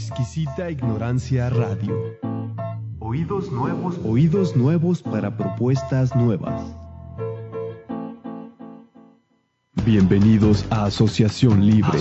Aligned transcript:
Exquisita 0.00 0.70
ignorancia 0.70 1.50
radio. 1.50 1.94
Oídos 3.00 3.52
nuevos, 3.52 3.96
oídos 4.02 4.56
nuevos 4.56 5.02
para 5.02 5.36
propuestas 5.36 6.16
nuevas. 6.16 6.74
Bienvenidos 9.84 10.64
a 10.70 10.86
Asociación 10.86 11.66
Libre. 11.66 11.98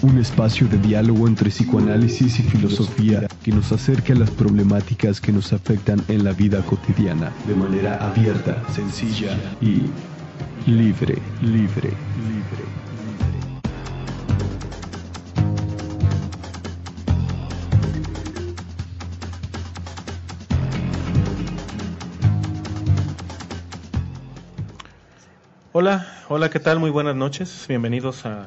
Un 0.00 0.16
espacio 0.18 0.66
de 0.68 0.78
diálogo 0.78 1.28
entre 1.28 1.50
psicoanálisis 1.50 2.38
y 2.38 2.44
filosofía 2.44 3.28
que 3.42 3.52
nos 3.52 3.70
acerca 3.72 4.14
a 4.14 4.16
las 4.16 4.30
problemáticas 4.30 5.20
que 5.20 5.32
nos 5.32 5.52
afectan 5.52 6.02
en 6.08 6.24
la 6.24 6.32
vida 6.32 6.62
cotidiana 6.62 7.30
de 7.46 7.54
manera 7.54 7.98
abierta, 7.98 8.62
sencilla 8.72 9.38
y 9.60 9.82
libre, 10.66 11.18
libre, 11.42 11.90
libre. 12.26 12.93
Hola, 25.76 26.06
hola, 26.28 26.50
¿qué 26.50 26.60
tal? 26.60 26.78
Muy 26.78 26.90
buenas 26.90 27.16
noches. 27.16 27.66
Bienvenidos 27.68 28.24
a 28.26 28.46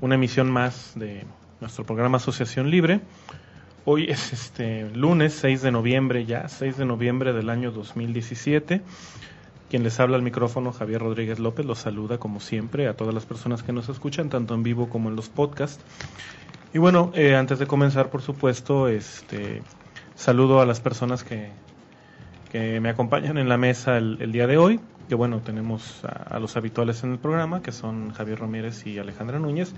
una 0.00 0.16
emisión 0.16 0.50
más 0.50 0.90
de 0.96 1.24
nuestro 1.60 1.84
programa 1.84 2.16
Asociación 2.16 2.68
Libre. 2.68 3.00
Hoy 3.84 4.06
es 4.10 4.32
este 4.32 4.90
lunes 4.90 5.34
6 5.34 5.62
de 5.62 5.70
noviembre 5.70 6.26
ya, 6.26 6.48
6 6.48 6.76
de 6.76 6.84
noviembre 6.84 7.32
del 7.32 7.48
año 7.48 7.70
2017. 7.70 8.82
Quien 9.70 9.82
les 9.82 10.00
habla 10.00 10.16
al 10.16 10.22
micrófono, 10.22 10.72
Javier 10.72 11.02
Rodríguez 11.02 11.38
López, 11.38 11.66
los 11.66 11.78
saluda 11.78 12.18
como 12.18 12.40
siempre 12.40 12.88
a 12.88 12.94
todas 12.94 13.14
las 13.14 13.26
personas 13.26 13.62
que 13.62 13.72
nos 13.72 13.88
escuchan, 13.88 14.30
tanto 14.30 14.54
en 14.54 14.62
vivo 14.62 14.88
como 14.88 15.10
en 15.10 15.16
los 15.16 15.28
podcasts. 15.28 15.84
Y 16.72 16.78
bueno, 16.78 17.12
eh, 17.14 17.36
antes 17.36 17.58
de 17.58 17.66
comenzar, 17.66 18.10
por 18.10 18.22
supuesto, 18.22 18.88
este 18.88 19.62
saludo 20.14 20.60
a 20.60 20.66
las 20.66 20.80
personas 20.80 21.22
que, 21.22 21.50
que 22.50 22.80
me 22.80 22.88
acompañan 22.88 23.36
en 23.38 23.48
la 23.48 23.58
mesa 23.58 23.98
el, 23.98 24.18
el 24.20 24.32
día 24.32 24.46
de 24.46 24.56
hoy. 24.56 24.80
Que 25.08 25.14
bueno, 25.14 25.40
tenemos 25.40 26.04
a, 26.04 26.36
a, 26.36 26.38
los 26.38 26.56
habituales 26.56 27.02
en 27.02 27.12
el 27.12 27.18
programa, 27.18 27.62
que 27.62 27.72
son 27.72 28.12
Javier 28.12 28.40
Ramírez 28.40 28.86
y 28.86 28.98
Alejandra 28.98 29.38
Núñez. 29.38 29.72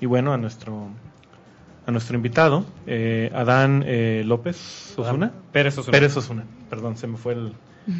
Y 0.00 0.06
bueno, 0.06 0.32
a 0.32 0.36
nuestro 0.36 0.90
a 1.88 1.90
nuestro 1.90 2.16
invitado, 2.16 2.66
eh, 2.86 3.32
Adán 3.34 3.82
eh, 3.86 4.22
López 4.26 4.92
Osuna. 4.98 5.32
Pérez 5.52 5.78
Osuna. 5.78 5.92
Pérez 5.92 6.14
Osuna. 6.18 6.44
Perdón, 6.68 6.98
se 6.98 7.06
me 7.06 7.16
fue 7.16 7.32
el 7.32 7.54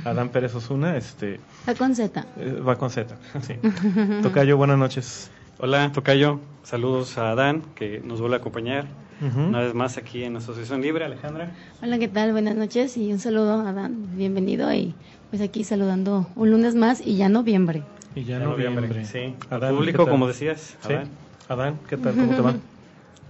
Adán 0.04 0.28
Pérez 0.30 0.54
Osuna. 0.54 0.96
Este, 0.96 1.40
Va 1.68 1.74
con 1.74 1.94
Z. 1.94 2.26
eh, 2.38 2.60
va 2.66 2.76
con 2.76 2.90
Z, 2.90 3.16
sí. 3.40 3.54
Tocayo, 4.22 4.56
buenas 4.56 4.78
noches. 4.78 5.30
Hola, 5.58 5.90
Tocayo. 5.92 6.40
Saludos 6.62 7.16
a 7.18 7.30
Adán, 7.30 7.62
que 7.74 8.00
nos 8.04 8.20
vuelve 8.20 8.36
a 8.36 8.38
acompañar 8.38 8.86
una 9.20 9.58
vez 9.60 9.74
más 9.74 9.96
aquí 9.96 10.22
en 10.22 10.36
Asociación 10.36 10.80
Libre. 10.80 11.04
Alejandra. 11.04 11.50
Hola, 11.82 11.98
¿qué 11.98 12.06
tal? 12.06 12.30
Buenas 12.32 12.54
noches 12.54 12.96
y 12.96 13.12
un 13.12 13.18
saludo 13.18 13.60
a 13.66 13.72
Dan. 13.72 14.16
Bienvenido 14.16 14.72
y 14.72 14.94
pues 15.30 15.42
aquí 15.42 15.64
saludando 15.64 16.28
un 16.36 16.50
lunes 16.52 16.74
más 16.76 17.00
y 17.04 17.16
ya 17.16 17.28
noviembre. 17.28 17.82
Y 18.14 18.24
ya 18.24 18.38
noviembre. 18.38 19.04
Sí. 19.06 19.34
Adán, 19.50 19.74
Público, 19.74 20.06
como 20.08 20.28
decías. 20.28 20.76
Sí. 20.86 20.92
Adán. 20.92 21.08
Adán, 21.48 21.78
¿qué 21.88 21.96
tal? 21.96 22.14
¿Cómo 22.14 22.34
te 22.34 22.40
va? 22.42 22.54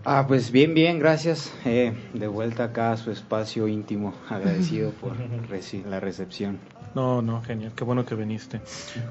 Ah, 0.05 0.25
pues 0.27 0.51
bien, 0.53 0.75
bien, 0.75 0.99
gracias. 0.99 1.53
Eh, 1.65 1.93
de 2.15 2.27
vuelta 2.29 2.65
acá 2.65 2.93
a 2.93 2.97
su 2.97 3.11
espacio 3.11 3.69
íntimo, 3.69 4.15
agradecido 4.31 4.91
por 4.93 5.13
reci- 5.51 5.85
la 5.85 6.01
recepción. 6.01 6.59
No, 6.95 7.21
no, 7.21 7.43
genial, 7.43 7.73
qué 7.77 7.85
bueno 7.85 8.07
que 8.07 8.15
viniste. 8.15 8.61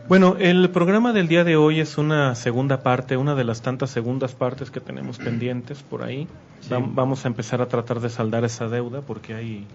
Bueno, 0.09 0.35
el 0.39 0.69
programa 0.71 1.13
del 1.13 1.27
día 1.27 1.43
de 1.43 1.55
hoy 1.55 1.79
es 1.79 1.97
una 1.99 2.33
segunda 2.33 2.81
parte, 2.81 3.15
una 3.17 3.35
de 3.35 3.43
las 3.43 3.61
tantas 3.61 3.91
segundas 3.91 4.33
partes 4.33 4.71
que 4.71 4.79
tenemos 4.79 5.19
pendientes 5.19 5.83
por 5.83 6.01
ahí. 6.03 6.27
Sí. 6.61 6.69
Vamos 6.79 7.23
a 7.25 7.27
empezar 7.27 7.61
a 7.61 7.67
tratar 7.67 7.99
de 7.99 8.09
saldar 8.09 8.43
esa 8.45 8.67
deuda 8.67 9.01
porque 9.01 9.35
hay 9.35 9.67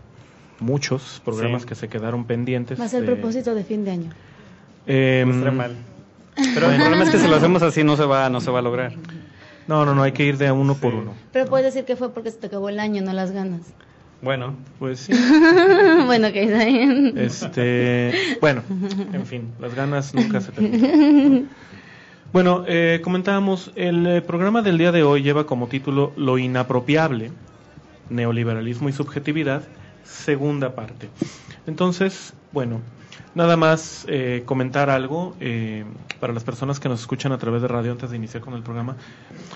muchos 0.59 1.23
programas 1.25 1.63
Sí. 1.63 1.69
que 1.69 1.75
se 1.77 1.89
quedaron 1.89 2.25
pendientes. 2.25 2.79
Va 2.81 2.85
a 2.87 2.89
ser 2.89 3.03
de- 3.03 3.07
propósito 3.13 3.55
de 3.55 3.63
fin 3.65 3.85
de 3.85 3.91
año. 3.93 4.11
No 4.87 4.93
estaría 4.93 5.51
mal. 5.53 5.77
Pero 6.55 6.71
el 6.73 6.81
problema 6.81 7.05
es 7.05 7.11
que 7.11 7.19
si 7.19 7.29
lo 7.29 7.37
hacemos 7.37 7.63
así 7.63 7.85
no 7.85 7.97
se 7.97 8.05
va, 8.05 8.29
no 8.31 8.41
se 8.41 8.51
va 8.51 8.59
a 8.59 8.63
lograr. 8.63 8.93
No, 9.67 9.85
no, 9.85 9.95
no, 9.95 10.03
hay 10.03 10.13
que 10.13 10.25
ir 10.25 10.39
de 10.39 10.49
a 10.49 10.53
uno 10.53 10.75
por 10.75 10.95
uno. 10.95 11.15
Pero 11.33 11.47
puedes 11.47 11.67
decir 11.67 11.85
que 11.85 11.97
fue 11.97 12.13
porque 12.13 12.31
se 12.31 12.39
te 12.39 12.49
acabó 12.49 12.69
el 12.69 12.81
año, 12.81 13.03
no 13.03 13.13
las 13.13 13.31
ganas. 13.31 13.73
Bueno, 14.23 14.55
Pues 14.79 15.01
sí. 15.01 15.13
bueno, 16.07 16.33
que 16.33 16.45
está 16.45 16.65
bien. 16.65 17.15
Este, 17.17 18.13
bueno, 18.41 18.63
en 19.13 19.27
fin, 19.27 19.53
las 19.61 19.75
ganas 19.75 20.15
nunca 20.15 20.41
se 20.41 20.53
terminan. 20.53 21.49
Bueno, 22.33 22.65
eh, 22.67 23.01
comentábamos, 23.05 23.73
el 23.75 24.07
eh, 24.07 24.23
programa 24.23 24.63
del 24.63 24.79
día 24.79 24.91
de 24.91 25.03
hoy 25.03 25.23
lleva 25.23 25.45
como 25.45 25.67
título 25.67 26.15
Lo 26.17 26.39
inapropiable, 26.39 27.31
neoliberalismo 28.09 28.89
y 28.89 28.93
subjetividad, 28.93 29.65
segunda 30.03 30.75
parte. 30.75 31.11
Entonces, 31.67 32.33
bueno, 32.51 32.81
nada 33.35 33.57
más 33.57 34.05
eh, 34.09 34.43
comentar 34.45 34.91
algo 34.91 35.35
eh, 35.41 35.85
para 36.21 36.33
las 36.33 36.45
personas 36.45 36.81
que 36.81 36.89
nos 36.89 37.01
escuchan 37.01 37.33
a 37.33 37.39
través 37.39 37.63
de 37.63 37.69
radio 37.69 37.93
antes 37.93 38.11
de 38.11 38.17
iniciar 38.17 38.43
con 38.43 38.55
el 38.55 38.63
programa. 38.63 38.97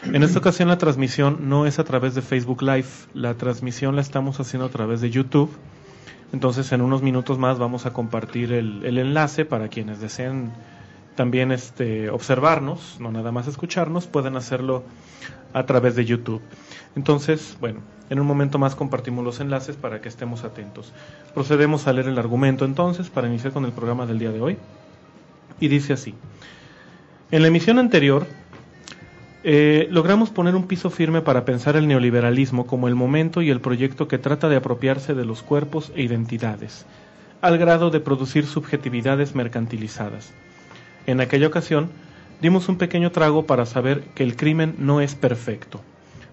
En 0.05 0.22
esta 0.22 0.39
ocasión 0.39 0.69
la 0.69 0.78
transmisión 0.78 1.49
no 1.49 1.67
es 1.67 1.78
a 1.78 1.84
través 1.84 2.15
de 2.15 2.22
Facebook 2.22 2.62
Live, 2.62 2.89
la 3.15 3.34
transmisión 3.34 3.97
la 3.97 4.03
estamos 4.03 4.41
haciendo 4.41 4.67
a 4.67 4.71
través 4.71 5.00
de 5.00 5.11
YouTube. 5.11 5.50
Entonces 6.33 6.72
en 6.72 6.81
unos 6.81 7.03
minutos 7.03 7.39
más 7.39 7.59
vamos 7.59 7.87
a 7.87 7.93
compartir 7.93 8.53
el, 8.53 8.84
el 8.84 8.99
enlace 8.99 9.44
para 9.44 9.69
quienes 9.69 10.00
deseen 10.00 10.53
también 11.16 11.50
este, 11.50 12.10
observarnos, 12.10 12.99
no 13.00 13.10
nada 13.10 13.32
más 13.32 13.49
escucharnos, 13.49 14.06
pueden 14.06 14.37
hacerlo 14.37 14.84
a 15.53 15.66
través 15.66 15.97
de 15.97 16.04
YouTube. 16.04 16.43
Entonces, 16.94 17.56
bueno, 17.60 17.81
en 18.10 18.21
un 18.21 18.27
momento 18.27 18.59
más 18.59 18.77
compartimos 18.77 19.25
los 19.25 19.41
enlaces 19.41 19.76
para 19.76 20.00
que 20.00 20.09
estemos 20.09 20.44
atentos. 20.44 20.93
Procedemos 21.34 21.87
a 21.87 21.93
leer 21.93 22.09
el 22.09 22.19
argumento 22.19 22.65
entonces 22.65 23.10
para 23.10 23.26
iniciar 23.26 23.53
con 23.53 23.65
el 23.65 23.72
programa 23.72 24.06
del 24.06 24.19
día 24.19 24.31
de 24.31 24.41
hoy. 24.41 24.59
Y 25.59 25.69
dice 25.69 25.94
así. 25.94 26.15
En 27.31 27.43
la 27.43 27.49
emisión 27.49 27.78
anterior 27.78 28.26
eh, 29.43 29.88
logramos 29.91 30.31
poner 30.31 30.55
un 30.55 30.66
piso 30.66 30.91
firme 30.91 31.22
para 31.22 31.44
pensar 31.44 31.76
el 31.76 31.88
neoliberalismo 31.88 32.66
como 32.66 32.88
el 32.88 32.94
momento 32.94 33.43
y 33.43 33.50
el 33.50 33.60
proyecto 33.60 34.09
que 34.09 34.19
trata 34.19 34.49
de 34.49 34.56
apropiarse 34.56 35.15
de 35.15 35.25
los 35.25 35.43
cuerpos 35.43 35.93
e 35.94 36.03
identidades, 36.03 36.84
al 37.41 37.59
grado 37.59 37.91
de 37.91 38.00
producir 38.00 38.47
subjetividades 38.47 39.34
mercantilizadas. 39.34 40.32
En 41.06 41.21
aquella 41.21 41.47
ocasión, 41.47 41.91
dimos 42.43 42.69
un 42.69 42.77
pequeño 42.77 43.12
trago 43.12 43.47
para 43.47 43.65
saber 43.65 44.03
que 44.15 44.25
el 44.25 44.37
crimen 44.37 44.75
no 44.78 45.00
es 45.00 45.15
perfecto. 45.15 45.81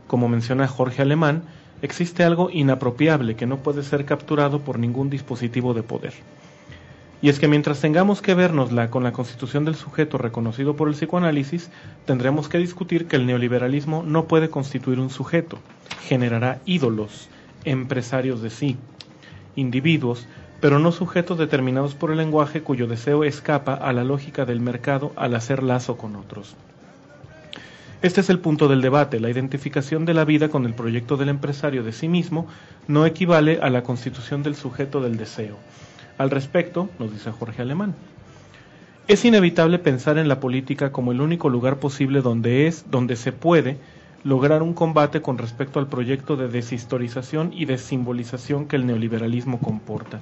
Como 0.08 0.28
menciona 0.28 0.68
Jorge 0.68 1.02
Alemán, 1.02 1.44
existe 1.82 2.24
algo 2.24 2.50
inapropiable 2.52 3.36
que 3.36 3.46
no 3.46 3.58
puede 3.58 3.84
ser 3.84 4.06
capturado 4.06 4.62
por 4.62 4.80
ningún 4.80 5.10
dispositivo 5.10 5.74
de 5.74 5.84
poder. 5.84 6.14
Y 7.22 7.30
es 7.30 7.40
que 7.40 7.48
mientras 7.48 7.80
tengamos 7.80 8.22
que 8.22 8.34
vernosla 8.34 8.90
con 8.90 9.04
la 9.04 9.14
constitución 9.14 9.64
del 9.64 9.75
sujeto 9.75 10.18
reconocido 10.18 10.76
por 10.76 10.90
el 10.90 10.96
psicoanálisis, 10.96 11.69
tendremos 12.06 12.50
que 12.50 12.58
discutir 12.58 13.08
que 13.08 13.16
el 13.16 13.26
neoliberalismo 13.26 14.04
no 14.04 14.28
puede 14.28 14.50
constituir 14.50 15.00
un 15.00 15.10
sujeto, 15.10 15.60
generará 16.06 16.60
ídolos, 16.66 17.30
empresarios 17.64 18.42
de 18.42 18.50
sí, 18.50 18.78
individuos, 19.56 20.28
pero 20.63 20.80
no 20.80 20.94
sujetos 20.94 21.38
determinados 21.38 21.94
por 21.94 22.10
el 22.10 22.19
lenguaje 22.19 22.62
cuyo 22.62 22.88
deseo 22.88 23.25
escapa 23.25 23.74
a 23.74 23.92
la 23.92 24.06
lógica 24.06 24.45
del 24.45 24.62
mercado 24.62 25.12
al 25.18 25.36
hacer 25.36 25.62
lazo 25.62 25.98
con 25.98 26.15
otros. 26.15 26.56
Este 28.01 28.21
es 28.21 28.30
el 28.30 28.39
punto 28.39 28.69
del 28.69 28.81
debate. 28.81 29.19
La 29.19 29.30
identificación 29.30 30.06
de 30.06 30.13
la 30.13 30.24
vida 30.24 30.48
con 30.48 30.65
el 30.65 30.74
proyecto 30.74 31.18
del 31.18 31.27
empresario 31.27 31.83
de 31.83 31.92
sí 31.92 32.07
mismo 32.07 32.48
no 32.88 33.06
equivale 33.06 33.60
a 33.62 33.69
la 33.69 33.83
constitución 33.83 34.42
del 34.42 34.56
sujeto 34.56 35.01
del 35.01 35.18
deseo. 35.18 35.57
Al 36.18 36.30
respecto, 36.30 36.88
nos 36.98 37.12
dice 37.12 37.30
Jorge 37.31 37.62
Alemán, 37.62 37.94
es 39.09 39.25
inevitable 39.25 39.80
pensar 39.80 40.18
en 40.18 40.30
la 40.30 40.39
política 40.39 40.94
como 40.94 41.12
el 41.12 41.19
único 41.19 41.50
lugar 41.50 41.80
posible 41.80 42.21
donde 42.21 42.68
es, 42.68 42.89
donde 42.89 43.18
se 43.18 43.33
puede, 43.33 43.80
lograr 44.24 44.63
un 44.63 44.74
combate 44.74 45.21
con 45.21 45.38
respecto 45.38 45.80
al 45.80 45.88
proyecto 45.88 46.38
de 46.38 46.48
deshistorización 46.48 47.51
y 47.51 47.66
desimbolización 47.66 48.66
que 48.66 48.77
el 48.77 48.86
neoliberalismo 48.86 49.59
comporta. 49.59 50.21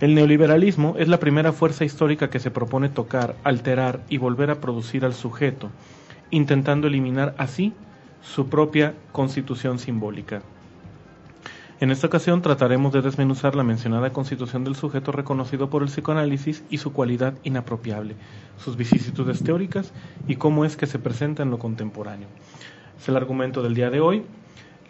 El 0.00 0.14
neoliberalismo 0.14 0.94
es 0.96 1.08
la 1.08 1.18
primera 1.18 1.52
fuerza 1.52 1.84
histórica 1.84 2.30
que 2.30 2.38
se 2.38 2.52
propone 2.52 2.88
tocar, 2.88 3.34
alterar 3.42 4.00
y 4.08 4.18
volver 4.18 4.48
a 4.50 4.60
producir 4.60 5.04
al 5.04 5.12
sujeto, 5.12 5.70
intentando 6.30 6.86
eliminar 6.86 7.34
así 7.36 7.72
su 8.22 8.48
propia 8.48 8.94
constitución 9.10 9.80
simbólica. 9.80 10.42
En 11.80 11.90
esta 11.90 12.06
ocasión 12.06 12.42
trataremos 12.42 12.92
de 12.92 13.02
desmenuzar 13.02 13.56
la 13.56 13.64
mencionada 13.64 14.12
constitución 14.12 14.62
del 14.62 14.76
sujeto 14.76 15.10
reconocido 15.10 15.68
por 15.68 15.82
el 15.82 15.88
psicoanálisis 15.88 16.62
y 16.70 16.78
su 16.78 16.92
cualidad 16.92 17.34
inapropiable, 17.42 18.14
sus 18.56 18.76
vicisitudes 18.76 19.42
teóricas 19.42 19.92
y 20.28 20.36
cómo 20.36 20.64
es 20.64 20.76
que 20.76 20.86
se 20.86 21.00
presenta 21.00 21.42
en 21.42 21.50
lo 21.50 21.58
contemporáneo. 21.58 22.28
Es 23.00 23.08
el 23.08 23.16
argumento 23.16 23.64
del 23.64 23.74
día 23.74 23.90
de 23.90 24.00
hoy. 24.00 24.24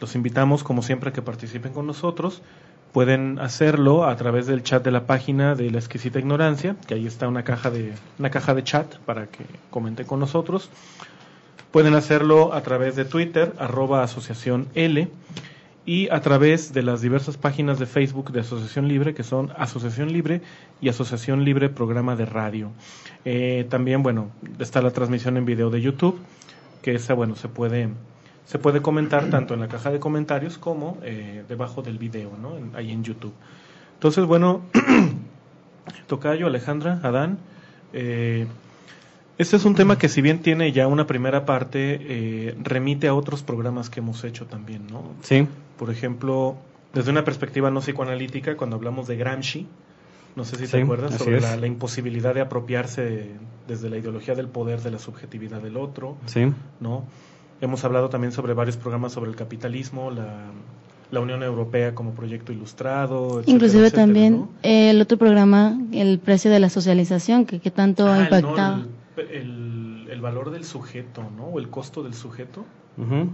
Los 0.00 0.14
invitamos, 0.14 0.64
como 0.64 0.82
siempre, 0.82 1.10
a 1.10 1.12
que 1.14 1.22
participen 1.22 1.72
con 1.72 1.86
nosotros. 1.86 2.42
Pueden 2.92 3.38
hacerlo 3.38 4.04
a 4.04 4.16
través 4.16 4.46
del 4.46 4.62
chat 4.62 4.82
de 4.82 4.90
la 4.90 5.06
página 5.06 5.54
de 5.54 5.70
la 5.70 5.78
exquisita 5.78 6.18
ignorancia, 6.18 6.76
que 6.86 6.94
ahí 6.94 7.06
está 7.06 7.28
una 7.28 7.44
caja 7.44 7.70
de, 7.70 7.92
una 8.18 8.30
caja 8.30 8.54
de 8.54 8.64
chat 8.64 8.96
para 9.00 9.26
que 9.26 9.44
comenten 9.70 10.06
con 10.06 10.20
nosotros. 10.20 10.70
Pueden 11.70 11.94
hacerlo 11.94 12.54
a 12.54 12.62
través 12.62 12.96
de 12.96 13.04
Twitter, 13.04 13.52
arroba 13.58 14.02
asociación 14.02 14.68
L, 14.74 15.10
y 15.88 16.10
a 16.10 16.20
través 16.20 16.74
de 16.74 16.82
las 16.82 17.00
diversas 17.00 17.38
páginas 17.38 17.78
de 17.78 17.86
Facebook 17.86 18.30
de 18.30 18.40
Asociación 18.40 18.88
Libre, 18.88 19.14
que 19.14 19.22
son 19.22 19.52
Asociación 19.56 20.12
Libre 20.12 20.42
y 20.82 20.90
Asociación 20.90 21.46
Libre 21.46 21.70
Programa 21.70 22.14
de 22.14 22.26
Radio. 22.26 22.72
Eh, 23.24 23.66
también, 23.70 24.02
bueno, 24.02 24.30
está 24.58 24.82
la 24.82 24.90
transmisión 24.90 25.38
en 25.38 25.46
video 25.46 25.70
de 25.70 25.80
YouTube, 25.80 26.18
que 26.82 26.94
esa, 26.94 27.14
bueno, 27.14 27.36
se 27.36 27.48
puede, 27.48 27.88
se 28.48 28.58
puede 28.58 28.80
comentar 28.80 29.28
tanto 29.28 29.52
en 29.52 29.60
la 29.60 29.68
caja 29.68 29.90
de 29.90 30.00
comentarios 30.00 30.56
como 30.56 30.96
eh, 31.02 31.44
debajo 31.48 31.82
del 31.82 31.98
video, 31.98 32.32
¿no? 32.40 32.56
En- 32.56 32.74
ahí 32.74 32.90
en 32.92 33.04
YouTube. 33.04 33.34
Entonces, 33.92 34.24
bueno, 34.24 34.62
Tocayo, 36.06 36.46
Alejandra, 36.46 36.98
Adán, 37.02 37.38
eh, 37.92 38.46
este 39.36 39.56
es 39.56 39.64
un 39.64 39.74
tema 39.74 39.98
que 39.98 40.08
si 40.08 40.22
bien 40.22 40.40
tiene 40.40 40.72
ya 40.72 40.86
una 40.86 41.06
primera 41.06 41.44
parte, 41.44 41.98
eh, 42.00 42.56
remite 42.62 43.06
a 43.08 43.14
otros 43.14 43.42
programas 43.42 43.90
que 43.90 44.00
hemos 44.00 44.24
hecho 44.24 44.46
también, 44.46 44.86
¿no? 44.90 45.02
Sí, 45.22 45.46
Por 45.78 45.90
ejemplo, 45.90 46.56
desde 46.94 47.10
una 47.10 47.24
perspectiva 47.24 47.70
no 47.70 47.80
psicoanalítica, 47.80 48.56
cuando 48.56 48.76
hablamos 48.76 49.06
de 49.06 49.16
Gramsci, 49.16 49.66
no 50.36 50.44
sé 50.44 50.56
si 50.56 50.66
te 50.66 50.82
acuerdas, 50.82 51.14
sobre 51.18 51.40
la, 51.40 51.56
la 51.56 51.66
imposibilidad 51.66 52.34
de 52.34 52.40
apropiarse 52.40 53.30
desde 53.68 53.90
la 53.90 53.98
ideología 53.98 54.34
del 54.34 54.48
poder 54.48 54.80
de 54.80 54.90
la 54.90 54.98
subjetividad 54.98 55.60
del 55.60 55.76
otro, 55.76 56.16
sí. 56.26 56.50
¿no? 56.80 57.04
Hemos 57.60 57.84
hablado 57.84 58.08
también 58.08 58.32
sobre 58.32 58.54
varios 58.54 58.76
programas 58.76 59.12
sobre 59.12 59.30
el 59.30 59.36
capitalismo, 59.36 60.10
la, 60.10 60.36
la 61.10 61.20
Unión 61.20 61.42
Europea 61.42 61.94
como 61.94 62.12
proyecto 62.12 62.52
ilustrado, 62.52 63.40
etcétera, 63.40 63.52
Inclusive 63.52 63.82
etcétera, 63.86 64.02
también 64.06 64.36
¿no? 64.38 64.48
eh, 64.62 64.90
el 64.90 65.00
otro 65.00 65.18
programa, 65.18 65.76
el 65.92 66.18
precio 66.20 66.50
de 66.50 66.60
la 66.60 66.70
socialización, 66.70 67.46
que, 67.46 67.58
que 67.60 67.70
tanto 67.70 68.06
Ah, 68.06 68.14
ha 68.14 68.18
el- 68.18 68.24
impactado. 68.24 68.76
no, 68.76 68.84
el, 69.16 69.28
el- 69.30 70.08
el 70.10 70.20
valor 70.20 70.50
del 70.50 70.64
sujeto, 70.64 71.22
¿no? 71.36 71.44
O 71.46 71.58
el 71.58 71.68
costo 71.68 72.02
del 72.02 72.14
sujeto. 72.14 72.64
Ujú. 72.96 73.28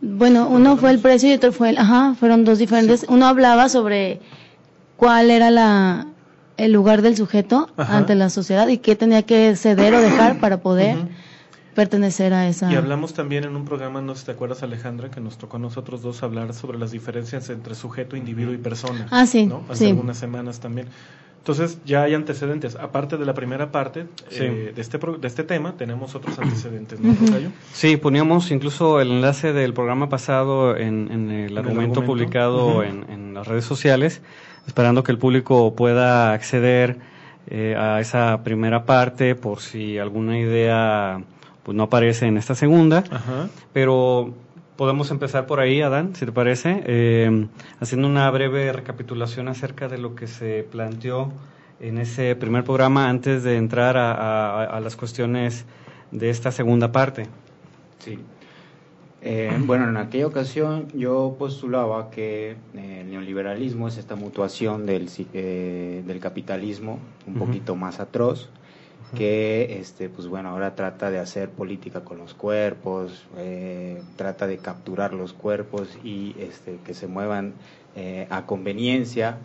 Bueno, 0.00 0.48
uno 0.48 0.76
fue 0.76 0.90
el 0.90 0.98
precio 1.00 1.30
y 1.30 1.32
otro 1.34 1.52
fue 1.52 1.70
el, 1.70 1.78
ajá, 1.78 2.14
fueron 2.18 2.44
dos 2.44 2.58
diferentes. 2.58 3.06
Uno 3.08 3.26
hablaba 3.26 3.68
sobre 3.68 4.20
cuál 4.96 5.30
era 5.30 5.50
la 5.50 6.06
el 6.56 6.72
lugar 6.72 7.02
del 7.02 7.16
sujeto 7.16 7.68
Ajá. 7.76 7.96
ante 7.96 8.14
la 8.16 8.30
sociedad 8.30 8.66
y 8.68 8.78
qué 8.78 8.94
tenía 8.96 9.22
que 9.22 9.54
ceder 9.56 9.94
o 9.94 10.00
dejar 10.00 10.38
para 10.40 10.60
poder. 10.60 10.96
Pertenecer 11.82 12.34
a 12.34 12.48
esa. 12.48 12.72
Y 12.72 12.74
hablamos 12.74 13.14
también 13.14 13.44
en 13.44 13.54
un 13.54 13.64
programa, 13.64 14.00
no 14.02 14.14
sé 14.14 14.20
si 14.22 14.26
te 14.26 14.32
acuerdas 14.32 14.64
Alejandra, 14.64 15.12
que 15.12 15.20
nos 15.20 15.38
tocó 15.38 15.58
a 15.58 15.60
nosotros 15.60 16.02
dos 16.02 16.24
hablar 16.24 16.52
sobre 16.52 16.76
las 16.76 16.90
diferencias 16.90 17.50
entre 17.50 17.76
sujeto, 17.76 18.16
individuo 18.16 18.52
y 18.52 18.56
persona. 18.58 19.06
Ah, 19.12 19.26
sí, 19.26 19.46
¿no? 19.46 19.62
Hace 19.68 19.84
sí. 19.84 19.90
algunas 19.90 20.18
semanas 20.18 20.58
también. 20.58 20.88
Entonces 21.38 21.78
ya 21.86 22.02
hay 22.02 22.14
antecedentes. 22.14 22.74
Aparte 22.74 23.16
de 23.16 23.24
la 23.24 23.32
primera 23.32 23.70
parte 23.70 24.06
Sí. 24.28 24.38
eh, 24.42 24.72
de, 24.74 24.80
este, 24.82 24.98
pro- 24.98 25.18
de 25.18 25.28
este 25.28 25.44
tema, 25.44 25.74
tenemos 25.76 26.16
otros 26.16 26.36
antecedentes, 26.40 26.98
¿no? 26.98 27.14
Sí, 27.72 27.96
poníamos 27.96 28.50
incluso 28.50 29.00
el 29.00 29.12
enlace 29.12 29.52
del 29.52 29.72
programa 29.72 30.08
pasado 30.08 30.76
en, 30.76 31.10
en 31.12 31.30
el 31.30 31.50
el 31.52 31.58
argumento 31.58 32.00
argumento. 32.00 32.02
publicado 32.02 32.82
en 32.82 33.34
las 33.34 33.46
redes 33.46 33.64
sociales, 33.64 34.20
esperando 34.66 35.04
que 35.04 35.12
el 35.12 35.18
público 35.18 35.74
pueda 35.76 36.32
acceder 36.32 36.96
eh, 37.46 37.76
a 37.78 38.00
esa 38.00 38.42
primera 38.42 38.84
parte 38.84 39.36
por 39.36 39.60
si 39.60 39.96
alguna 39.96 40.38
idea 40.40 41.22
pues 41.68 41.76
no 41.76 41.82
aparece 41.82 42.24
en 42.24 42.38
esta 42.38 42.54
segunda. 42.54 43.04
Ajá. 43.10 43.50
Pero 43.74 44.32
podemos 44.76 45.10
empezar 45.10 45.44
por 45.44 45.60
ahí, 45.60 45.82
Adán, 45.82 46.14
si 46.16 46.24
te 46.24 46.32
parece, 46.32 46.82
eh, 46.86 47.46
haciendo 47.78 48.08
una 48.08 48.30
breve 48.30 48.72
recapitulación 48.72 49.48
acerca 49.48 49.86
de 49.86 49.98
lo 49.98 50.14
que 50.14 50.28
se 50.28 50.62
planteó 50.62 51.30
en 51.78 51.98
ese 51.98 52.34
primer 52.36 52.64
programa 52.64 53.10
antes 53.10 53.42
de 53.42 53.58
entrar 53.58 53.98
a, 53.98 54.12
a- 54.12 54.64
a 54.64 54.80
las 54.80 54.96
cuestiones 54.96 55.66
de 56.10 56.30
esta 56.30 56.52
segunda 56.52 56.90
parte. 56.90 57.26
Sí. 57.98 58.18
Eh, 59.20 59.54
bueno, 59.66 59.90
en 59.90 59.98
aquella 59.98 60.26
ocasión 60.26 60.86
yo 60.94 61.36
postulaba 61.38 62.08
que 62.10 62.52
eh, 62.74 63.00
el 63.02 63.10
neoliberalismo 63.10 63.88
es 63.88 63.98
esta 63.98 64.16
mutuación 64.16 64.86
del, 64.86 65.10
eh, 65.34 66.02
del 66.06 66.18
capitalismo 66.18 66.98
un 67.26 67.34
poquito 67.34 67.76
más 67.76 68.00
atroz, 68.00 68.48
que 69.16 69.78
este, 69.80 70.08
pues 70.08 70.28
bueno, 70.28 70.50
ahora 70.50 70.74
trata 70.74 71.10
de 71.10 71.18
hacer 71.18 71.50
política 71.50 72.00
con 72.04 72.18
los 72.18 72.34
cuerpos, 72.34 73.26
eh, 73.36 74.02
trata 74.16 74.46
de 74.46 74.58
capturar 74.58 75.14
los 75.14 75.32
cuerpos 75.32 75.98
y 76.04 76.34
este, 76.38 76.78
que 76.84 76.94
se 76.94 77.06
muevan 77.06 77.54
eh, 77.96 78.26
a 78.30 78.46
conveniencia, 78.46 79.38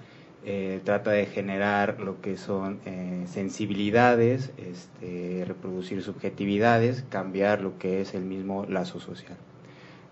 eh, 0.46 0.82
trata 0.84 1.12
de 1.12 1.26
generar 1.26 2.00
lo 2.02 2.20
que 2.22 2.38
son 2.38 2.80
sensibilidades, 3.26 4.52
este, 4.58 5.46
reproducir 5.48 6.04
subjetividades, 6.04 7.06
cambiar 7.10 7.62
lo 7.62 7.78
que 7.78 8.02
es 8.02 8.14
el 8.14 8.24
mismo 8.24 8.66
lazo 8.68 9.00
social. 9.00 9.38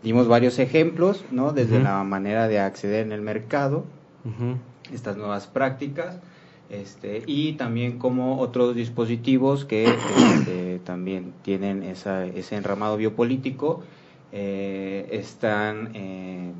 Dimos 0.04 0.28
varios 0.28 0.58
ejemplos, 0.58 1.24
¿no? 1.32 1.52
Desde 1.52 1.80
la 1.80 2.04
manera 2.04 2.48
de 2.48 2.60
acceder 2.60 3.06
en 3.06 3.12
el 3.12 3.22
mercado, 3.22 3.86
estas 4.92 5.18
nuevas 5.18 5.48
prácticas, 5.48 6.20
este, 6.72 7.24
y 7.28 7.54
también 7.54 8.00
como 8.00 8.40
otros 8.40 8.76
dispositivos 8.76 9.66
que 9.66 9.86
este, 9.86 10.80
también 10.86 11.34
tienen 11.42 11.84
esa, 11.84 12.26
ese 12.26 12.56
enramado 12.56 12.96
biopolítico, 12.96 13.84
eh, 14.32 15.10
están, 15.12 15.90
eh, 15.94 16.54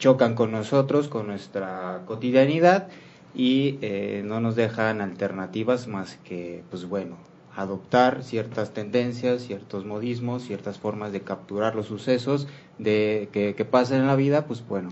chocan 0.00 0.34
con 0.34 0.50
nosotros, 0.50 1.06
con 1.06 1.28
nuestra 1.28 2.02
cotidianidad 2.06 2.88
y 3.32 3.78
eh, 3.80 4.22
no 4.24 4.40
nos 4.40 4.56
dejan 4.56 5.00
alternativas 5.00 5.86
más 5.86 6.18
que, 6.24 6.64
pues 6.70 6.86
bueno, 6.86 7.16
adoptar 7.54 8.24
ciertas 8.24 8.74
tendencias, 8.74 9.42
ciertos 9.42 9.84
modismos, 9.84 10.42
ciertas 10.42 10.78
formas 10.78 11.12
de 11.12 11.20
capturar 11.20 11.76
los 11.76 11.86
sucesos 11.86 12.48
de, 12.78 13.28
que, 13.30 13.54
que 13.54 13.64
pasan 13.64 14.00
en 14.00 14.08
la 14.08 14.16
vida, 14.16 14.46
pues 14.46 14.66
bueno, 14.66 14.90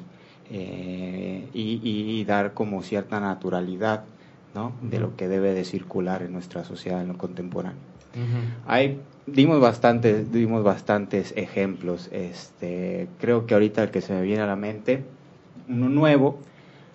eh, 0.52 1.48
y 1.52 2.24
dar 2.24 2.54
como 2.54 2.84
cierta 2.84 3.18
naturalidad 3.18 4.04
¿no? 4.56 4.72
de 4.80 4.98
lo 4.98 5.14
que 5.16 5.28
debe 5.28 5.52
de 5.52 5.64
circular 5.64 6.22
en 6.22 6.32
nuestra 6.32 6.64
sociedad 6.64 7.00
en 7.00 7.08
lo 7.08 7.18
contemporáneo. 7.18 7.78
Hay, 8.66 8.98
dimos 9.26 9.60
bastantes, 9.60 10.32
dimos 10.32 10.64
bastantes 10.64 11.34
ejemplos. 11.36 12.08
Este, 12.10 13.08
creo 13.20 13.46
que 13.46 13.52
ahorita 13.52 13.82
el 13.82 13.90
que 13.90 14.00
se 14.00 14.14
me 14.14 14.22
viene 14.22 14.42
a 14.42 14.46
la 14.46 14.56
mente, 14.56 15.04
uno 15.68 15.90
nuevo, 15.90 16.38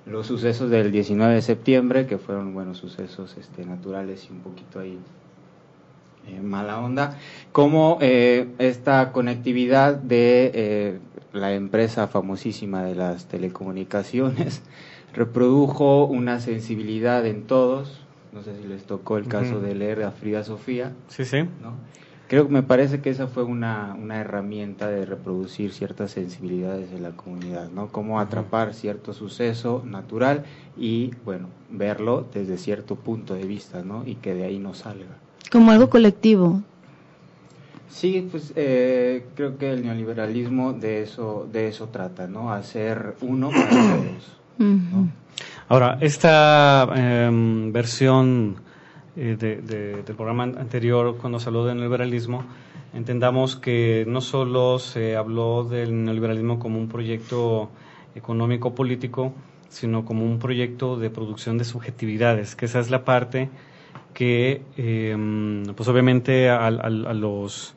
los 0.08 0.26
sucesos 0.26 0.72
del 0.72 0.92
19 0.92 1.36
de 1.36 1.42
septiembre, 1.44 2.08
que 2.08 2.18
fueron 2.18 2.56
buenos 2.56 2.80
sucesos 2.80 3.38
este, 3.40 3.64
naturales 3.64 4.28
y 4.28 4.34
un 4.34 4.40
poquito 4.40 4.80
ahí 4.80 4.98
eh, 6.28 6.40
mala 6.42 6.80
onda, 6.80 7.18
como 7.52 8.00
eh, 8.02 8.48
esta 8.58 9.12
conectividad 9.12 9.96
de 9.96 10.52
eh, 10.54 11.00
la 11.34 11.54
empresa 11.54 12.08
famosísima 12.08 12.84
de 12.84 12.96
las 12.96 13.26
telecomunicaciones 13.26 14.64
reprodujo 15.14 16.06
una 16.06 16.40
sensibilidad 16.40 17.26
en 17.26 17.44
todos. 17.44 18.02
No 18.34 18.44
sé 18.44 18.56
si 18.56 18.68
les 18.68 18.84
tocó 18.84 19.18
el 19.18 19.28
caso 19.28 19.60
de 19.60 19.76
leer 19.76 20.04
a 20.04 20.12
Frida 20.12 20.44
Sofía. 20.44 20.94
Sí, 21.10 21.26
sí. 21.26 21.42
¿no? 21.42 21.74
Creo 22.30 22.48
que 22.48 22.54
me 22.54 22.64
parece 22.64 23.02
que 23.02 23.10
esa 23.10 23.28
fue 23.28 23.44
una, 23.44 23.94
una 24.02 24.22
herramienta 24.22 24.88
de 24.88 25.06
reproducir 25.06 25.74
ciertas 25.74 26.12
sensibilidades 26.12 26.90
de 26.90 27.02
la 27.02 27.10
comunidad, 27.12 27.70
¿no? 27.72 27.90
Cómo 27.90 28.22
atrapar 28.22 28.74
cierto 28.74 29.12
suceso 29.12 29.84
natural 29.86 30.46
y, 30.78 31.12
bueno, 31.26 31.50
verlo 31.70 32.26
desde 32.34 32.58
cierto 32.58 32.96
punto 32.96 33.34
de 33.34 33.44
vista, 33.44 33.84
¿no? 33.84 34.08
Y 34.08 34.16
que 34.16 34.34
de 34.34 34.46
ahí 34.46 34.60
no 34.60 34.74
salga. 34.74 35.18
Como 35.52 35.72
algo 35.72 35.90
colectivo. 35.90 36.62
Sí, 37.90 38.26
pues 38.32 38.54
eh, 38.56 39.26
creo 39.36 39.58
que 39.58 39.74
el 39.74 39.84
neoliberalismo 39.84 40.72
de 40.72 41.02
eso, 41.02 41.50
de 41.52 41.68
eso 41.68 41.90
trata, 41.90 42.28
¿no? 42.28 42.54
Hacer 42.54 43.16
uno 43.20 43.50
para 43.50 43.70
todos. 43.70 44.41
Ahora, 45.70 45.98
esta 46.02 46.88
em, 46.96 47.72
versión 47.72 48.56
eh, 49.16 49.36
de- 49.40 49.62
de- 49.62 50.04
del 50.04 50.16
programa 50.16 50.44
an- 50.44 50.58
anterior, 50.58 51.18
cuando 51.20 51.40
se 51.40 51.50
habló 51.50 51.66
del 51.66 51.80
liberalismo, 51.82 52.44
entendamos 52.94 53.56
que 53.56 54.06
no 54.08 54.22
solo 54.22 54.80
se 54.80 55.16
habló 55.16 55.64
del 55.64 56.04
neoliberalismo 56.04 56.60
como 56.60 56.78
un 56.80 56.88
proyecto 56.88 57.70
económico 58.16 58.74
político, 58.76 59.34
sino 59.70 60.04
como 60.06 60.26
un 60.26 60.40
proyecto 60.40 60.98
de 60.98 61.10
producción 61.10 61.58
de 61.58 61.64
subjetividades, 61.64 62.56
que 62.56 62.66
esa 62.66 62.80
es 62.80 62.90
la 62.90 63.06
parte 63.06 63.50
que, 64.14 64.62
em, 64.78 65.64
pues 65.76 65.88
obviamente 65.88 66.50
a 66.50 66.70
los 66.70 67.74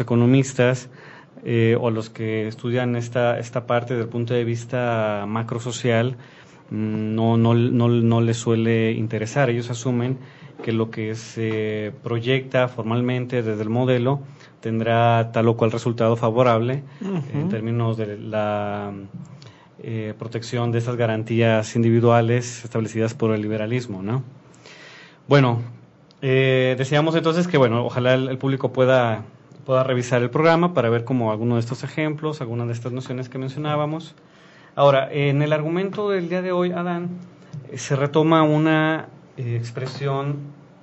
economistas 0.00 0.90
eh, 1.44 1.76
o 1.80 1.90
los 1.90 2.10
que 2.10 2.48
estudian 2.48 2.96
esta, 2.96 3.38
esta 3.38 3.66
parte 3.66 3.94
desde 3.94 4.04
el 4.04 4.10
punto 4.10 4.34
de 4.34 4.44
vista 4.44 5.24
macrosocial, 5.26 6.16
mm, 6.70 7.14
no, 7.14 7.36
no, 7.36 7.54
no, 7.54 7.88
no 7.88 8.20
les 8.20 8.36
suele 8.36 8.92
interesar. 8.92 9.50
Ellos 9.50 9.70
asumen 9.70 10.18
que 10.62 10.72
lo 10.72 10.90
que 10.90 11.14
se 11.14 11.92
proyecta 12.02 12.68
formalmente 12.68 13.42
desde 13.42 13.62
el 13.62 13.68
modelo 13.68 14.20
tendrá 14.60 15.32
tal 15.32 15.48
o 15.48 15.56
cual 15.56 15.72
resultado 15.72 16.16
favorable 16.16 16.84
en 17.34 17.48
términos 17.48 17.96
de 17.96 18.16
la 18.16 18.92
eh, 19.82 20.14
protección 20.16 20.70
de 20.70 20.78
estas 20.78 20.94
garantías 20.94 21.74
individuales 21.74 22.64
establecidas 22.64 23.14
por 23.14 23.32
el 23.34 23.42
liberalismo, 23.42 24.00
¿no? 24.02 24.22
Bueno, 25.26 25.60
eh, 26.20 26.76
decíamos 26.78 27.16
entonces 27.16 27.48
que, 27.48 27.58
bueno, 27.58 27.84
ojalá 27.84 28.14
el, 28.14 28.38
público 28.38 28.72
pueda, 28.72 29.24
pueda 29.64 29.84
revisar 29.84 30.22
el 30.22 30.30
programa 30.30 30.74
para 30.74 30.90
ver 30.90 31.04
como 31.04 31.32
alguno 31.32 31.54
de 31.54 31.60
estos 31.60 31.84
ejemplos, 31.84 32.40
algunas 32.40 32.66
de 32.66 32.72
estas 32.72 32.92
nociones 32.92 33.28
que 33.28 33.38
mencionábamos. 33.38 34.14
Ahora, 34.74 35.08
en 35.12 35.42
el 35.42 35.52
argumento 35.52 36.10
del 36.10 36.28
día 36.28 36.42
de 36.42 36.52
hoy, 36.52 36.72
Adán, 36.72 37.10
eh, 37.70 37.78
se 37.78 37.96
retoma 37.96 38.42
una 38.42 39.08
expresión 39.36 40.38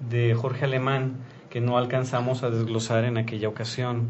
de 0.09 0.33
Jorge 0.33 0.65
Alemán 0.65 1.17
que 1.49 1.61
no 1.61 1.77
alcanzamos 1.77 2.43
a 2.43 2.49
desglosar 2.49 3.03
en 3.05 3.17
aquella 3.17 3.47
ocasión, 3.47 4.09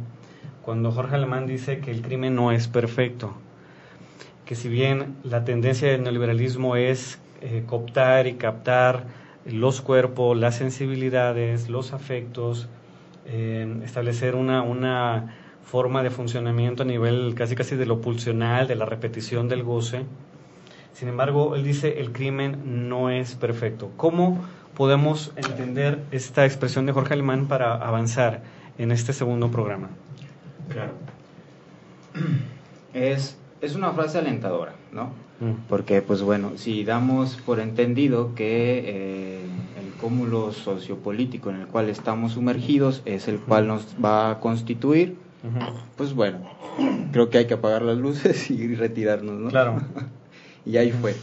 cuando 0.62 0.92
Jorge 0.92 1.16
Alemán 1.16 1.48
dice 1.48 1.80
que 1.80 1.92
el 1.92 2.02
crimen 2.02 2.36
no 2.36 2.52
es 2.52 2.68
perfecto 2.68 3.34
que 4.50 4.56
si 4.56 4.68
bien 4.68 5.16
la 5.24 5.46
tendencia 5.46 5.92
del 5.92 6.02
neoliberalismo 6.02 6.76
es 6.76 7.20
eh, 7.42 7.66
cooptar 7.68 8.26
y 8.26 8.34
captar 8.34 9.06
los 9.46 9.80
cuerpos, 9.80 10.36
las 10.36 10.56
sensibilidades, 10.56 11.70
los 11.70 11.94
afectos, 11.94 12.68
eh, 13.26 13.82
establecer 13.84 14.36
una, 14.36 14.62
una 14.62 15.36
forma 15.64 16.04
de 16.04 16.10
funcionamiento 16.10 16.84
a 16.84 16.86
nivel 16.86 17.34
casi 17.36 17.56
casi 17.56 17.76
de 17.76 17.86
lo 17.86 18.02
pulsional, 18.02 18.68
de 18.68 18.76
la 18.76 18.86
repetición 18.86 19.48
del 19.48 19.64
goce. 19.64 20.06
Sin 20.94 21.08
embargo, 21.08 21.56
él 21.56 21.64
dice 21.64 22.00
el 22.00 22.12
crimen 22.12 22.90
no 22.90 23.10
es 23.10 23.36
perfecto. 23.36 23.92
¿Cómo 23.96 24.40
podemos 24.76 25.32
entender 25.36 26.00
esta 26.12 26.46
expresión 26.46 26.86
de 26.86 26.92
Jorge 26.92 27.14
Alemán 27.14 27.48
para 27.48 27.76
avanzar 27.76 28.42
en 28.78 28.92
este 28.92 29.14
segundo 29.14 29.52
programa? 29.52 29.90
Claro. 30.70 30.94
Es 32.92 33.38
es 33.62 33.76
una 33.76 33.92
frase 33.92 34.18
alentadora, 34.18 34.74
¿no? 34.92 35.12
Mm. 35.40 35.68
Porque, 35.68 36.02
pues 36.02 36.22
bueno, 36.22 36.54
si 36.56 36.84
damos 36.84 37.36
por 37.38 37.60
entendido 37.60 38.36
que 38.36 38.84
eh, 38.86 39.40
el 39.80 39.92
cúmulo 40.02 40.52
sociopolítico 40.52 41.50
en 41.50 41.62
el 41.62 41.68
cual 41.68 41.90
estamos 41.90 42.34
sumergidos 42.34 43.02
es 43.06 43.28
el 43.28 43.40
cual 43.40 43.68
nos 43.68 43.96
va 44.04 44.32
a 44.32 44.40
constituir, 44.40 45.16
pues 45.96 46.14
bueno, 46.14 46.40
creo 47.14 47.30
que 47.30 47.38
hay 47.38 47.48
que 47.48 47.54
apagar 47.54 47.82
las 47.82 47.98
luces 47.98 48.52
y 48.52 48.76
retirarnos, 48.76 49.40
¿no? 49.40 49.50
Claro. 49.50 49.82
y 50.66 50.78
ahí 50.78 50.92
fue. 50.92 51.16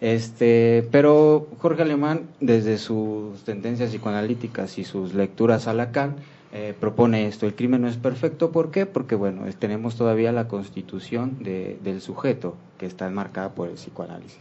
Este, 0.00 0.86
pero 0.90 1.48
Jorge 1.58 1.82
Alemán, 1.82 2.22
desde 2.40 2.78
sus 2.78 3.42
tendencias 3.44 3.90
psicoanalíticas 3.90 4.78
y 4.78 4.84
sus 4.84 5.14
lecturas 5.14 5.66
a 5.66 5.74
Lacan, 5.74 6.16
eh, 6.56 6.72
propone 6.78 7.26
esto. 7.26 7.46
El 7.46 7.56
crimen 7.56 7.82
no 7.82 7.88
es 7.88 7.96
perfecto, 7.96 8.52
¿por 8.52 8.70
qué? 8.70 8.86
Porque, 8.86 9.16
bueno, 9.16 9.42
tenemos 9.58 9.96
todavía 9.96 10.30
la 10.30 10.46
constitución 10.46 11.38
de, 11.40 11.80
del 11.82 12.00
sujeto 12.00 12.54
que 12.78 12.86
está 12.86 13.08
enmarcada 13.08 13.56
por 13.56 13.68
el 13.68 13.74
psicoanálisis, 13.74 14.38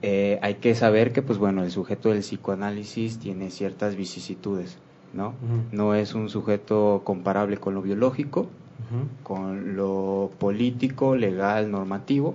eh, 0.00 0.38
hay 0.40 0.54
que 0.54 0.74
saber 0.74 1.12
que, 1.12 1.20
pues 1.20 1.38
bueno, 1.38 1.62
el 1.62 1.70
sujeto 1.70 2.08
del 2.08 2.20
psicoanálisis 2.20 3.18
tiene 3.18 3.50
ciertas 3.50 3.96
vicisitudes, 3.96 4.78
¿no? 5.12 5.34
No 5.72 5.94
es 5.94 6.14
un 6.14 6.30
sujeto 6.30 7.02
comparable 7.04 7.58
con 7.58 7.74
lo 7.74 7.82
biológico, 7.82 8.48
con 9.24 9.76
lo 9.76 10.30
político, 10.38 11.16
legal, 11.16 11.70
normativo. 11.70 12.34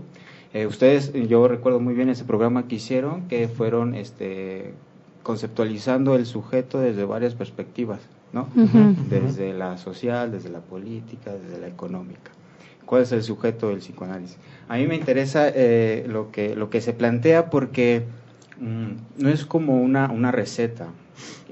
Eh, 0.53 0.67
ustedes, 0.67 1.11
yo 1.13 1.47
recuerdo 1.47 1.79
muy 1.79 1.95
bien 1.95 2.09
ese 2.09 2.25
programa 2.25 2.67
que 2.67 2.75
hicieron, 2.75 3.27
que 3.27 3.47
fueron 3.47 3.95
este, 3.95 4.75
conceptualizando 5.23 6.15
el 6.15 6.25
sujeto 6.25 6.79
desde 6.79 7.05
varias 7.05 7.35
perspectivas, 7.35 7.99
¿no? 8.33 8.47
Desde 9.09 9.53
la 9.53 9.77
social, 9.77 10.31
desde 10.31 10.49
la 10.49 10.59
política, 10.59 11.31
desde 11.33 11.59
la 11.59 11.67
económica. 11.67 12.31
¿Cuál 12.85 13.03
es 13.03 13.11
el 13.11 13.23
sujeto 13.23 13.69
del 13.69 13.79
psicoanálisis? 13.79 14.37
A 14.67 14.77
mí 14.77 14.87
me 14.87 14.95
interesa 14.95 15.47
eh, 15.47 16.05
lo, 16.07 16.31
que, 16.31 16.55
lo 16.55 16.69
que 16.69 16.81
se 16.81 16.93
plantea 16.93 17.49
porque 17.49 18.03
mm, 18.59 19.21
no 19.23 19.29
es 19.29 19.45
como 19.45 19.81
una, 19.81 20.11
una 20.11 20.31
receta 20.31 20.87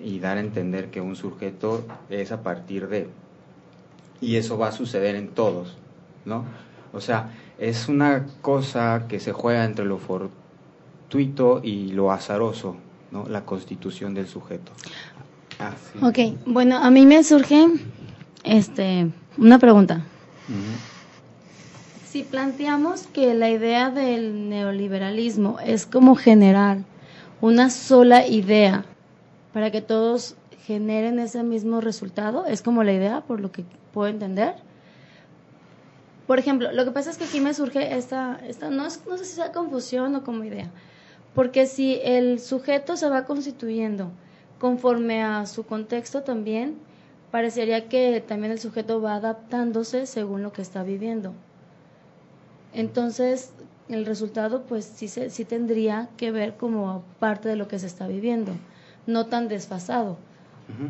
y 0.04 0.20
dar 0.20 0.38
a 0.38 0.42
entender 0.42 0.90
que 0.90 1.02
un 1.02 1.16
sujeto 1.16 1.86
es 2.10 2.32
a 2.32 2.44
partir 2.44 2.88
de, 2.88 3.08
y 4.22 4.36
eso 4.36 4.58
va 4.58 4.70
a 4.70 4.72
suceder 4.72 5.16
en 5.16 5.30
todos, 5.30 5.78
¿no? 6.26 6.44
O 6.92 7.02
sea, 7.02 7.32
es 7.58 7.88
una 7.88 8.26
cosa 8.42 9.06
que 9.08 9.20
se 9.20 9.32
juega 9.32 9.64
entre 9.64 9.86
lo 9.86 9.98
fortuito 9.98 11.62
y 11.64 11.92
lo 11.92 12.12
azaroso, 12.12 12.78
¿no? 13.12 13.28
la 13.28 13.46
constitución 13.46 14.14
del 14.14 14.28
sujeto. 14.28 14.72
Ah, 15.60 15.74
Ok, 16.02 16.20
bueno, 16.46 16.78
a 16.78 16.90
mí 16.90 17.06
me 17.06 17.24
surge 17.24 17.68
este, 18.44 19.12
una 19.38 19.60
pregunta. 19.60 20.06
Si 22.08 22.24
planteamos 22.24 23.08
que 23.08 23.34
la 23.34 23.50
idea 23.50 23.90
del 23.92 24.50
neoliberalismo 24.50 25.60
es 25.60 25.86
como 25.86 26.16
generar 26.16 26.80
una 27.42 27.70
sola 27.70 28.26
idea 28.26 28.86
para 29.54 29.70
que 29.70 29.82
todos 29.82 30.36
generen 30.66 31.20
ese 31.20 31.44
mismo 31.44 31.82
resultado, 31.82 32.46
es 32.46 32.62
como 32.62 32.84
la 32.84 32.94
idea, 32.94 33.22
por 33.22 33.40
lo 33.40 33.52
que 33.52 33.66
puedo 33.94 34.08
entender. 34.08 34.56
Por 36.26 36.40
ejemplo, 36.40 36.72
lo 36.72 36.86
que 36.86 36.92
pasa 36.92 37.10
es 37.10 37.18
que 37.18 37.26
aquí 37.26 37.42
me 37.42 37.54
surge 37.54 37.98
esta, 37.98 38.40
esta 38.48 38.70
no, 38.70 38.86
es, 38.86 39.02
no 39.08 39.18
sé 39.18 39.26
si 39.26 39.36
sea 39.36 39.52
confusión 39.52 40.16
o 40.16 40.24
como 40.24 40.44
idea. 40.44 40.70
Porque 41.34 41.66
si 41.66 42.00
el 42.04 42.40
sujeto 42.40 42.98
se 42.98 43.10
va 43.10 43.26
constituyendo 43.26 44.12
conforme 44.60 45.24
a 45.24 45.46
su 45.46 45.66
contexto 45.66 46.24
también, 46.24 46.78
parecería 47.32 47.88
que 47.88 48.22
también 48.26 48.52
el 48.52 48.60
sujeto 48.60 49.02
va 49.02 49.16
adaptándose 49.16 50.06
según 50.06 50.44
lo 50.44 50.52
que 50.52 50.62
está 50.62 50.84
viviendo. 50.84 51.34
Entonces, 52.74 53.52
el 53.88 54.06
resultado 54.06 54.64
pues 54.64 54.86
sí, 54.86 55.08
sí 55.08 55.46
tendría 55.46 56.10
que 56.18 56.32
ver 56.32 56.56
como 56.56 57.04
parte 57.20 57.50
de 57.50 57.56
lo 57.56 57.68
que 57.68 57.80
se 57.80 57.88
está 57.88 58.08
viviendo, 58.08 58.52
no 59.08 59.26
tan 59.26 59.48
desfasado. 59.48 60.18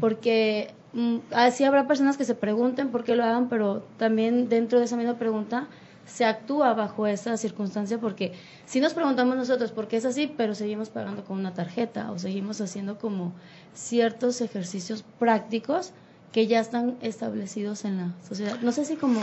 Porque 0.02 0.74
mm, 0.92 1.20
así 1.32 1.64
habrá 1.64 1.88
personas 1.88 2.18
que 2.18 2.26
se 2.26 2.36
pregunten 2.36 2.90
por 2.90 3.06
qué 3.06 3.16
lo 3.16 3.24
hagan, 3.24 3.48
pero 3.48 3.84
también 3.98 4.50
dentro 4.50 4.80
de 4.80 4.86
esa 4.86 4.98
misma 4.98 5.18
pregunta 5.18 5.68
se 6.10 6.26
actúa 6.26 6.74
bajo 6.74 7.08
esa 7.08 7.38
circunstancia 7.38 8.00
porque 8.00 8.34
si 8.66 8.80
nos 8.80 8.94
preguntamos 8.94 9.36
nosotros 9.36 9.72
por 9.72 9.88
qué 9.88 9.98
es 9.98 10.06
así, 10.06 10.32
pero 10.36 10.56
seguimos 10.56 10.90
pagando 10.90 11.24
con 11.24 11.38
una 11.38 11.54
tarjeta 11.54 12.12
o 12.12 12.20
seguimos 12.20 12.60
haciendo 12.62 12.98
como 12.98 13.34
ciertos 13.74 14.42
ejercicios 14.42 15.06
prácticos 15.20 15.94
que 16.32 16.48
ya 16.48 16.60
están 16.60 16.98
establecidos 17.02 17.86
en 17.86 17.98
la 17.98 18.14
sociedad. 18.28 18.60
No 18.62 18.72
sé 18.72 18.86
si 18.86 18.96
como... 18.96 19.22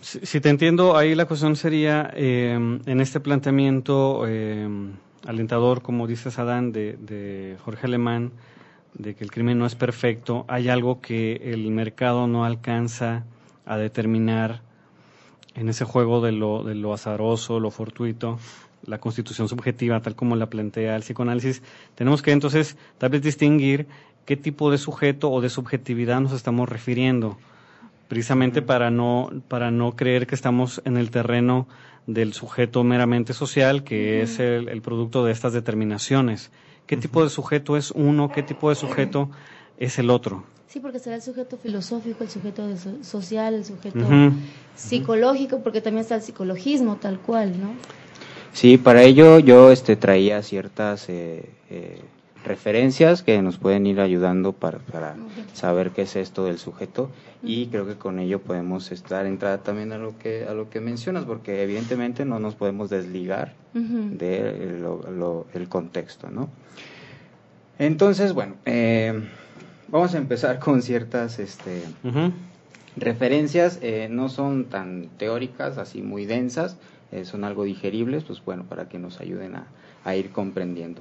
Si, 0.00 0.40
te 0.40 0.50
entiendo, 0.50 0.98
ahí 0.98 1.14
la 1.14 1.24
cuestión 1.24 1.56
sería, 1.56 2.10
eh, 2.14 2.52
en 2.52 3.00
este 3.00 3.20
planteamiento 3.20 4.24
eh, 4.28 4.68
alentador, 5.26 5.80
como 5.80 6.06
dices 6.06 6.38
Adán, 6.38 6.72
de, 6.72 6.98
de 7.00 7.56
Jorge 7.64 7.86
Alemán, 7.86 8.32
de 8.92 9.14
que 9.14 9.24
el 9.24 9.30
crimen 9.30 9.58
no 9.58 9.64
es 9.64 9.74
perfecto, 9.74 10.44
hay 10.46 10.68
algo 10.68 11.00
que 11.00 11.36
el 11.42 11.70
mercado 11.70 12.26
no 12.26 12.44
alcanza 12.44 13.24
a 13.64 13.78
determinar 13.78 14.60
en 15.54 15.68
ese 15.68 15.84
juego 15.84 16.20
de 16.20 16.32
lo, 16.32 16.64
de 16.64 16.74
lo 16.74 16.92
azaroso, 16.92 17.60
lo 17.60 17.70
fortuito, 17.70 18.38
la 18.86 18.98
constitución 18.98 19.48
subjetiva, 19.48 20.00
tal 20.00 20.14
como 20.14 20.36
la 20.36 20.46
plantea 20.46 20.96
el 20.96 21.02
psicoanálisis, 21.02 21.62
tenemos 21.94 22.22
que 22.22 22.32
entonces 22.32 22.76
tal 22.98 23.10
vez 23.10 23.22
distinguir 23.22 23.86
qué 24.24 24.36
tipo 24.36 24.70
de 24.70 24.78
sujeto 24.78 25.30
o 25.30 25.40
de 25.40 25.50
subjetividad 25.50 26.20
nos 26.20 26.32
estamos 26.32 26.68
refiriendo, 26.68 27.38
precisamente 28.08 28.62
para 28.62 28.90
no, 28.90 29.30
para 29.48 29.70
no 29.70 29.96
creer 29.96 30.26
que 30.26 30.34
estamos 30.34 30.82
en 30.84 30.96
el 30.96 31.10
terreno 31.10 31.66
del 32.06 32.34
sujeto 32.34 32.84
meramente 32.84 33.32
social, 33.32 33.84
que 33.84 34.22
es 34.22 34.38
el, 34.38 34.68
el, 34.68 34.82
producto 34.82 35.24
de 35.24 35.32
estas 35.32 35.52
determinaciones. 35.52 36.50
¿Qué 36.86 36.98
tipo 36.98 37.22
de 37.22 37.30
sujeto 37.30 37.78
es 37.78 37.90
uno? 37.92 38.30
¿Qué 38.30 38.42
tipo 38.42 38.68
de 38.68 38.76
sujeto 38.76 39.30
es 39.78 39.98
el 39.98 40.10
otro? 40.10 40.44
Sí, 40.68 40.80
porque 40.80 40.98
será 40.98 41.16
el 41.16 41.22
sujeto 41.22 41.56
filosófico, 41.56 42.24
el 42.24 42.30
sujeto 42.30 42.62
social, 43.02 43.54
el 43.54 43.64
sujeto 43.64 44.06
psicológico, 44.74 45.60
porque 45.60 45.80
también 45.80 46.02
está 46.02 46.16
el 46.16 46.22
psicologismo 46.22 46.96
tal 46.96 47.18
cual, 47.20 47.60
¿no? 47.60 47.74
Sí, 48.52 48.76
para 48.78 49.02
ello 49.02 49.38
yo 49.38 49.70
este, 49.72 49.96
traía 49.96 50.42
ciertas 50.42 51.08
eh, 51.08 51.48
eh, 51.70 52.00
referencias 52.44 53.22
que 53.22 53.40
nos 53.42 53.56
pueden 53.58 53.86
ir 53.86 54.00
ayudando 54.00 54.52
para, 54.52 54.78
para 54.78 55.16
saber 55.52 55.90
qué 55.90 56.02
es 56.02 56.14
esto 56.16 56.44
del 56.44 56.58
sujeto 56.58 57.10
y 57.42 57.66
creo 57.66 57.86
que 57.86 57.94
con 57.96 58.18
ello 58.18 58.40
podemos 58.40 58.90
estar 58.92 59.26
entrada 59.26 59.58
también 59.58 59.92
a 59.92 59.98
lo 59.98 60.18
que 60.18 60.44
a 60.48 60.54
lo 60.54 60.70
que 60.70 60.80
mencionas 60.80 61.24
porque 61.24 61.62
evidentemente 61.62 62.24
no 62.24 62.38
nos 62.38 62.54
podemos 62.54 62.90
desligar 62.90 63.54
de 63.74 64.76
lo- 64.80 65.02
lo- 65.10 65.46
el 65.54 65.68
contexto, 65.68 66.30
¿no? 66.30 66.48
Entonces, 67.78 68.32
bueno, 68.32 68.54
eh, 68.66 69.20
vamos 69.94 70.12
a 70.16 70.18
empezar 70.18 70.58
con 70.58 70.82
ciertas 70.82 71.38
este, 71.38 71.82
referencias, 72.96 73.78
eh, 73.80 74.08
no 74.10 74.28
son 74.28 74.64
tan 74.64 75.08
teóricas, 75.18 75.78
así 75.78 76.02
muy 76.02 76.26
densas, 76.26 76.76
eh, 77.12 77.24
son 77.24 77.44
algo 77.44 77.62
digeribles, 77.62 78.24
pues 78.24 78.44
bueno, 78.44 78.64
para 78.64 78.88
que 78.88 78.98
nos 78.98 79.20
ayuden 79.20 79.54
a, 79.54 79.66
a 80.04 80.16
ir 80.16 80.30
comprendiendo. 80.30 81.00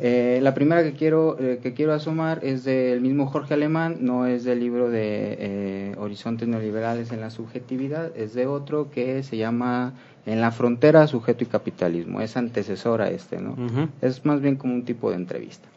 Eh, 0.00 0.40
la 0.42 0.52
primera 0.52 0.82
que 0.82 0.94
quiero, 0.94 1.38
eh, 1.38 1.60
que 1.62 1.74
quiero 1.74 1.94
asomar 1.94 2.40
es 2.42 2.64
del 2.64 3.00
mismo 3.00 3.28
Jorge 3.28 3.54
Alemán, 3.54 3.98
no 4.00 4.26
es 4.26 4.42
del 4.42 4.58
libro 4.58 4.90
de 4.90 5.36
eh, 5.38 5.94
Horizontes 5.96 6.48
Neoliberales 6.48 7.12
en 7.12 7.20
la 7.20 7.30
Subjetividad, 7.30 8.10
es 8.16 8.34
de 8.34 8.48
otro 8.48 8.90
que 8.90 9.22
se 9.22 9.36
llama 9.36 9.92
En 10.26 10.40
la 10.40 10.50
frontera, 10.50 11.06
sujeto 11.06 11.44
y 11.44 11.46
capitalismo. 11.46 12.20
Es 12.20 12.36
antecesor 12.36 13.00
a 13.00 13.10
este, 13.10 13.40
¿no? 13.40 13.56
Es 14.02 14.24
más 14.24 14.40
bien 14.40 14.56
como 14.56 14.74
un 14.74 14.84
tipo 14.84 15.10
de 15.10 15.16
entrevista. 15.16 15.68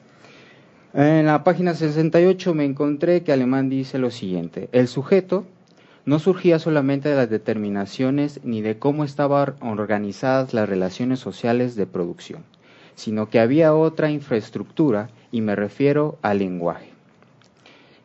En 0.98 1.28
la 1.28 1.44
página 1.44 1.76
68 1.76 2.56
me 2.56 2.66
encontré 2.66 3.22
que 3.22 3.32
Alemán 3.32 3.70
dice 3.70 4.00
lo 4.00 4.10
siguiente, 4.10 4.68
el 4.72 4.88
sujeto 4.88 5.46
no 6.06 6.18
surgía 6.18 6.58
solamente 6.58 7.08
de 7.08 7.16
las 7.16 7.30
determinaciones 7.30 8.40
ni 8.44 8.64
de 8.64 8.80
cómo 8.80 9.04
estaban 9.04 9.58
organizadas 9.62 10.56
las 10.56 10.68
relaciones 10.68 11.20
sociales 11.20 11.76
de 11.76 11.86
producción, 11.86 12.46
sino 12.96 13.30
que 13.30 13.40
había 13.40 13.76
otra 13.76 14.10
infraestructura 14.10 15.12
y 15.32 15.42
me 15.42 15.56
refiero 15.56 16.18
al 16.24 16.40
lenguaje. 16.40 16.90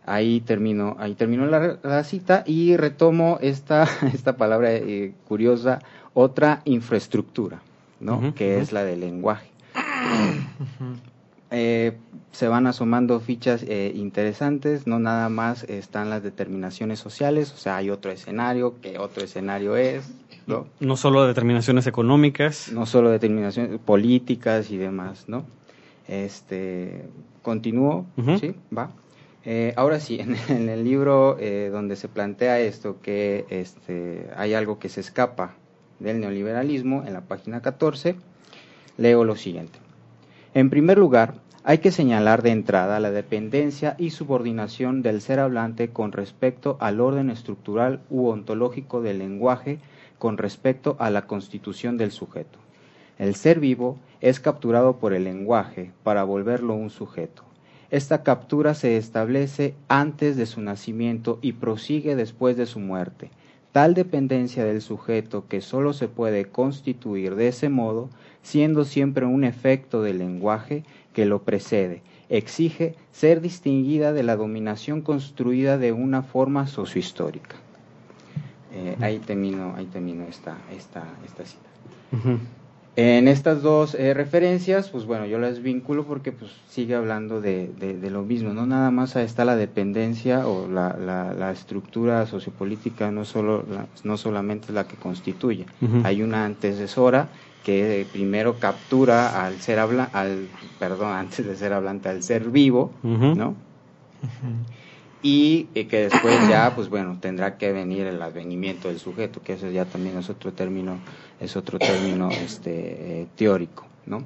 Ahí 0.05 0.43
termino, 0.43 0.95
ahí 0.99 1.15
terminó 1.15 1.47
la, 1.47 1.79
la 1.83 2.05
cita 2.05 2.45
y 2.45 2.77
retomo 2.77 3.39
esta, 3.41 3.89
esta 4.13 4.37
palabra 4.37 4.71
eh, 4.71 5.15
curiosa, 5.27 5.79
otra 6.13 6.61
infraestructura, 6.67 7.63
¿no? 8.01 8.35
Que 8.35 8.59
es 8.59 8.71
la 8.71 8.85
del 8.85 9.01
lenguaje. 9.01 9.49
Eh, 11.55 11.99
se 12.33 12.49
van 12.49 12.67
asomando 12.67 13.21
fichas 13.21 13.63
eh, 13.63 13.93
interesantes, 13.95 14.87
no 14.87 14.99
nada 14.99 15.29
más 15.29 15.65
están 15.65 16.11
las 16.11 16.23
determinaciones 16.23 16.99
sociales, 16.99 17.53
o 17.53 17.59
sea, 17.59 17.77
hay 17.77 17.91
otro 17.91 18.11
escenario, 18.11 18.81
que 18.81 18.99
otro 18.99 19.23
escenario 19.23 19.77
es, 19.77 20.11
¿no? 20.47 20.67
No 20.81 20.97
solo 20.97 21.27
determinaciones 21.27 21.87
económicas. 21.87 22.73
no 22.73 22.87
solo 22.87 23.11
determinaciones 23.11 23.79
políticas 23.79 24.71
y 24.71 24.79
demás, 24.79 25.29
¿no? 25.29 25.45
Este, 26.09 27.05
continúo. 27.43 28.07
¿sí? 28.41 28.55
Va. 28.77 28.91
Eh, 29.45 29.75
ahora 29.77 30.01
sí, 30.01 30.19
en, 30.21 30.37
en 30.49 30.69
el 30.69 30.85
libro 30.85 31.37
eh, 31.39 31.69
donde 31.71 31.97
se 31.97 32.09
plantea 32.09 32.61
esto, 32.61 33.01
que 33.03 33.45
este, 33.51 34.29
hay 34.37 34.55
algo 34.55 34.79
que 34.79 34.89
se 34.89 35.01
escapa 35.01 35.55
del 35.99 36.21
neoliberalismo, 36.21 37.05
en 37.07 37.13
la 37.13 37.21
página 37.21 37.61
14, 37.61 38.17
leo 38.97 39.25
lo 39.25 39.37
siguiente. 39.37 39.79
En 40.55 40.71
primer 40.71 40.99
lugar, 40.99 41.35
hay 41.65 41.79
que 41.79 41.93
señalar 41.93 42.43
de 42.43 42.51
entrada 42.51 42.99
la 42.99 43.13
dependencia 43.13 43.95
y 43.97 44.11
subordinación 44.11 45.03
del 45.03 45.21
ser 45.21 45.39
hablante 45.39 45.91
con 45.91 46.11
respecto 46.11 46.77
al 46.81 47.01
orden 47.01 47.31
estructural 47.31 48.01
u 48.11 48.27
ontológico 48.27 49.01
del 49.01 49.19
lenguaje 49.19 49.79
con 50.19 50.39
respecto 50.39 50.97
a 50.99 51.11
la 51.11 51.27
constitución 51.27 51.97
del 51.97 52.11
sujeto. 52.11 52.59
El 53.19 53.37
ser 53.37 53.61
vivo 53.61 53.99
es 54.21 54.41
capturado 54.41 54.97
por 54.97 55.13
el 55.13 55.25
lenguaje 55.25 55.93
para 56.03 56.25
volverlo 56.25 56.75
un 56.75 56.91
sujeto. 56.91 57.45
Esta 57.91 58.23
captura 58.23 58.75
se 58.75 58.97
establece 58.97 59.75
antes 59.87 60.37
de 60.37 60.47
su 60.47 60.63
nacimiento 60.63 61.39
y 61.43 61.53
prosigue 61.53 62.17
después 62.17 62.57
de 62.57 62.67
su 62.67 62.81
muerte. 62.81 63.31
Tal 63.71 63.95
dependencia 63.95 64.65
del 64.65 64.83
sujeto 64.83 65.47
que 65.49 65.61
sólo 65.61 65.93
se 65.93 66.09
puede 66.09 66.45
constituir 66.47 67.37
de 67.37 67.49
ese 67.49 67.69
modo, 67.69 68.11
siendo 68.43 68.85
siempre 68.85 69.25
un 69.27 69.45
efecto 69.45 70.03
del 70.03 70.19
lenguaje 70.19 70.85
que 71.13 71.27
lo 71.27 71.43
precede, 71.43 72.03
exige 72.29 72.95
ser 73.13 73.41
distinguida 73.41 74.13
de 74.13 74.23
la 74.23 74.37
dominación 74.37 75.03
construida 75.03 75.79
de 75.79 75.93
una 75.93 76.23
forma 76.23 76.67
sociohistórica. 76.67 77.57
Eh, 78.75 78.97
ahí 79.03 79.19
termino, 79.19 79.75
ahí 79.77 79.85
termino 79.87 80.25
esta, 80.25 80.57
esta, 80.77 81.05
esta 81.27 81.45
cita. 81.45 81.69
En 82.95 83.27
estas 83.27 83.63
dos 83.63 83.95
eh, 83.95 84.13
referencias, 84.13 84.91
pues 84.91 85.07
bueno, 85.07 85.25
yo 85.25 85.39
las 85.39 85.63
vinculo 85.63 86.05
porque 86.05 86.31
pues 86.31 86.51
sigue 86.69 86.95
hablando 86.95 87.41
de, 87.41 87.71
de- 87.79 87.97
de 87.97 88.11
lo 88.11 88.23
mismo, 88.23 88.53
no 88.53 88.67
nada 88.67 88.91
más 88.91 89.17
está 89.17 89.47
la 89.47 89.57
dependencia 89.57 90.47
o 90.47 90.69
la, 90.69 90.95
la- 90.99 91.33
la 91.33 91.53
estructura 91.53 92.27
sociopolítica, 92.27 93.11
no 93.11 93.25
solo 93.25 93.65
la- 93.71 93.87
no 94.05 94.19
solamente 94.19 94.67
es 94.69 94.75
la 94.75 94.87
que 94.87 94.97
constituye, 94.97 95.65
hay 96.05 96.23
una 96.23 96.45
antecesora 96.45 97.29
que 97.63 98.07
primero 98.11 98.59
captura 98.59 99.45
al 99.45 99.61
ser 99.61 99.79
habla, 99.79 100.05
al 100.13 100.49
perdón, 100.79 101.13
antes 101.17 101.47
de 101.47 101.57
ser 101.57 101.73
hablante, 101.73 102.09
al 102.09 102.23
ser 102.23 102.51
vivo. 102.51 102.93
¿no? 103.35 103.55
y 105.23 105.69
eh, 105.75 105.87
que 105.87 105.99
después 106.09 106.35
ya 106.49 106.75
pues 106.75 106.89
bueno 106.89 107.19
tendrá 107.21 107.57
que 107.57 107.73
venir 107.73 108.07
el 108.07 108.21
advenimiento 108.23 108.89
del 108.89 108.99
sujeto 108.99 109.41
que 109.43 109.53
ese 109.55 109.73
ya 109.73 109.85
también 109.85 110.19
es 110.19 110.29
otro 110.31 110.53
término 110.53 110.99
es 111.41 111.57
otro 111.57 111.79
término 111.79 112.37
este 112.43 113.23
eh, 113.23 113.27
teórico 113.37 113.85
no 114.07 114.23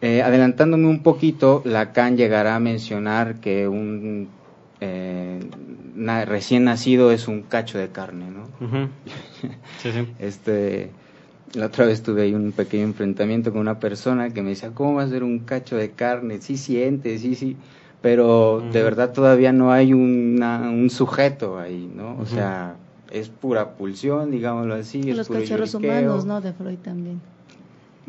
Eh, 0.00 0.22
adelantándome 0.22 0.86
un 0.86 1.02
poquito 1.02 1.60
Lacan 1.64 2.16
llegará 2.16 2.54
a 2.54 2.60
mencionar 2.60 3.40
que 3.40 3.66
un 3.66 4.28
eh, 4.80 5.40
na- 5.96 6.24
recién 6.24 6.62
nacido 6.64 7.10
es 7.10 7.26
un 7.26 7.42
cacho 7.42 7.78
de 7.78 7.88
carne 7.88 8.26
no. 8.30 8.44
Sí, 9.82 9.90
sí. 9.92 10.06
este 10.20 10.90
la 11.54 11.66
otra 11.66 11.86
vez 11.86 12.02
tuve 12.02 12.22
ahí 12.22 12.34
un 12.34 12.52
pequeño 12.52 12.84
enfrentamiento 12.84 13.50
con 13.52 13.60
una 13.60 13.78
persona 13.80 14.30
que 14.30 14.42
me 14.42 14.50
decía, 14.50 14.70
¿cómo 14.74 14.94
va 14.94 15.02
a 15.04 15.08
ser 15.08 15.22
un 15.24 15.40
cacho 15.40 15.76
de 15.76 15.90
carne? 15.92 16.40
Sí 16.40 16.56
siente, 16.56 17.18
sí, 17.18 17.34
sí, 17.34 17.56
pero 18.02 18.62
de 18.72 18.82
verdad 18.82 19.12
todavía 19.12 19.52
no 19.52 19.72
hay 19.72 19.92
una- 19.92 20.70
un 20.70 20.90
sujeto 20.90 21.58
ahí, 21.58 21.90
¿no? 21.94 22.16
O 22.20 22.26
sea, 22.26 22.76
es 23.10 23.28
pura 23.28 23.70
pulsión, 23.70 24.30
digámoslo 24.30 24.74
así. 24.74 25.10
es 25.10 25.16
Los 25.16 25.28
puro 25.28 25.40
cachorros 25.40 25.72
lloriqueo. 25.72 25.90
humanos, 26.02 26.24
¿no? 26.26 26.40
De 26.40 26.52
Freud 26.52 26.78
también. 26.78 27.20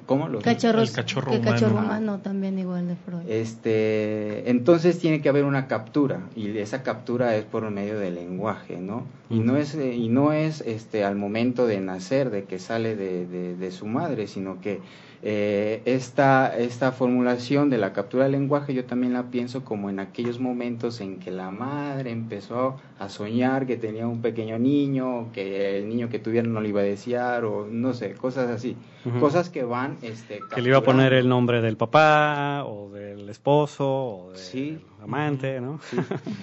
¿Cómo? 0.06 0.28
Los- 0.28 0.43
Cachorros, 0.43 0.89
el 0.89 0.95
cachorro 0.95 1.34
el 1.34 1.41
cachorro 1.41 1.71
humano. 1.73 1.88
humano 1.88 2.19
también 2.23 2.58
igual 2.58 2.88
de 2.88 2.95
Freud. 2.95 3.21
Este, 3.28 4.49
entonces 4.49 4.97
tiene 4.99 5.21
que 5.21 5.30
haber 5.30 5.43
una 5.45 5.67
captura 5.67 6.21
y 6.36 6.58
esa 6.58 6.84
captura 6.84 7.36
es 7.36 7.45
por 7.45 7.69
medio 7.69 7.99
del 7.99 8.15
lenguaje, 8.15 8.78
¿no? 8.80 9.04
Y 9.30 9.39
no 9.39 9.58
es 9.58 9.76
eh, 9.76 9.94
y 9.96 10.10
no 10.10 10.34
es 10.34 10.62
este 10.62 11.04
al 11.04 11.15
momento 11.15 11.68
de 11.68 11.80
nacer, 11.82 12.32
de 12.32 12.46
que 12.46 12.58
sale 12.60 12.96
de, 12.96 13.28
de- 13.28 13.56
de 13.56 13.72
su 13.72 13.86
madre, 13.86 14.26
sino 14.28 14.60
que 14.60 14.80
eh, 15.22 15.82
esta 15.86 16.58
esta 16.58 16.94
formulación 16.94 17.70
de 17.70 17.78
la 17.78 17.92
captura 17.92 18.24
del 18.24 18.32
lenguaje 18.32 18.74
yo 18.74 18.86
también 18.86 19.12
la 19.13 19.24
pienso 19.30 19.65
como 19.65 19.89
en 19.89 20.00
aquellos 20.00 20.39
momentos 20.39 21.02
en 21.02 21.20
que 21.20 21.30
la 21.30 21.52
madre 21.52 22.10
empezó 22.12 22.78
a 22.98 23.10
soñar 23.10 23.68
que 23.68 23.76
tenía 23.76 24.08
un 24.08 24.22
pequeño 24.22 24.58
niño, 24.58 25.28
que 25.34 25.78
el 25.80 25.89
niño 25.89 26.08
que 26.10 26.20
tuviera 26.20 26.48
no 26.48 26.62
le 26.62 26.70
iba 26.70 26.80
a 26.82 26.86
desear 26.86 27.44
o 27.44 27.68
no 27.70 27.94
sé, 27.94 28.13
cosas 28.13 28.50
así, 28.50 28.78
cosas 29.20 29.50
que 29.50 29.63
van 29.63 29.98
este 30.02 30.39
Que 30.56 30.62
le 30.62 30.70
iba 30.70 30.78
a 30.78 30.84
poner 30.84 31.12
el 31.13 31.28
nombre 31.28 31.62
del 31.62 31.76
papá, 31.78 32.63
o 32.65 32.89
del 32.89 33.28
esposo, 33.30 33.86
o 33.89 34.28
del 34.30 34.38
Sí. 34.39 34.80
Amante, 35.04 35.62
¿no? 35.62 35.80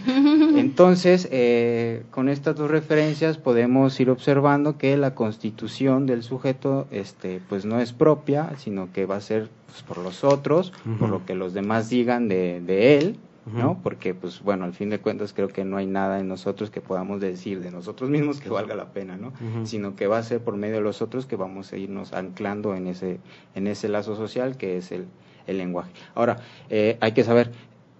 Entonces, 0.56 1.28
eh, 1.30 2.04
con 2.10 2.28
estas 2.28 2.56
dos 2.56 2.70
referencias 2.70 3.38
podemos 3.38 3.98
ir 4.00 4.10
observando 4.10 4.78
que 4.78 4.96
la 4.96 5.14
constitución 5.14 6.06
del 6.06 6.22
sujeto, 6.22 6.86
este, 6.90 7.40
pues 7.48 7.64
no 7.64 7.80
es 7.80 7.92
propia, 7.92 8.52
sino 8.56 8.92
que 8.92 9.06
va 9.06 9.16
a 9.16 9.20
ser 9.20 9.48
pues, 9.66 9.82
por 9.82 9.98
los 9.98 10.24
otros, 10.24 10.72
por 10.98 11.08
lo 11.08 11.24
que 11.24 11.34
los 11.34 11.52
demás 11.52 11.88
digan 11.88 12.28
de, 12.28 12.60
de 12.60 12.98
él, 12.98 13.18
¿no? 13.46 13.78
Porque, 13.82 14.12
pues 14.14 14.42
bueno, 14.42 14.64
al 14.64 14.72
fin 14.72 14.90
de 14.90 14.98
cuentas 14.98 15.32
creo 15.32 15.48
que 15.48 15.64
no 15.64 15.76
hay 15.76 15.86
nada 15.86 16.18
en 16.18 16.26
nosotros 16.26 16.70
que 16.70 16.80
podamos 16.80 17.20
decir 17.20 17.60
de 17.60 17.70
nosotros 17.70 18.10
mismos 18.10 18.40
que 18.40 18.48
valga 18.48 18.74
la 18.74 18.86
pena, 18.86 19.16
¿no? 19.16 19.32
Sino 19.64 19.94
que 19.94 20.08
va 20.08 20.18
a 20.18 20.22
ser 20.22 20.40
por 20.40 20.56
medio 20.56 20.76
de 20.76 20.80
los 20.80 21.00
otros 21.00 21.26
que 21.26 21.36
vamos 21.36 21.72
a 21.72 21.76
irnos 21.76 22.12
anclando 22.12 22.74
en 22.74 22.88
ese, 22.88 23.20
en 23.54 23.68
ese 23.68 23.88
lazo 23.88 24.16
social 24.16 24.56
que 24.56 24.78
es 24.78 24.90
el, 24.90 25.06
el 25.46 25.58
lenguaje. 25.58 25.92
Ahora, 26.14 26.38
eh, 26.70 26.98
hay 27.00 27.12
que 27.12 27.22
saber, 27.22 27.52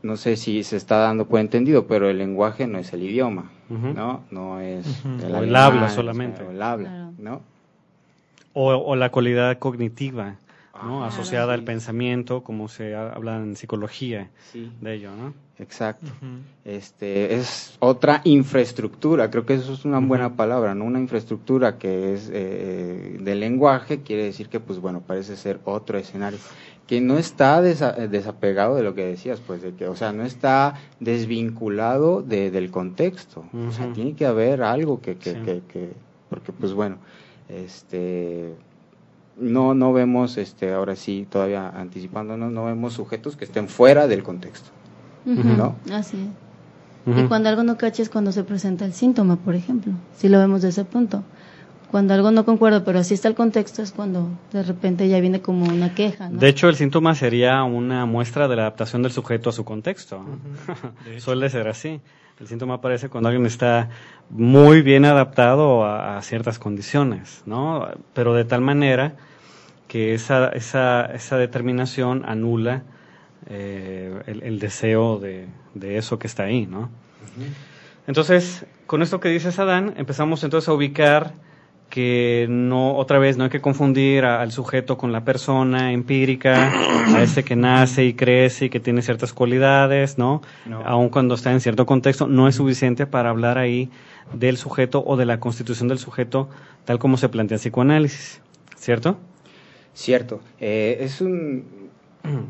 no 0.07 0.17
sé 0.17 0.37
si 0.37 0.63
se 0.63 0.77
está 0.77 0.99
dando 0.99 1.27
por 1.27 1.41
entendido, 1.41 1.87
pero 1.87 2.09
el 2.09 2.19
lenguaje 2.19 2.67
no 2.67 2.79
es 2.79 2.93
el 2.93 3.03
idioma. 3.03 3.51
¿no? 3.69 4.23
No 4.31 4.61
es 4.61 4.87
Ujú. 4.87 5.37
O 5.37 5.43
el 5.43 5.57
habla 5.57 5.89
solamente. 5.91 6.43
o 6.45 6.51
el 6.51 6.63
habla, 6.63 6.89
Claro. 6.89 7.13
¿no? 7.19 7.41
O, 8.53 8.73
o 8.73 8.97
la 8.97 9.11
cualidad 9.11 9.59
cognitiva 9.59 10.37
¿no? 10.83 11.03
Ah, 11.05 11.09
asociada 11.09 11.55
al 11.55 11.61
sí. 11.61 11.67
pensamiento, 11.67 12.43
como 12.43 12.69
se 12.69 12.95
ha- 12.95 13.11
habla 13.13 13.37
en 13.39 13.57
psicología 13.57 14.29
Sí, 14.53 14.71
de 14.81 14.95
ello, 14.95 15.11
¿no? 15.17 15.35
exacto. 15.59 16.11
Este 16.65 17.35
es 17.35 17.77
otra 17.81 18.21
infraestructura, 18.25 19.31
creo 19.31 19.47
que 19.47 19.55
eso 19.55 19.73
es 19.73 19.85
una 19.85 20.01
buena 20.01 20.35
palabra, 20.37 20.75
¿no? 20.75 20.85
Una 20.85 20.99
infraestructura 21.01 21.79
que 21.79 22.13
es 22.15 22.31
eh, 22.33 23.17
del 23.21 23.41
lenguaje, 23.41 24.03
quiere 24.03 24.25
decir 24.25 24.49
que, 24.49 24.61
pues 24.61 24.79
bueno, 24.81 25.01
parece 25.01 25.37
ser 25.37 25.61
otro 25.65 25.97
escenario 25.99 26.39
que 26.87 27.01
no 27.01 27.19
está 27.19 27.61
desa- 27.63 27.95
eh, 27.99 28.07
desapegado 28.09 28.77
de 28.77 28.83
lo 28.85 28.95
que 28.95 29.05
decías, 29.05 29.41
pues, 29.45 29.61
de 29.63 29.75
que, 29.75 29.89
o 29.89 29.97
sea, 29.97 30.13
no 30.13 30.25
está 30.25 30.75
desvinculado 31.01 32.23
de, 32.23 32.51
del 32.51 32.71
contexto, 32.71 33.45
o 33.69 33.73
sea, 33.73 33.93
tiene 33.93 34.15
que 34.15 34.25
haber 34.27 34.63
algo 34.63 35.01
que, 35.01 35.17
que, 35.17 35.33
Sí. 35.33 35.41
que, 35.45 35.63
que- 35.69 35.93
porque, 36.31 36.53
pues 36.53 36.73
bueno, 36.73 36.97
este, 37.49 38.55
no, 39.39 39.75
no 39.75 39.93
vemos, 39.93 40.37
este, 40.39 40.73
ahora 40.73 40.97
sí, 40.97 41.27
todavía 41.29 41.69
anticipándonos, 41.69 42.53
no 42.53 42.65
vemos 42.67 42.93
sujetos 42.95 43.37
que 43.37 43.45
estén 43.45 43.69
fuera 43.69 44.07
del 44.07 44.23
contexto. 44.23 44.71
¿no? 45.25 45.75
Así 45.93 46.17
es. 46.17 47.19
Y 47.19 47.23
cuando 47.29 47.49
algo 47.49 47.63
no 47.65 47.77
cacha 47.77 48.03
es 48.03 48.09
cuando 48.09 48.31
se 48.33 48.43
presenta 48.45 48.85
el 48.85 48.93
síntoma, 48.93 49.37
por 49.37 49.55
ejemplo, 49.55 49.93
si 50.17 50.29
lo 50.29 50.39
vemos 50.39 50.63
de 50.63 50.69
ese 50.71 50.85
punto. 50.85 51.23
Cuando 51.91 52.15
algo 52.15 52.31
no 52.31 52.45
concuerda, 52.45 52.85
pero 52.85 52.99
así 52.99 53.15
está 53.15 53.29
el 53.29 53.35
contexto, 53.35 53.83
es 53.83 53.93
cuando 53.93 54.29
de 54.53 54.63
repente 54.63 55.09
ya 55.09 55.21
viene 55.21 55.41
como 55.41 55.67
una 55.67 55.95
queja. 55.95 56.29
¿no? 56.29 56.39
De 56.39 56.49
hecho, 56.49 56.69
el 56.69 56.77
síntoma 56.77 57.15
sería 57.15 57.63
una 57.63 58.07
muestra 58.07 58.49
de 58.49 58.57
la 58.57 58.63
adaptación 58.63 59.03
del 59.03 59.13
sujeto 59.13 59.51
a 59.51 59.53
su 59.53 59.65
contexto. 59.65 60.25
Suele 61.19 61.49
ser 61.49 61.69
así. 61.69 62.01
El 62.41 62.49
síntoma 62.49 62.75
aparece 62.75 63.09
cuando 63.09 63.29
alguien 63.29 63.47
está 63.47 63.89
muy 64.29 64.83
bien 64.83 65.05
adaptado 65.05 65.85
a, 65.85 66.19
a 66.19 66.23
ciertas 66.23 66.59
condiciones, 66.59 67.43
¿no? 67.47 67.89
Pero 68.13 68.35
de 68.35 68.45
tal 68.45 68.61
manera 68.61 69.15
que 69.89 70.13
esa, 70.15 70.49
esa, 70.49 71.07
esa 71.07 71.39
determinación 71.39 72.25
anula 72.27 72.83
eh, 73.49 74.23
el, 74.27 74.43
el 74.43 74.59
deseo 74.59 75.19
de, 75.19 75.47
de 75.75 75.99
eso 75.99 76.19
que 76.19 76.27
está 76.27 76.45
ahí, 76.45 76.67
¿no? 76.67 76.91
Entonces, 78.07 78.67
con 78.87 79.03
esto 79.03 79.21
que 79.21 79.29
dices 79.29 79.59
Adán, 79.59 79.95
empezamos 79.97 80.43
entonces 80.45 80.69
a 80.69 80.73
ubicar 80.73 81.33
que 81.97 82.47
no, 82.51 82.95
otra 82.95 83.19
vez, 83.19 83.39
no 83.39 83.45
hay 83.45 83.51
que 83.51 83.63
confundir 83.63 84.27
a- 84.27 84.43
al 84.43 84.53
sujeto 84.53 84.99
con 84.99 85.13
la 85.13 85.25
persona 85.25 85.93
empírica, 85.95 86.67
a 87.17 87.23
ese 87.23 87.43
que 87.43 87.57
nace 87.57 88.05
y 88.05 88.13
crece 88.13 88.67
y 88.67 88.69
que 88.69 88.81
tiene 88.81 89.01
ciertas 89.01 89.33
cualidades, 89.33 90.19
¿no? 90.19 90.43
No. 90.67 90.83
Aun 90.85 91.09
cuando 91.09 91.35
está 91.37 91.53
en 91.53 91.61
cierto 91.63 91.87
contexto, 91.87 92.27
no 92.27 92.49
es 92.49 92.57
suficiente 92.57 93.07
para 93.07 93.31
hablar 93.31 93.57
ahí 93.57 93.89
del 94.35 94.59
sujeto 94.59 95.03
o 95.07 95.17
de 95.17 95.25
la 95.25 95.41
constitución 95.41 95.89
del 95.89 95.99
sujeto 95.99 96.51
tal 96.85 96.99
como 96.99 97.17
se 97.17 97.31
plantea 97.31 97.57
en 97.57 97.61
psicoanálisis, 97.61 98.43
¿cierto? 98.77 99.17
Cierto, 99.95 100.41
eh, 100.61 100.99
es 101.01 101.23
un, 101.23 101.65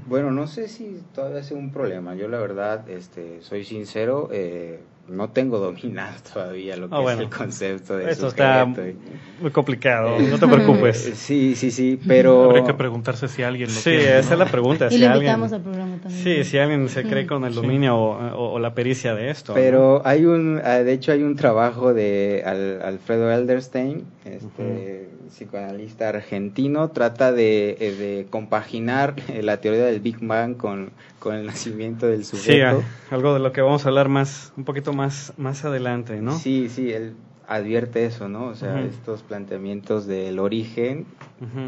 bueno, 0.08 0.32
no 0.32 0.48
sé 0.48 0.66
si 0.66 1.02
todavía 1.14 1.44
sea 1.44 1.56
un 1.56 1.70
problema. 1.70 2.16
Yo 2.16 2.26
la 2.26 2.38
verdad, 2.40 2.90
este, 2.90 3.42
soy 3.42 3.64
sincero, 3.64 4.28
eh, 4.32 4.80
no 5.08 5.30
tengo 5.30 5.58
dominado 5.58 6.14
todavía 6.34 6.76
lo 6.76 6.88
que 6.88 6.94
Ah, 6.96 7.00
bueno. 7.00 7.20
es 7.22 7.24
el 7.30 7.36
concepto 7.36 7.96
de 7.96 8.10
Esto 8.10 8.28
está 8.28 8.64
sujeto 8.64 8.88
y- 8.88 8.96
muy 9.42 9.50
complicado, 9.50 10.18
no 10.18 10.38
te 10.38 10.46
preocupes. 10.48 11.12
Sí, 11.16 11.54
sí, 11.56 11.70
sí, 11.70 11.98
pero 12.06 12.44
Habría 12.50 12.64
que 12.64 12.74
preguntarse 12.74 13.28
si 13.28 13.42
alguien 13.42 13.68
lo 13.68 13.74
Sí, 13.74 13.90
tiene, 13.90 14.18
esa 14.18 14.30
¿no? 14.30 14.34
es 14.34 14.38
la 14.46 14.50
pregunta. 14.50 14.86
y 14.86 14.90
si 14.90 14.98
lo 14.98 15.06
alguien- 15.06 15.32
invitamos 15.32 15.52
al 15.52 15.60
programa 15.62 15.96
también. 16.02 16.22
Sí, 16.24 16.44
si 16.44 16.58
alguien 16.58 16.88
se 16.88 17.02
cree 17.04 17.26
con 17.26 17.44
el 17.44 17.52
Sí. 17.54 17.60
dominio 17.60 17.96
o, 17.96 18.16
o- 18.34 18.52
o 18.54 18.58
la 18.58 18.74
pericia 18.74 19.14
de 19.14 19.30
esto. 19.30 19.52
¿no? 19.52 19.56
Pero 19.56 20.02
hay 20.04 20.24
un, 20.24 20.60
ah, 20.64 20.78
de 20.78 20.92
hecho 20.92 21.12
hay 21.12 21.22
un 21.22 21.36
trabajo 21.36 21.92
de 21.94 22.42
Al- 22.46 22.80
Alfredo 22.82 23.30
Elderstein, 23.32 24.04
este 24.26 25.10
psicoanalista 25.28 26.08
argentino, 26.08 26.88
trata 26.90 27.32
de, 27.32 27.76
eh, 27.80 27.92
de 27.92 28.26
compaginar 28.30 29.14
eh, 29.28 29.42
la 29.42 29.60
teoría 29.60 29.84
del 29.84 30.00
Big 30.00 30.18
Bang 30.20 30.56
con, 30.56 30.90
con 31.18 31.34
el 31.34 31.46
nacimiento 31.46 32.06
del 32.06 32.24
Sí, 32.24 32.36
sujeto. 32.36 32.82
a- 33.10 33.14
algo 33.14 33.34
de 33.34 33.40
lo 33.40 33.52
que 33.52 33.60
vamos 33.60 33.84
a 33.84 33.88
hablar 33.88 34.08
más, 34.08 34.52
un 34.56 34.64
poquito 34.64 34.92
más, 34.92 35.32
más 35.36 35.64
adelante, 35.64 36.20
¿no? 36.20 36.32
Sí, 36.32 36.68
sí, 36.68 36.92
él 36.92 37.14
advierte 37.48 38.04
eso, 38.04 38.28
¿no? 38.28 38.46
O 38.46 38.54
sea, 38.56 38.82
estos 38.82 39.22
planteamientos 39.22 40.06
del 40.08 40.40
origen, 40.40 41.06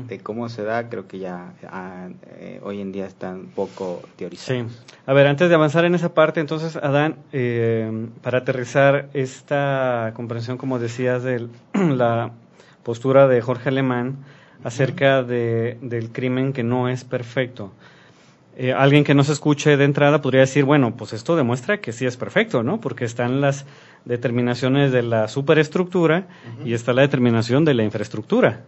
de 0.08 0.18
cómo 0.18 0.48
se 0.48 0.64
da, 0.64 0.88
creo 0.88 1.06
que 1.06 1.20
ya 1.20 1.52
ah, 1.68 2.08
eh, 2.40 2.58
hoy 2.64 2.80
en 2.80 2.90
día 2.90 3.06
están 3.06 3.46
poco 3.54 4.00
Sí. 4.02 4.08
teorizados. 4.16 4.84
A 5.06 5.12
ver, 5.12 5.26
antes 5.28 5.48
de 5.48 5.54
avanzar 5.54 5.84
en 5.84 5.94
esa 5.94 6.14
parte, 6.14 6.40
entonces, 6.40 6.74
Adán, 6.76 7.16
eh, 7.32 8.08
para 8.22 8.38
aterrizar 8.38 9.08
esta 9.14 10.12
comprensión, 10.14 10.56
como 10.58 10.78
decías, 10.80 11.22
de 11.22 11.46
la 11.74 12.32
postura 12.88 13.28
de 13.28 13.42
Jorge 13.42 13.68
Alemán 13.68 14.16
acerca 14.64 15.22
de, 15.22 15.76
del 15.82 16.10
crimen 16.10 16.54
que 16.54 16.62
no 16.62 16.88
es 16.88 17.04
perfecto. 17.04 17.70
Eh, 18.56 18.72
alguien 18.72 19.04
que 19.04 19.12
no 19.12 19.24
se 19.24 19.32
escuche 19.32 19.76
de 19.76 19.84
entrada 19.84 20.22
podría 20.22 20.40
decir, 20.40 20.64
bueno, 20.64 20.96
pues 20.96 21.12
esto 21.12 21.36
demuestra 21.36 21.82
que 21.82 21.92
sí 21.92 22.06
es 22.06 22.16
perfecto, 22.16 22.62
¿no? 22.62 22.80
Porque 22.80 23.04
están 23.04 23.42
las 23.42 23.66
determinaciones 24.06 24.90
de 24.90 25.02
la 25.02 25.28
superestructura 25.28 26.28
y 26.64 26.72
está 26.72 26.94
la 26.94 27.02
determinación 27.02 27.66
de 27.66 27.74
la 27.74 27.84
infraestructura. 27.84 28.62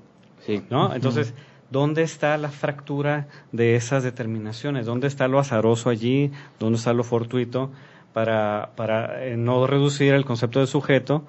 Sí. 0.45 0.65
¿no? 0.69 0.95
Entonces, 0.95 1.33
¿dónde 1.71 2.03
está 2.03 2.37
la 2.37 2.51
fractura 2.51 3.27
de 3.53 3.75
esas 3.75 4.03
determinaciones? 4.03 4.85
¿Dónde 4.85 5.07
está 5.07 5.29
lo 5.29 5.39
azaroso 5.39 5.89
allí? 5.89 6.31
¿Dónde 6.59 6.77
está 6.77 6.93
lo 6.93 7.05
fortuito? 7.05 7.71
Para, 8.13 8.73
para 8.77 9.25
eh, 9.25 9.39
no 9.39 9.67
reducir 9.67 10.13
el 10.13 10.27
concepto 10.27 10.61
de 10.61 10.67
sujeto 10.67 11.25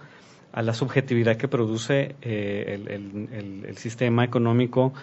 a 0.54 0.62
la 0.62 0.74
subjetividad 0.74 1.38
que 1.38 1.48
produce 1.48 2.16
eh, 2.22 2.66
el, 2.76 2.88
el- 2.90 3.30
el- 3.34 3.66
el 3.66 3.78
sistema 3.78 4.24
económico 4.24 4.94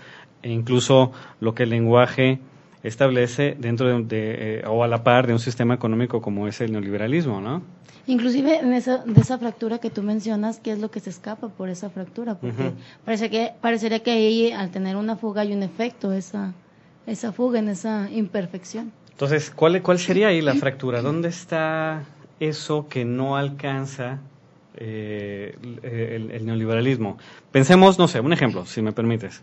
e 0.43 0.51
incluso 0.51 1.13
lo 1.41 1.55
que 1.55 1.65
el 1.65 1.71
lenguaje 1.71 2.39
establece 2.83 3.57
dentro 3.59 3.89
de, 3.89 4.05
de, 4.05 4.59
eh, 4.61 4.63
o 4.67 4.85
a 4.85 4.89
la 4.89 5.03
par 5.03 5.27
de 5.27 5.33
un 5.33 5.39
sistema 5.41 5.75
económico 5.75 6.21
como 6.21 6.47
es 6.49 6.61
el 6.61 6.73
neoliberalismo, 6.73 7.41
¿no? 7.41 7.63
Inclusive 8.07 8.61
en 8.61 8.73
esa, 8.73 8.99
de 9.05 9.21
esa 9.21 9.37
fractura 9.37 9.79
que 9.79 9.91
tú 9.91 10.03
mencionas, 10.03 10.61
¿qué 10.61 10.73
es 10.73 10.79
lo 10.79 10.91
que 10.91 11.01
se 11.01 11.11
escapa 11.11 11.49
por 11.49 11.69
esa 11.69 11.91
fractura? 11.91 12.37
Porque 12.37 12.73
parece 13.05 13.29
que, 13.29 13.53
parecería 13.61 14.03
que 14.03 14.13
ahí 14.13 14.51
al 14.53 14.71
tener 14.71 14.97
una 14.97 15.17
fuga 15.17 15.43
hay 15.43 15.53
un 15.53 15.63
efecto, 15.63 16.13
esa, 16.13 16.55
esa 17.07 17.33
fuga 17.33 17.59
en 17.59 17.69
esa 17.69 18.09
imperfección. 18.11 18.93
Entonces, 19.11 19.51
¿cuál, 19.51 19.83
¿cuál 19.83 19.99
sería 19.99 20.29
ahí 20.29 20.41
la 20.41 20.55
fractura? 20.55 21.03
¿Dónde 21.03 21.29
está 21.29 22.05
eso 22.41 22.87
que 22.89 23.05
no 23.05 23.37
alcanza 23.37 24.21
eh, 24.81 25.57
el, 26.33 26.47
neoliberalismo? 26.47 27.19
Pensemos, 27.51 27.99
no 27.99 28.07
sé, 28.07 28.21
un 28.21 28.33
ejemplo, 28.33 28.65
si 28.65 28.81
me 28.81 28.93
permites. 28.93 29.43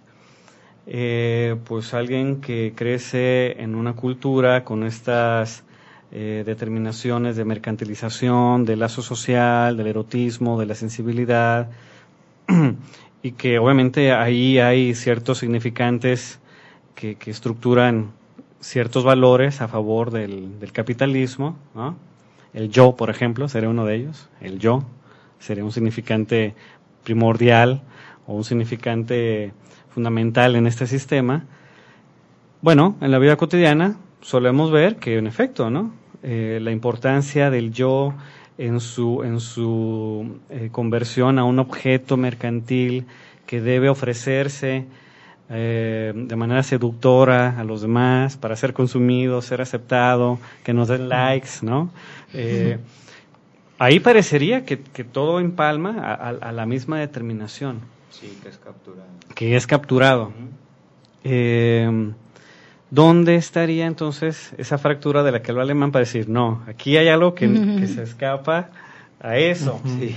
Eh, 0.88 1.58
pues 1.66 1.94
alguien 1.94 2.40
que 2.40 2.74
crece 2.76 3.62
en 3.62 3.76
una 3.76 3.94
cultura 3.94 4.64
con 4.64 4.84
estas 4.84 5.64
eh, 6.12 6.44
determinaciones 6.46 7.36
de 7.36 7.44
mercantilización, 7.44 8.64
del 8.64 8.80
lazo 8.80 9.02
social, 9.02 9.76
del 9.76 9.88
erotismo, 9.88 10.58
de 10.60 10.68
la 10.68 10.76
sensibilidad, 10.76 11.70
y 13.24 13.32
que 13.32 13.60
obviamente 13.60 14.14
ahí 14.14 14.60
hay 14.60 14.96
ciertos 14.96 15.40
significantes 15.40 16.40
que, 16.94 17.18
estructuran 17.26 18.12
ciertos 18.62 19.04
valores 19.04 19.60
a 19.62 19.68
favor 19.68 20.12
del, 20.12 20.72
capitalismo. 20.72 21.58
El 22.54 22.70
yo, 22.70 22.96
por 22.96 23.10
ejemplo, 23.10 23.50
sería 23.50 23.68
uno 23.68 23.86
de 23.86 23.96
ellos. 23.96 24.30
El 24.40 24.60
yo 24.60 24.86
sería 25.46 25.64
un 25.64 25.72
significante 25.72 26.56
primordial 27.04 27.84
o 28.26 28.34
un 28.34 28.44
significante 28.44 29.54
fundamental 29.90 30.56
en 30.56 30.66
este 30.66 30.88
sistema. 30.88 31.46
Bueno, 32.62 32.96
en 33.00 33.12
la 33.12 33.20
vida 33.20 33.36
cotidiana 33.36 33.98
solemos 34.22 34.72
ver 34.72 34.96
que, 34.96 35.18
en 35.18 35.28
efecto, 35.28 35.70
¿no? 35.70 35.94
Eh, 36.24 36.58
la 36.62 36.72
importancia 36.72 37.52
del 37.52 37.72
yo 37.72 38.16
en 38.58 38.80
su, 38.80 39.22
en 39.24 39.40
su 39.40 40.40
eh, 40.50 40.70
conversión 40.72 41.38
a 41.38 41.44
un 41.44 41.60
objeto 41.60 42.18
mercantil 42.18 43.06
que 43.46 43.62
debe 43.62 43.90
ofrecerse 43.90 44.86
eh, 45.50 46.12
de 46.16 46.36
manera 46.36 46.64
seductora 46.64 47.60
a 47.60 47.64
los 47.64 47.82
demás 47.82 48.36
para 48.38 48.56
ser 48.56 48.74
consumido, 48.74 49.44
ser 49.44 49.62
aceptado, 49.62 50.40
que 50.64 50.74
nos 50.74 50.88
den 50.88 51.08
likes, 51.08 51.62
¿no? 51.62 51.92
Ahí 53.78 54.00
parecería 54.00 54.64
que, 54.66 54.80
que 54.82 55.04
todo 55.04 55.40
empalma 55.40 55.96
a, 56.00 56.14
a- 56.14 56.30
a 56.30 56.52
la 56.52 56.66
misma 56.66 57.00
determinación, 57.00 57.80
Sí, 58.10 58.38
que 58.42 58.50
es 58.50 58.58
capturado. 58.58 59.08
que 59.36 59.56
es 59.56 59.68
capturado. 59.68 60.32
Eh, 61.24 62.12
¿Dónde 62.92 63.36
estaría 63.36 63.88
entonces 63.88 64.54
esa 64.58 64.78
fractura 64.78 65.24
de 65.24 65.32
la 65.32 65.42
que 65.42 65.52
habla 65.52 65.64
Alemán 65.64 65.92
para 65.92 66.02
decir, 66.02 66.30
no, 66.30 66.62
aquí 66.68 66.98
hay 66.98 67.08
algo 67.10 67.34
que, 67.36 67.48
que 67.80 67.88
se 67.88 68.04
escapa 68.04 68.70
a 69.20 69.38
eso? 69.38 69.82
Sí. 70.00 70.16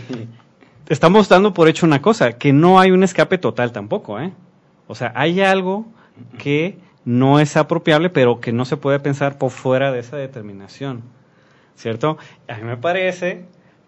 Estamos 0.88 1.28
dando 1.28 1.52
por 1.52 1.68
hecho 1.68 1.86
una 1.86 2.00
cosa, 2.00 2.32
que 2.34 2.52
no 2.52 2.78
hay 2.78 2.90
un 2.92 3.02
escape 3.02 3.38
total 3.38 3.72
tampoco, 3.72 4.20
¿eh? 4.20 4.32
O 4.86 4.94
sea, 4.94 5.12
hay 5.16 5.40
algo 5.40 5.86
que 6.38 6.78
no 7.04 7.40
es 7.40 7.56
apropiable, 7.56 8.10
pero 8.10 8.40
que 8.40 8.52
no 8.52 8.64
se 8.64 8.76
puede 8.76 8.98
pensar 9.00 9.38
por 9.38 9.50
fuera 9.50 9.90
de 9.92 9.98
esa 10.00 10.16
determinación, 10.16 11.02
¿cierto? 11.78 12.18
A 12.48 12.56
mí 12.56 12.64
me 12.64 12.76
parece 12.76 13.44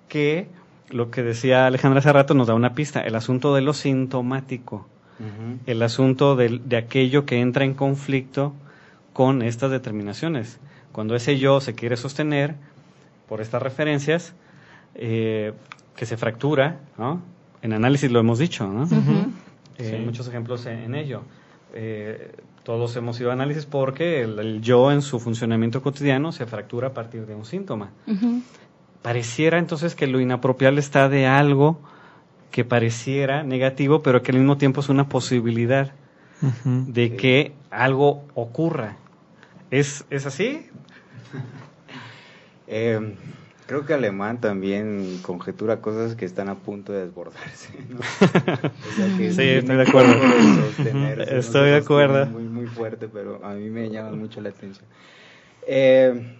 que 0.08 0.46
lo 0.88 1.10
que 1.10 1.22
decía 1.22 1.66
Alejandra 1.66 1.98
hace 1.98 2.12
rato 2.12 2.34
nos 2.34 2.46
da 2.46 2.54
una 2.54 2.74
pista, 2.74 3.00
el 3.00 3.14
asunto 3.14 3.54
de 3.54 3.60
lo 3.60 3.74
sintomático. 3.74 4.86
el 5.66 5.82
asunto 5.82 6.34
de, 6.34 6.76
aquello 6.78 7.26
que 7.26 7.40
entra 7.40 7.66
en 7.66 7.74
conflicto 7.74 8.54
con 9.12 9.42
estas 9.42 9.70
determinaciones. 9.70 10.58
Cuando 10.92 11.14
ese 11.14 11.38
yo 11.38 11.60
se 11.60 11.74
quiere 11.74 11.98
sostener 11.98 12.54
por 13.28 13.42
estas 13.42 13.60
referencias, 13.60 14.32
eh, 14.94 15.52
que 15.94 16.06
se 16.06 16.16
fractura, 16.16 16.80
¿no? 16.96 17.20
En 17.60 17.74
análisis 17.74 18.10
lo 18.10 18.18
hemos 18.18 18.38
dicho, 18.38 18.66
¿no? 18.66 18.84
Eh, 18.84 19.90
Sí. 19.90 19.96
Muchos 20.04 20.28
ejemplos 20.28 20.66
en, 20.66 20.78
en 20.78 20.94
ello. 20.94 21.22
Eh, 21.74 22.32
todos 22.62 22.94
hemos 22.96 23.18
ido 23.20 23.30
a 23.30 23.32
análisis 23.32 23.66
porque 23.66 24.22
el, 24.22 24.38
el 24.38 24.60
yo 24.60 24.92
en 24.92 25.02
su 25.02 25.18
funcionamiento 25.18 25.82
cotidiano 25.82 26.32
se 26.32 26.46
fractura 26.46 26.88
a 26.88 26.94
partir 26.94 27.26
de 27.26 27.34
un 27.34 27.44
síntoma. 27.44 27.90
Pareciera 29.02 29.58
entonces 29.58 29.94
que 29.94 30.06
lo 30.06 30.20
inapropiable 30.20 30.80
está 30.80 31.08
de 31.08 31.26
algo 31.26 31.80
que 32.50 32.64
pareciera 32.64 33.42
negativo, 33.42 34.02
pero 34.02 34.22
que 34.22 34.32
al 34.32 34.38
mismo 34.38 34.58
tiempo 34.58 34.80
es 34.80 34.88
una 34.88 35.08
posibilidad 35.08 35.92
de 36.64 37.16
que 37.16 37.52
algo 37.70 38.24
ocurra. 38.34 38.96
¿Es, 39.70 40.04
¿Es 40.10 40.26
así? 40.26 40.66
Eh, 42.72 43.14
creo 43.70 43.86
que 43.86 43.94
Alemán 43.94 44.40
también 44.40 45.20
conjetura 45.22 45.80
cosas 45.80 46.16
que 46.16 46.24
están 46.24 46.48
a 46.48 46.56
punto 46.56 46.92
de 46.92 47.04
desbordarse. 47.04 47.68
¿no? 47.88 48.00
O 48.00 48.96
sea, 48.96 49.16
que 49.16 49.32
Sí, 49.32 49.42
estoy 49.42 49.76
de 49.76 49.82
acuerdo. 49.84 50.12
Estoy 51.38 51.70
de 51.70 51.76
acuerdo. 51.76 52.26
Muy, 52.26 52.42
muy 52.42 52.66
fuerte, 52.66 53.06
pero 53.06 53.44
a 53.44 53.54
mí 53.54 53.70
me 53.70 53.88
llama 53.88 54.10
mucho 54.10 54.40
la 54.40 54.48
atención. 54.48 54.84
Eh, 55.68 56.36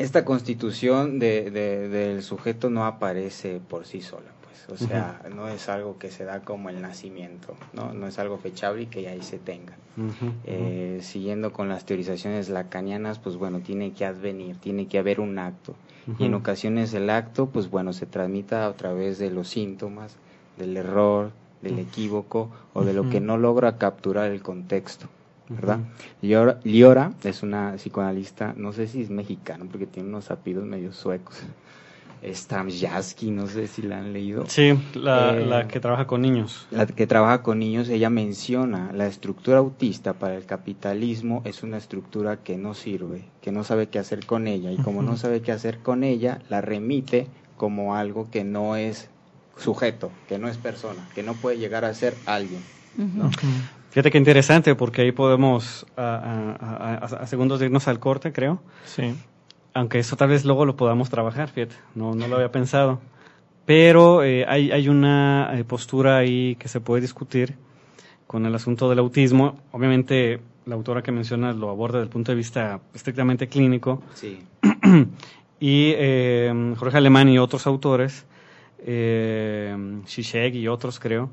esta 0.00 0.24
constitución 0.24 1.20
de, 1.20 1.52
de- 1.52 1.88
del 1.88 2.22
sujeto 2.24 2.70
no 2.70 2.86
aparece 2.86 3.60
por 3.68 3.86
sí 3.86 4.00
sola. 4.00 4.32
O 4.70 4.76
sea, 4.76 5.22
no 5.34 5.48
es 5.48 5.68
algo 5.68 5.98
que 5.98 6.10
se 6.10 6.24
da 6.24 6.40
como 6.40 6.68
el 6.68 6.80
nacimiento, 6.80 7.54
¿no? 7.72 7.92
No 7.92 8.06
es 8.06 8.18
algo 8.18 8.38
fechable 8.38 8.82
y 8.82 8.86
que 8.86 9.08
ahí 9.08 9.22
se 9.22 9.38
tenga. 9.38 9.74
Eh, 10.44 11.00
siguiendo 11.02 11.52
con 11.52 11.68
las 11.68 11.84
teorizaciones 11.84 12.48
lacanianas, 12.48 13.18
pues 13.18 13.36
bueno, 13.36 13.60
tiene 13.60 13.92
que 13.92 14.04
advenir, 14.04 14.56
tiene 14.56 14.86
que 14.86 14.98
haber 14.98 15.20
un 15.20 15.38
acto. 15.38 15.74
Y 16.18 16.24
en 16.24 16.34
ocasiones 16.34 16.92
el 16.94 17.08
acto, 17.10 17.46
pues 17.46 17.70
bueno, 17.70 17.92
se 17.92 18.06
transmita 18.06 18.66
a 18.66 18.72
través 18.72 19.18
de 19.18 19.30
los 19.30 19.48
síntomas, 19.48 20.16
del 20.56 20.76
error, 20.76 21.32
del 21.62 21.78
equívoco 21.78 22.50
o 22.72 22.84
de 22.84 22.92
lo 22.92 23.08
que 23.10 23.20
no 23.20 23.36
logra 23.36 23.76
capturar 23.76 24.30
el 24.30 24.42
contexto, 24.42 25.08
¿verdad? 25.48 25.80
Liora, 26.22 26.58
Liora 26.64 27.12
es 27.22 27.42
una 27.42 27.74
psicoanalista, 27.76 28.54
no 28.56 28.72
sé 28.72 28.86
si 28.88 29.02
es 29.02 29.10
mexicana, 29.10 29.66
porque 29.70 29.86
tiene 29.86 30.08
unos 30.08 30.30
apellidos 30.30 30.66
medio 30.66 30.92
suecos. 30.92 31.36
Stramjaski, 32.22 33.30
no 33.30 33.46
sé 33.46 33.66
si 33.66 33.82
la 33.82 33.98
han 33.98 34.12
leído. 34.12 34.44
Sí, 34.48 34.72
la, 34.94 35.30
Eh, 35.38 35.44
la 35.46 35.68
que 35.68 35.80
trabaja 35.80 36.06
con 36.06 36.22
niños. 36.22 36.66
La 36.70 36.86
que 36.86 37.06
trabaja 37.06 37.42
con 37.42 37.58
niños, 37.58 37.88
ella 37.88 38.10
menciona 38.10 38.92
la 38.92 39.06
estructura 39.06 39.58
autista 39.58 40.14
para 40.14 40.36
el 40.36 40.44
capitalismo 40.46 41.42
es 41.44 41.62
una 41.62 41.76
estructura 41.78 42.38
que 42.42 42.56
no 42.56 42.74
sirve, 42.74 43.24
que 43.40 43.52
no 43.52 43.64
sabe 43.64 43.88
qué 43.88 43.98
hacer 43.98 44.24
con 44.26 44.46
ella 44.46 44.70
y 44.70 44.76
como 44.76 45.02
no 45.02 45.16
sabe 45.16 45.40
qué 45.40 45.52
hacer 45.52 45.78
con 45.78 46.04
ella, 46.04 46.40
la 46.48 46.60
remite 46.60 47.26
como 47.56 47.94
algo 47.96 48.30
que 48.30 48.44
no 48.44 48.76
es 48.76 49.08
sujeto, 49.56 50.10
que 50.28 50.38
no 50.38 50.48
es 50.48 50.58
persona, 50.58 51.08
que 51.14 51.22
no 51.22 51.34
puede 51.36 51.58
llegar 51.58 51.84
a 51.84 51.92
ser 51.94 52.16
alguien. 52.26 52.62
¿no? 52.96 53.30
Fíjate 53.90 54.10
qué 54.10 54.18
interesante, 54.18 54.74
porque 54.74 55.02
ahí 55.02 55.12
podemos, 55.12 55.84
a, 55.96 56.56
a- 56.60 56.94
a- 56.94 57.22
a 57.22 57.26
segundos 57.26 57.58
de 57.60 57.66
irnos 57.66 57.88
al 57.88 57.98
corte, 57.98 58.32
creo, 58.32 58.60
Sí. 58.84 59.14
Aunque 59.74 59.98
eso 59.98 60.16
tal 60.16 60.28
vez 60.30 60.44
luego 60.44 60.64
lo 60.64 60.76
podamos 60.76 61.10
trabajar, 61.10 61.48
fíjate, 61.48 61.74
no, 61.94 62.14
no 62.14 62.26
lo 62.28 62.36
había 62.36 62.50
pensado. 62.52 63.00
Pero 63.66 64.24
eh, 64.24 64.44
hay, 64.48 64.72
hay 64.72 64.88
una 64.88 65.50
eh, 65.54 65.64
postura 65.64 66.16
ahí 66.18 66.56
que 66.56 66.68
se 66.68 66.80
puede 66.80 67.02
discutir 67.02 67.54
con 68.26 68.46
el 68.46 68.54
asunto 68.54 68.88
del 68.88 68.98
autismo. 68.98 69.58
Obviamente, 69.72 70.40
la 70.66 70.74
autora 70.74 71.02
que 71.02 71.12
mencionas 71.12 71.56
lo 71.56 71.70
aborda 71.70 71.98
desde 71.98 72.08
el 72.08 72.12
punto 72.12 72.32
de 72.32 72.36
vista 72.36 72.80
estrictamente 72.94 73.48
clínico, 73.48 74.02
Sí. 74.14 74.40
y 75.60 75.92
eh, 75.96 76.74
Jorge 76.78 76.96
Alemán 76.96 77.28
y 77.28 77.38
otros 77.38 77.66
autores, 77.66 78.24
eh, 78.84 79.76
Zizek 80.06 80.54
y 80.54 80.68
otros 80.68 80.98
creo, 80.98 81.30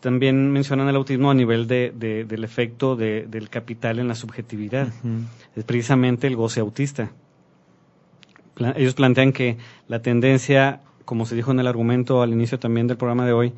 también 0.00 0.50
mencionan 0.52 0.88
el 0.88 0.96
autismo 0.96 1.30
a 1.30 1.34
nivel 1.34 1.66
de, 1.66 1.92
de- 1.94 2.24
del 2.24 2.44
efecto 2.44 2.96
de- 2.96 3.26
del 3.28 3.48
capital 3.48 3.98
en 3.98 4.08
la 4.08 4.14
subjetividad. 4.14 4.88
Es 5.54 5.64
precisamente 5.64 6.26
el 6.26 6.36
goce 6.36 6.60
autista. 6.60 7.10
Pla- 8.56 8.74
ellos 8.76 8.94
plantean 8.94 9.32
que 9.32 9.56
la 9.86 10.02
tendencia, 10.02 10.80
como 11.04 11.24
se 11.26 11.36
dijo 11.36 11.52
en 11.52 11.60
el 11.60 11.66
argumento 11.68 12.22
al 12.22 12.32
inicio 12.32 12.58
también 12.58 12.88
del 12.88 12.96
programa 12.96 13.24
de 13.26 13.32
hoy, 13.32 13.52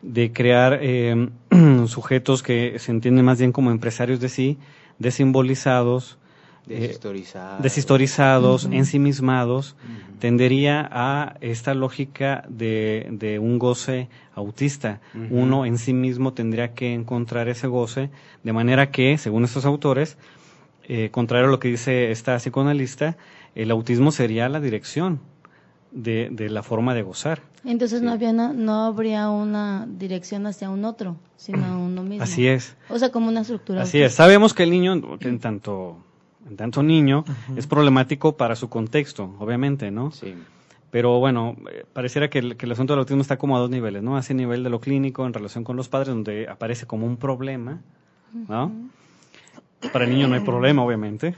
de 0.00 0.32
crear 0.32 0.78
eh, 0.80 1.28
sujetos 1.86 2.42
que 2.42 2.78
se 2.78 2.90
entienden 2.92 3.24
más 3.26 3.38
bien 3.38 3.52
como 3.52 3.70
empresarios 3.70 4.20
de 4.20 4.28
sí, 4.28 4.58
desimbolizados, 4.98 6.18
eh, 6.68 6.80
Deshistorizado. 6.80 7.62
deshistorizados, 7.62 8.64
ensimismados, 8.70 9.76
tendería 10.18 10.88
a 10.90 11.34
esta 11.40 11.74
lógica 11.74 12.44
de, 12.48 13.08
de 13.10 13.38
un 13.38 13.58
goce 13.58 14.08
autista. 14.34 15.00
Uno 15.30 15.66
en 15.66 15.76
sí 15.78 15.92
mismo 15.92 16.32
tendría 16.32 16.72
que 16.74 16.94
encontrar 16.94 17.48
ese 17.48 17.66
goce, 17.66 18.10
de 18.42 18.52
manera 18.52 18.90
que, 18.90 19.18
según 19.18 19.44
estos 19.44 19.64
autores, 19.66 20.16
eh, 20.88 21.10
contrario 21.10 21.48
a 21.48 21.50
lo 21.50 21.58
que 21.58 21.68
dice 21.68 22.10
esta 22.10 22.36
psicoanalista, 22.38 23.16
el 23.54 23.70
autismo 23.70 24.10
sería 24.12 24.48
la 24.48 24.60
dirección 24.60 25.20
de, 25.92 26.28
de 26.30 26.50
la 26.50 26.62
forma 26.62 26.94
de 26.94 27.02
gozar. 27.02 27.42
Entonces 27.64 28.02
no, 28.02 28.10
había 28.12 28.30
una- 28.30 28.52
no 28.52 28.84
habría 28.84 29.30
una 29.30 29.86
dirección 29.88 30.46
hacia 30.46 30.68
un 30.70 30.84
otro, 30.84 31.16
sino 31.36 31.64
a 31.64 31.76
uno 31.78 32.02
mismo. 32.02 32.22
Así 32.24 32.46
es. 32.46 32.76
O 32.88 32.98
sea, 32.98 33.10
como 33.10 33.28
una 33.28 33.40
estructura. 33.42 33.82
Así 33.82 34.00
es. 34.02 34.14
Sabemos 34.14 34.52
que 34.54 34.64
el 34.64 34.70
niño, 34.70 35.00
en 35.20 35.38
tanto, 35.38 35.98
en 36.48 36.56
tanto 36.56 36.82
niño, 36.82 37.24
es 37.56 37.66
problemático 37.66 38.36
para 38.36 38.56
su 38.56 38.68
contexto, 38.68 39.34
obviamente, 39.38 39.90
¿no? 39.90 40.10
Sí. 40.10 40.34
Pero 40.90 41.18
bueno, 41.18 41.56
eh, 41.72 41.84
pareciera 41.92 42.28
que 42.30 42.38
el, 42.38 42.56
que 42.56 42.66
el 42.66 42.72
asunto 42.72 42.92
del 42.92 43.00
autismo 43.00 43.22
está 43.22 43.36
como 43.36 43.56
a 43.56 43.60
dos 43.60 43.70
niveles, 43.70 44.02
¿no? 44.02 44.16
A 44.16 44.20
ese 44.20 44.34
nivel 44.34 44.62
de 44.62 44.70
lo 44.70 44.80
clínico 44.80 45.26
en 45.26 45.32
relación 45.32 45.64
con 45.64 45.76
los 45.76 45.88
padres, 45.88 46.08
donde 46.08 46.48
aparece 46.48 46.86
como 46.86 47.06
un 47.06 47.16
problema, 47.16 47.80
¿no? 48.48 48.70
Para 49.92 50.04
el 50.04 50.10
niño 50.10 50.28
no 50.28 50.34
hay 50.34 50.40
problema, 50.40 50.82
obviamente. 50.84 51.34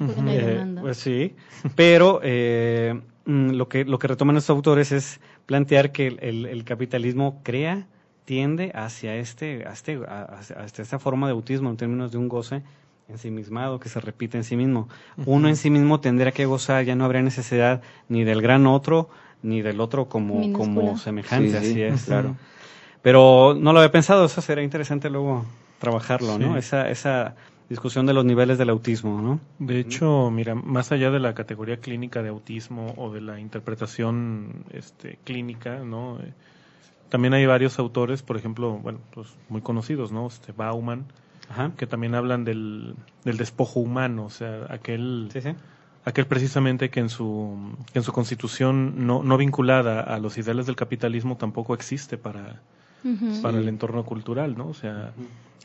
Hay 0.00 0.36
Eh, 0.38 0.76
pues 0.80 0.98
sí, 0.98 1.34
pero 1.74 2.20
eh, 2.22 3.00
mm, 3.26 3.50
lo 3.50 3.68
que 3.68 3.84
lo 3.84 3.98
que 3.98 4.06
retoman 4.08 4.36
estos 4.36 4.54
autores 4.54 4.92
es 4.92 5.20
plantear 5.46 5.92
que 5.92 6.06
el, 6.06 6.18
el- 6.22 6.46
el 6.46 6.64
capitalismo 6.64 7.40
crea, 7.42 7.86
tiende 8.24 8.70
hacia 8.74 9.16
este, 9.16 9.66
a 9.66 9.72
este, 9.72 9.98
hacia- 10.06 10.56
hacia 10.60 10.82
esta 10.82 10.98
forma 10.98 11.26
de 11.26 11.32
autismo 11.32 11.70
en 11.70 11.76
términos 11.76 12.12
de 12.12 12.18
un 12.18 12.28
goce 12.28 12.62
ensimismado 13.08 13.80
que 13.80 13.88
se 13.88 14.00
repite 14.00 14.36
en 14.36 14.44
sí 14.44 14.54
mismo. 14.56 14.88
Uno 15.24 15.48
en 15.48 15.56
sí 15.56 15.70
mismo 15.70 15.98
tendría 16.00 16.32
que 16.32 16.44
gozar, 16.46 16.84
ya 16.84 16.94
no 16.94 17.04
habría 17.06 17.22
necesidad 17.22 17.80
ni 18.08 18.22
del 18.24 18.42
gran 18.42 18.66
otro 18.66 19.08
ni 19.42 19.62
del 19.62 19.80
otro 19.80 20.08
como, 20.08 20.40
Minúscula. 20.40 20.66
como 20.82 20.98
semejante, 20.98 21.58
Sí, 21.60 21.66
sí, 21.66 21.70
así 21.70 21.82
es. 21.82 22.04
claro. 22.04 22.36
Pero 23.02 23.56
no 23.58 23.72
lo 23.72 23.78
había 23.80 23.92
pensado, 23.92 24.26
eso 24.26 24.40
será 24.42 24.62
interesante 24.62 25.08
luego 25.08 25.44
trabajarlo, 25.78 26.38
¿no? 26.38 26.56
Esa, 26.56 26.88
esa 26.90 27.34
discusión 27.68 28.06
de 28.06 28.14
los 28.14 28.24
niveles 28.24 28.58
del 28.58 28.70
autismo, 28.70 29.20
¿no? 29.20 29.40
De 29.58 29.78
hecho, 29.80 30.30
mira, 30.30 30.54
más 30.54 30.90
allá 30.92 31.10
de 31.10 31.18
la 31.20 31.34
categoría 31.34 31.78
clínica 31.78 32.22
de 32.22 32.30
autismo 32.30 32.94
o 32.96 33.12
de 33.12 33.20
la 33.20 33.38
interpretación 33.40 34.64
este, 34.72 35.18
clínica, 35.24 35.80
¿no? 35.84 36.18
También 37.10 37.34
hay 37.34 37.46
varios 37.46 37.78
autores, 37.78 38.22
por 38.22 38.36
ejemplo, 38.36 38.78
bueno, 38.78 38.98
pues 39.12 39.28
muy 39.48 39.60
conocidos, 39.60 40.12
¿no? 40.12 40.26
Este 40.26 40.52
Bauman, 40.52 41.06
Ajá. 41.50 41.72
que 41.76 41.86
también 41.86 42.14
hablan 42.14 42.44
del, 42.44 42.94
del 43.24 43.36
despojo 43.36 43.80
humano, 43.80 44.24
o 44.26 44.30
sea, 44.30 44.66
aquel, 44.68 45.28
Sí, 45.32 45.40
sí. 45.40 45.50
aquel 46.04 46.26
precisamente 46.26 46.90
que 46.90 47.00
en 47.00 47.08
su, 47.08 47.56
que 47.92 47.98
en 48.00 48.02
su 48.02 48.12
constitución 48.12 49.06
no, 49.06 49.22
no 49.22 49.36
vinculada 49.38 50.00
a 50.00 50.18
los 50.18 50.36
ideales 50.38 50.66
del 50.66 50.76
capitalismo 50.76 51.36
tampoco 51.36 51.72
existe 51.74 52.18
para, 52.18 52.60
Para 53.42 53.58
el 53.58 53.68
entorno 53.68 54.04
cultural, 54.04 54.56
¿no? 54.56 54.68
O 54.68 54.74
sea, 54.74 55.12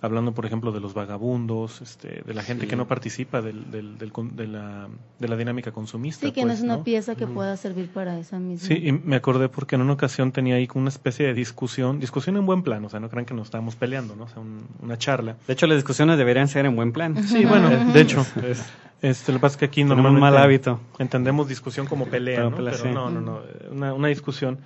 hablando, 0.01 0.33
por 0.33 0.45
ejemplo, 0.45 0.71
de 0.73 0.79
los 0.81 0.93
vagabundos, 0.93 1.81
este, 1.81 2.21
de 2.25 2.33
la 2.33 2.43
gente 2.43 2.65
Sí. 2.65 2.69
que 2.69 2.75
no 2.75 2.87
participa 2.87 3.41
del, 3.41 3.71
del- 3.71 3.97
del 3.97 4.11
con- 4.11 4.35
de, 4.35 4.47
la, 4.47 4.89
de 5.17 5.27
la 5.29 5.35
dinámica 5.37 5.71
consumista. 5.71 6.25
Sí, 6.27 6.33
que 6.33 6.41
no 6.41 6.47
pues, 6.47 6.59
es 6.59 6.63
una 6.65 6.83
pieza 6.83 7.15
que 7.15 7.25
pueda 7.25 7.55
servir 7.57 7.87
para 7.89 8.19
esa 8.19 8.37
misma. 8.37 8.67
Sí, 8.67 8.73
y 8.85 8.91
me 8.91 9.15
acordé 9.15 9.47
porque 9.49 9.75
en 9.75 9.81
una 9.81 9.93
ocasión 9.93 10.31
tenía 10.33 10.55
ahí 10.55 10.67
una 10.75 10.89
especie 10.89 11.25
de 11.25 11.33
discusión, 11.33 11.99
discusión 11.99 12.35
en 12.37 12.45
buen 12.45 12.63
plan, 12.63 12.83
o 12.85 12.89
sea, 12.89 12.99
no 12.99 13.09
crean 13.09 13.25
que 13.25 13.33
nos 13.33 13.45
estábamos 13.47 13.75
peleando, 13.77 14.15
¿no? 14.15 14.25
O 14.25 14.27
sea, 14.27 14.41
un- 14.41 14.67
una 14.81 14.97
charla. 14.97 15.37
De 15.47 15.53
hecho, 15.53 15.67
las 15.67 15.77
discusiones 15.77 16.17
deberían 16.17 16.47
ser 16.49 16.65
en 16.65 16.75
buen 16.75 16.91
plan. 16.91 17.21
Sí, 17.23 17.45
bueno, 17.45 17.69
de 17.69 18.01
hecho, 18.01 18.25
este, 19.01 19.31
lo 19.31 19.37
que 19.39 19.41
pasa 19.41 19.53
es 19.53 19.57
que 19.57 19.65
aquí 19.65 19.81
Tenemos 19.81 19.97
un 19.99 20.03
normalmente 20.03 20.35
mal 20.35 20.43
hábito. 20.43 20.79
entendemos 20.99 21.47
discusión 21.47 21.87
como 21.87 22.07
pelea, 22.07 22.41
¿no? 22.49 22.55
pelea, 22.57 22.73
Pero 22.73 22.83
sí. 22.83 22.89
no, 22.93 23.09
no, 23.09 23.21
no, 23.21 23.39
una, 23.71 23.93
una 23.93 24.07
discusión 24.09 24.59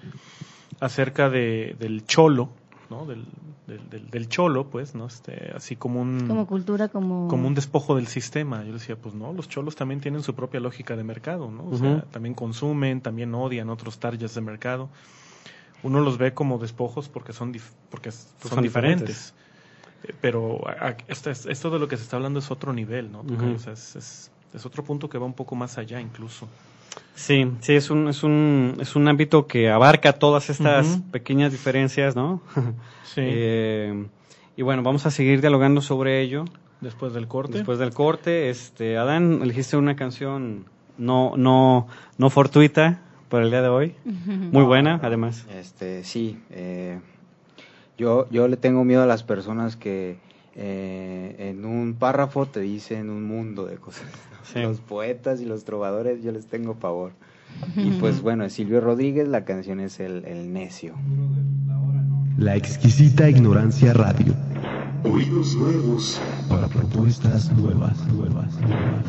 acerca 0.80 1.30
de, 1.30 1.76
del 1.80 2.06
cholo, 2.06 2.50
¿no? 2.90 3.06
Del, 3.06 3.26
del, 3.68 3.90
del- 3.90 4.10
del 4.10 4.30
cholo, 4.30 4.68
pues, 4.70 4.96
¿no? 4.96 5.08
Este, 5.08 5.52
así 5.56 5.76
como 5.76 6.02
un 6.02 6.28
Como 6.28 6.48
cultura, 6.48 6.88
como... 6.88 7.28
como 7.28 7.48
un 7.48 7.54
despojo 7.56 7.96
del 7.96 8.08
sistema. 8.08 8.64
Yo 8.64 8.74
decía, 8.74 8.96
pues 8.96 9.14
no, 9.16 9.34
los 9.34 9.50
cholos 9.50 9.76
también 9.76 10.00
tienen 10.02 10.24
su 10.24 10.34
propia 10.36 10.60
lógica 10.60 10.96
de 10.96 11.04
mercado, 11.04 11.52
¿no? 11.52 11.68
O 11.70 11.78
sea, 11.78 12.02
también 12.12 12.34
consumen, 12.36 13.02
también 13.02 13.34
odian 13.36 13.70
otros 13.70 14.00
targets 14.00 14.36
de 14.36 14.42
mercado. 14.42 14.90
uno 15.84 16.00
los 16.00 16.18
ve 16.18 16.34
como 16.34 16.58
despojos 16.58 17.08
porque 17.10 17.34
son, 17.34 17.54
dif- 17.54 17.74
porque 17.92 18.10
Pues 18.10 18.26
son 18.40 18.50
son 18.50 18.64
diferentes. 18.64 19.34
Eh, 20.04 20.14
Pero 20.22 20.68
a- 20.68 20.88
a- 20.90 20.98
esto, 21.08 21.30
es- 21.30 21.46
esto 21.46 21.70
de 21.70 21.80
lo 21.80 21.88
que 21.88 21.98
se 21.98 22.04
está 22.04 22.16
hablando 22.18 22.40
es 22.40 22.50
otro 22.52 22.72
nivel, 22.74 23.12
¿no? 23.12 23.24
O 23.56 23.60
sea, 23.60 23.74
es, 23.74 23.96
es- 23.96 24.32
es 24.54 24.66
otro 24.66 24.84
punto 24.84 25.08
que 25.10 25.18
va 25.18 25.26
un 25.26 25.34
poco 25.34 25.56
más 25.56 25.78
allá 25.78 26.00
incluso. 26.02 26.48
Sí, 27.16 27.52
sí, 27.62 27.74
es 27.74 27.90
un, 27.90 28.08
es 28.08 28.24
un, 28.24 28.78
es 28.80 28.96
un 28.96 29.08
ámbito 29.08 29.48
que 29.48 29.70
abarca 29.70 30.14
todas 30.14 30.50
estas 30.50 31.02
pequeñas 31.12 31.52
diferencias, 31.52 32.16
¿no? 32.16 32.42
Sí. 33.04 33.22
Eh, 33.24 34.06
y 34.58 34.62
bueno, 34.62 34.84
vamos 34.84 35.06
a 35.08 35.12
seguir 35.12 35.42
dialogando 35.42 35.82
sobre 35.82 36.22
ello 36.22 36.46
Después 36.82 37.14
del 37.14 37.28
corte. 37.28 37.54
después 37.54 37.80
del 37.80 37.94
corte. 37.94 38.50
Este, 38.50 38.98
Adán, 38.98 39.40
elegiste 39.42 39.78
una 39.78 39.96
canción 39.96 40.66
no, 40.98 41.34
no, 41.38 41.88
no 42.18 42.30
fortuita 42.30 43.02
para 43.30 43.46
el 43.46 43.50
día 43.50 43.62
de 43.62 43.70
hoy. 43.70 43.96
Muy 44.06 44.64
buena, 44.64 45.00
además. 45.02 45.46
Este, 45.50 46.04
sí, 46.04 46.40
eh, 46.52 47.00
yo, 47.98 48.28
yo 48.30 48.48
le 48.48 48.58
tengo 48.58 48.84
miedo 48.84 49.04
a 49.04 49.08
las 49.08 49.24
personas 49.24 49.76
que 49.76 50.18
eh, 50.56 51.36
en 51.40 51.66
un 51.66 51.96
párrafo 51.96 52.46
te 52.46 52.60
dicen 52.60 53.10
un 53.10 53.24
mundo 53.26 53.66
de 53.66 53.78
cosas. 53.78 54.06
Sí. 54.54 54.62
Los 54.62 54.80
poetas 54.80 55.42
y 55.42 55.46
los 55.46 55.66
trovadores 55.66 56.24
yo 56.24 56.32
les 56.32 56.48
tengo 56.48 56.76
pavor. 56.76 57.12
Y 57.76 57.92
pues 58.00 58.22
bueno, 58.22 58.46
es 58.46 58.54
Silvio 58.54 58.82
Rodríguez, 58.82 59.28
la 59.28 59.46
canción 59.46 59.80
es 59.80 60.00
El, 60.00 60.26
el 60.26 60.54
Necio. 60.54 60.94
La 62.38 62.56
exquisita 62.56 63.30
ignorancia 63.30 63.94
radio. 63.94 64.34
Oídos 65.04 65.56
nuevos 65.56 66.20
Para 66.50 66.68
propuestas 66.68 67.52
nuevas, 67.54 67.98
nuevas, 68.08 68.60
nuevas. 68.62 69.06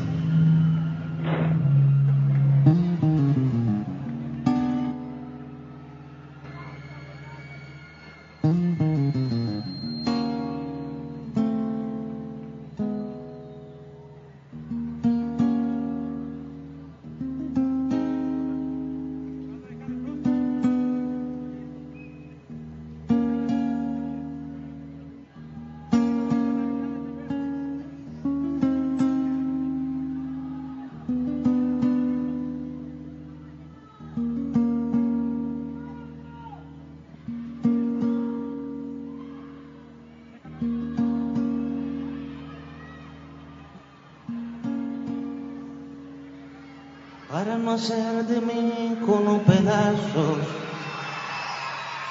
No 47.57 47.73
hacer 47.73 48.27
de 48.27 48.41
mí 48.41 48.99
con 49.07 49.41
pedazos, 49.41 50.39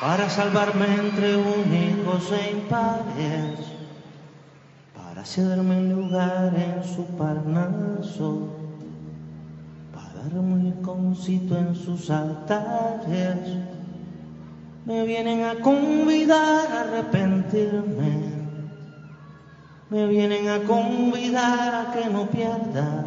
para 0.01 0.29
salvarme 0.29 0.85
entre 0.85 1.37
únicos 1.37 2.31
e 2.31 2.51
impares, 2.51 3.59
para 4.95 5.23
cederme 5.23 5.77
un 5.77 5.89
lugar 5.89 6.53
en 6.55 6.83
su 6.83 7.05
parnaso, 7.17 8.47
para 9.93 10.23
darme 10.23 10.53
un 10.53 10.67
iconcito 10.67 11.57
en 11.57 11.75
sus 11.75 12.09
altares. 12.09 13.37
Me 14.85 15.03
vienen 15.05 15.43
a 15.43 15.55
convidar 15.55 16.71
a 16.71 16.81
arrepentirme, 16.81 18.37
me 19.89 20.07
vienen 20.07 20.47
a 20.49 20.59
convidar 20.63 21.75
a 21.75 21.91
que 21.91 22.09
no 22.09 22.25
pierda. 22.27 23.06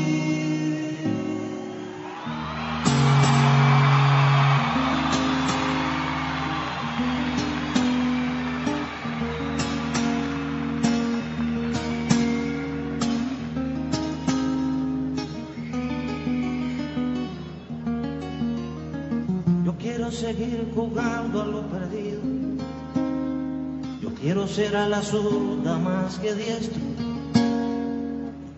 Yo 24.51 24.55
quiero 24.55 24.69
ser 24.69 24.75
a 24.75 24.89
la 24.89 25.01
zurda 25.01 25.77
más 25.77 26.19
que 26.19 26.35
diestro. 26.35 26.81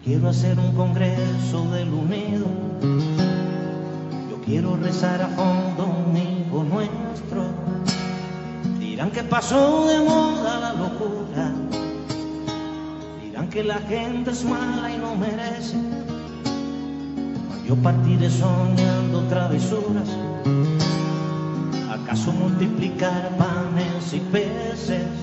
Quiero 0.03 0.27
hacer 0.27 0.57
un 0.57 0.71
congreso 0.71 1.69
del 1.69 1.93
unido. 1.93 2.47
Yo 4.27 4.41
quiero 4.43 4.75
rezar 4.75 5.21
a 5.21 5.27
fondo 5.27 5.85
un 5.85 6.17
hijo 6.17 6.63
nuestro. 6.63 7.45
Dirán 8.79 9.11
que 9.11 9.21
pasó 9.23 9.85
de 9.85 9.99
moda 9.99 10.59
la 10.61 10.73
locura. 10.73 11.51
Dirán 13.21 13.47
que 13.49 13.63
la 13.63 13.77
gente 13.81 14.31
es 14.31 14.43
mala 14.43 14.91
y 14.91 14.97
no 14.97 15.15
merece. 15.15 15.77
Yo 17.67 17.75
partiré 17.75 18.31
soñando 18.31 19.21
travesuras. 19.29 20.09
¿Acaso 21.91 22.31
multiplicar 22.31 23.29
panes 23.37 24.11
y 24.11 24.19
peces? 24.31 25.22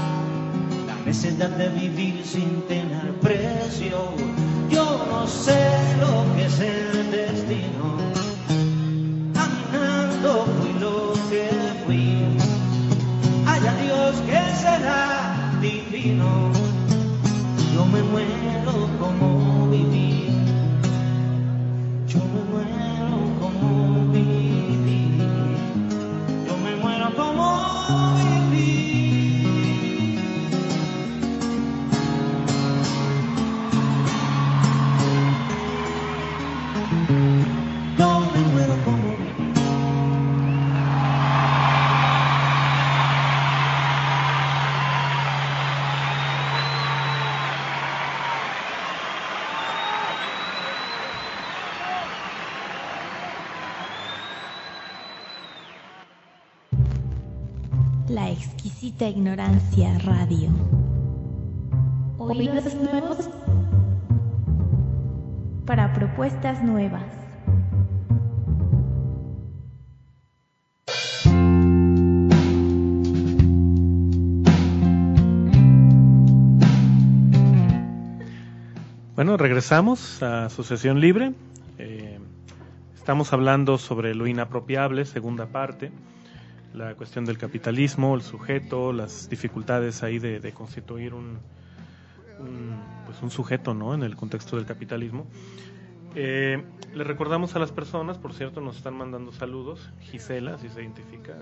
la 1.11 1.17
necedad 1.17 1.49
de 1.49 1.67
vivir 1.67 2.25
sin 2.25 2.61
tener 2.69 3.11
precio. 3.19 4.13
Yo 4.69 5.05
no 5.09 5.27
sé 5.27 5.59
lo 5.99 6.23
que 6.35 6.45
es 6.45 6.59
el 6.61 7.11
destino 7.11 7.97
caminando 9.33 10.45
fui 10.57 10.73
lo 10.79 11.13
que 11.29 11.49
fui. 11.85 12.37
Haya 13.45 13.73
Dios 13.83 14.15
que 14.21 14.41
será 14.55 15.51
divino. 15.59 16.49
Yo 17.73 17.85
me 17.85 18.01
muero 18.03 18.50
ignorancia 59.07 59.97
radio. 59.99 60.49
Oídos 62.17 62.75
nuevos 62.75 63.29
para 65.65 65.93
propuestas 65.93 66.63
nuevas. 66.63 67.03
Bueno, 79.15 79.37
regresamos 79.37 80.23
a 80.23 80.45
Asociación 80.45 80.99
Libre. 80.99 81.33
Eh, 81.77 82.19
estamos 82.95 83.33
hablando 83.33 83.77
sobre 83.77 84.15
lo 84.15 84.25
inapropiable, 84.25 85.05
segunda 85.05 85.45
parte, 85.45 85.91
la 86.73 86.95
cuestión 86.95 87.25
del 87.25 87.37
capitalismo, 87.37 88.15
el 88.15 88.21
sujeto, 88.21 88.93
las 88.93 89.29
dificultades 89.29 90.03
ahí 90.03 90.19
de, 90.19 90.39
de 90.39 90.51
constituir 90.53 91.13
un, 91.13 91.39
un, 92.39 92.79
pues 93.05 93.21
un 93.21 93.29
sujeto 93.29 93.73
¿no? 93.73 93.93
en 93.93 94.03
el 94.03 94.15
contexto 94.15 94.55
del 94.55 94.65
capitalismo. 94.65 95.25
Eh, 96.15 96.63
le 96.93 97.03
recordamos 97.03 97.55
a 97.55 97.59
las 97.59 97.71
personas, 97.71 98.17
por 98.17 98.33
cierto, 98.33 98.61
nos 98.61 98.77
están 98.77 98.95
mandando 98.95 99.31
saludos. 99.31 99.91
Gisela, 100.01 100.57
si 100.57 100.69
se 100.69 100.81
identifica, 100.81 101.33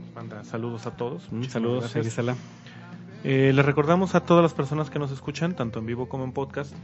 nos 0.00 0.14
manda 0.14 0.42
saludos 0.44 0.86
a 0.86 0.96
todos. 0.96 1.22
Muchísimas 1.30 1.52
Saludos, 1.52 1.80
gracias. 1.80 2.06
Gisela. 2.06 2.36
Eh, 3.22 3.52
les 3.54 3.64
recordamos 3.64 4.14
a 4.14 4.20
todas 4.20 4.42
las 4.42 4.54
personas 4.54 4.90
que 4.90 4.98
nos 4.98 5.10
escuchan, 5.10 5.54
tanto 5.54 5.78
en 5.78 5.86
vivo 5.86 6.08
como 6.08 6.24
en 6.24 6.32
podcast, 6.32 6.74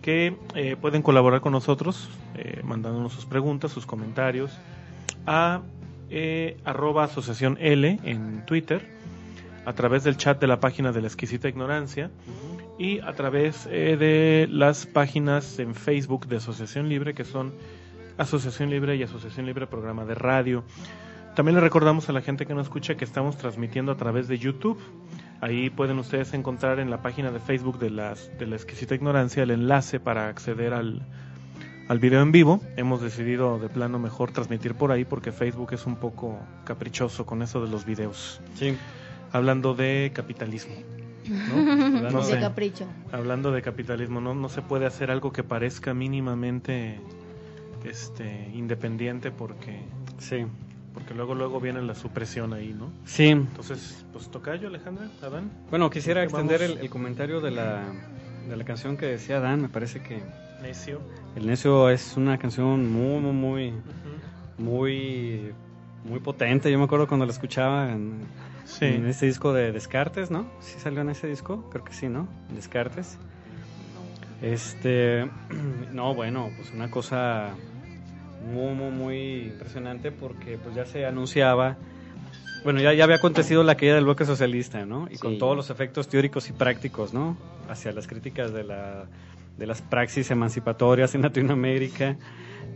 que 0.00 0.36
eh, 0.54 0.76
pueden 0.80 1.02
colaborar 1.02 1.40
con 1.40 1.52
nosotros 1.52 2.08
eh, 2.34 2.60
mandándonos 2.64 3.12
sus 3.12 3.26
preguntas, 3.26 3.72
sus 3.72 3.84
comentarios 3.84 4.52
a 5.26 5.62
eh, 6.14 6.58
arroba 6.66 7.04
asociación 7.04 7.56
L 7.58 7.98
en 8.04 8.44
Twitter, 8.44 8.86
a 9.64 9.72
través 9.72 10.04
del 10.04 10.18
chat 10.18 10.38
de 10.38 10.46
la 10.46 10.60
página 10.60 10.92
de 10.92 11.00
la 11.00 11.06
exquisita 11.06 11.48
ignorancia 11.48 12.10
y 12.78 13.00
a 13.00 13.14
través 13.14 13.66
eh, 13.70 13.96
de 13.96 14.46
las 14.50 14.84
páginas 14.84 15.58
en 15.58 15.74
Facebook 15.74 16.26
de 16.26 16.36
Asociación 16.36 16.90
Libre, 16.90 17.14
que 17.14 17.24
son 17.24 17.54
Asociación 18.18 18.68
Libre 18.68 18.96
y 18.96 19.02
Asociación 19.02 19.46
Libre 19.46 19.66
Programa 19.66 20.04
de 20.04 20.14
Radio. 20.14 20.64
También 21.34 21.54
le 21.54 21.62
recordamos 21.62 22.10
a 22.10 22.12
la 22.12 22.20
gente 22.20 22.44
que 22.44 22.52
nos 22.52 22.66
escucha 22.66 22.96
que 22.96 23.06
estamos 23.06 23.38
transmitiendo 23.38 23.92
a 23.92 23.96
través 23.96 24.28
de 24.28 24.38
YouTube. 24.38 24.78
Ahí 25.40 25.70
pueden 25.70 25.98
ustedes 25.98 26.34
encontrar 26.34 26.78
en 26.78 26.90
la 26.90 27.00
página 27.00 27.30
de 27.30 27.40
Facebook 27.40 27.78
de, 27.78 27.88
las, 27.88 28.30
de 28.38 28.46
la 28.46 28.56
exquisita 28.56 28.94
ignorancia 28.94 29.42
el 29.44 29.50
enlace 29.50 29.98
para 29.98 30.28
acceder 30.28 30.74
al, 30.74 31.06
al 31.92 31.98
video 31.98 32.22
en 32.22 32.32
vivo. 32.32 32.58
Hemos 32.78 33.02
decidido 33.02 33.58
de 33.58 33.68
plano 33.68 33.98
mejor 33.98 34.32
transmitir 34.32 34.74
por 34.74 34.92
ahí 34.92 35.04
porque 35.04 35.30
Facebook 35.30 35.74
es 35.74 35.84
un 35.84 35.96
poco 35.96 36.38
caprichoso 36.64 37.26
con 37.26 37.42
eso 37.42 37.62
de 37.62 37.70
los 37.70 37.84
videos. 37.84 38.40
Sí. 38.54 38.74
Hablando 39.30 39.74
de 39.74 40.10
capitalismo. 40.14 40.74
¿no? 41.28 41.54
Hablando 41.84 42.10
No 42.10 42.26
de 42.26 42.32
sé. 42.32 42.40
capricho. 42.40 42.86
Hablando 43.12 43.52
de 43.52 43.60
capitalismo, 43.60 44.22
no, 44.22 44.34
no 44.34 44.48
se 44.48 44.62
puede 44.62 44.86
hacer 44.86 45.10
algo 45.10 45.32
que 45.34 45.42
parezca 45.42 45.92
mínimamente 45.92 46.98
este 47.84 48.48
independiente 48.54 49.30
porque 49.30 49.82
Sí. 50.18 50.46
porque 50.94 51.12
luego 51.12 51.34
luego 51.34 51.60
viene 51.60 51.82
la 51.82 51.94
supresión 51.94 52.54
ahí, 52.54 52.72
¿no? 52.72 52.90
Sí. 53.04 53.26
Entonces, 53.28 54.06
pues 54.14 54.30
tocayo 54.30 54.68
Alejandra, 54.68 55.08
Adán. 55.20 55.50
Bueno, 55.68 55.90
quisiera 55.90 56.22
extender 56.24 56.62
el, 56.62 56.78
el 56.78 56.88
comentario 56.88 57.42
de 57.42 57.50
la, 57.50 57.82
de 58.48 58.56
la 58.56 58.64
canción 58.64 58.96
que 58.96 59.06
decía 59.06 59.40
Dan. 59.40 59.62
Me 59.62 59.68
parece 59.68 60.00
que 60.02 60.20
Necio. 60.62 61.00
El 61.36 61.46
Necio 61.46 61.88
es 61.90 62.16
una 62.16 62.38
canción 62.38 62.90
muy, 62.92 63.20
muy, 63.20 63.32
muy, 63.32 63.72
muy, 64.58 65.52
muy 66.04 66.20
potente. 66.20 66.70
Yo 66.70 66.78
me 66.78 66.84
acuerdo 66.84 67.06
cuando 67.08 67.26
la 67.26 67.32
escuchaba 67.32 67.90
en, 67.92 68.20
Sí. 68.64 68.84
en 68.86 69.06
ese 69.06 69.26
disco 69.26 69.52
de 69.52 69.72
Descartes, 69.72 70.30
¿no? 70.30 70.46
¿Sí 70.60 70.78
salió 70.78 71.00
en 71.00 71.10
ese 71.10 71.26
disco? 71.26 71.68
Creo 71.70 71.84
que 71.84 71.92
sí, 71.92 72.08
¿no? 72.08 72.28
Descartes. 72.54 73.18
Este, 74.40 75.28
no, 75.92 76.14
bueno, 76.14 76.50
pues 76.56 76.72
una 76.72 76.90
cosa 76.90 77.50
muy, 78.52 78.74
muy, 78.74 78.90
muy 78.90 79.42
impresionante 79.52 80.10
porque 80.12 80.58
pues 80.58 80.74
ya 80.74 80.84
se 80.84 81.06
anunciaba, 81.06 81.76
bueno, 82.64 82.80
ya, 82.80 82.92
ya 82.94 83.04
había 83.04 83.16
acontecido 83.16 83.62
la 83.62 83.76
caída 83.76 83.94
del 83.94 84.04
bloque 84.04 84.24
socialista, 84.24 84.84
¿no? 84.86 85.08
Y 85.10 85.18
con 85.18 85.38
todos 85.38 85.56
los 85.56 85.70
efectos 85.70 86.08
teóricos 86.08 86.48
y 86.48 86.52
prácticos, 86.52 87.12
¿no? 87.12 87.36
Hacia 87.68 87.92
las 87.92 88.06
críticas 88.06 88.52
de, 88.52 88.64
la, 88.64 89.06
de 89.58 89.66
las 89.66 89.82
praxis 89.82 90.30
emancipatorias 90.30 91.14
en 91.14 91.22
Latinoamérica. 91.22 92.16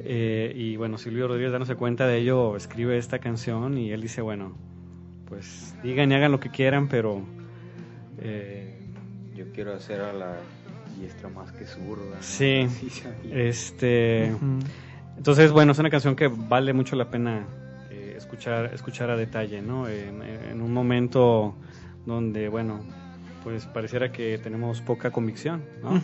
Eh, 0.01 0.53
y 0.55 0.77
bueno, 0.77 0.99
Silvio 0.99 1.29
Rodríguez 1.29 1.53
dándose 1.53 1.75
cuenta 1.77 2.07
de 2.07 2.19
ello, 2.19 2.57
escribe 2.57 2.99
esta 2.99 3.19
canción 3.19 3.79
y 3.79 3.93
él 3.93 4.03
dice, 4.03 4.21
bueno, 4.21 4.57
pues 5.29 5.75
digan 5.83 6.11
y 6.13 6.15
hagan 6.15 6.33
lo 6.33 6.41
que 6.41 6.51
quieran, 6.51 6.89
pero... 6.89 7.23
eh, 8.19 8.79
Yo 9.35 9.47
quiero 9.53 9.75
hacer 9.75 10.01
a 10.01 10.13
la 10.13 10.37
diestra 11.01 11.29
más 11.29 11.53
que 11.53 11.65
zurda. 11.67 12.17
Sí. 12.21 12.67
Este, 13.33 14.33
entonces, 15.17 15.51
bueno, 15.53 15.73
es 15.73 15.79
una 15.79 15.91
canción 15.91 16.15
que 16.17 16.29
vale 16.29 16.73
mucho 16.73 16.95
la 16.97 17.11
pena 17.11 17.47
escuchar, 18.17 18.73
escuchar 18.75 19.11
a 19.11 19.17
detalle, 19.17 19.63
¿no? 19.63 19.89
En, 19.89 20.23
en 20.23 20.61
un 20.61 20.73
momento 20.73 21.55
donde, 22.07 22.49
bueno, 22.49 22.81
pues 23.47 23.67
pareciera 23.67 24.11
que 24.11 24.39
tenemos 24.39 24.81
poca 24.81 25.13
convicción, 25.13 25.63
¿no? 25.81 26.03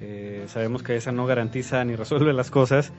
Eh, 0.00 0.44
sabemos 0.48 0.82
que 0.82 0.96
esa 0.96 1.12
no 1.12 1.24
garantiza 1.24 1.84
ni 1.84 1.94
resuelve 1.94 2.32
las 2.32 2.50
cosas, 2.50 2.92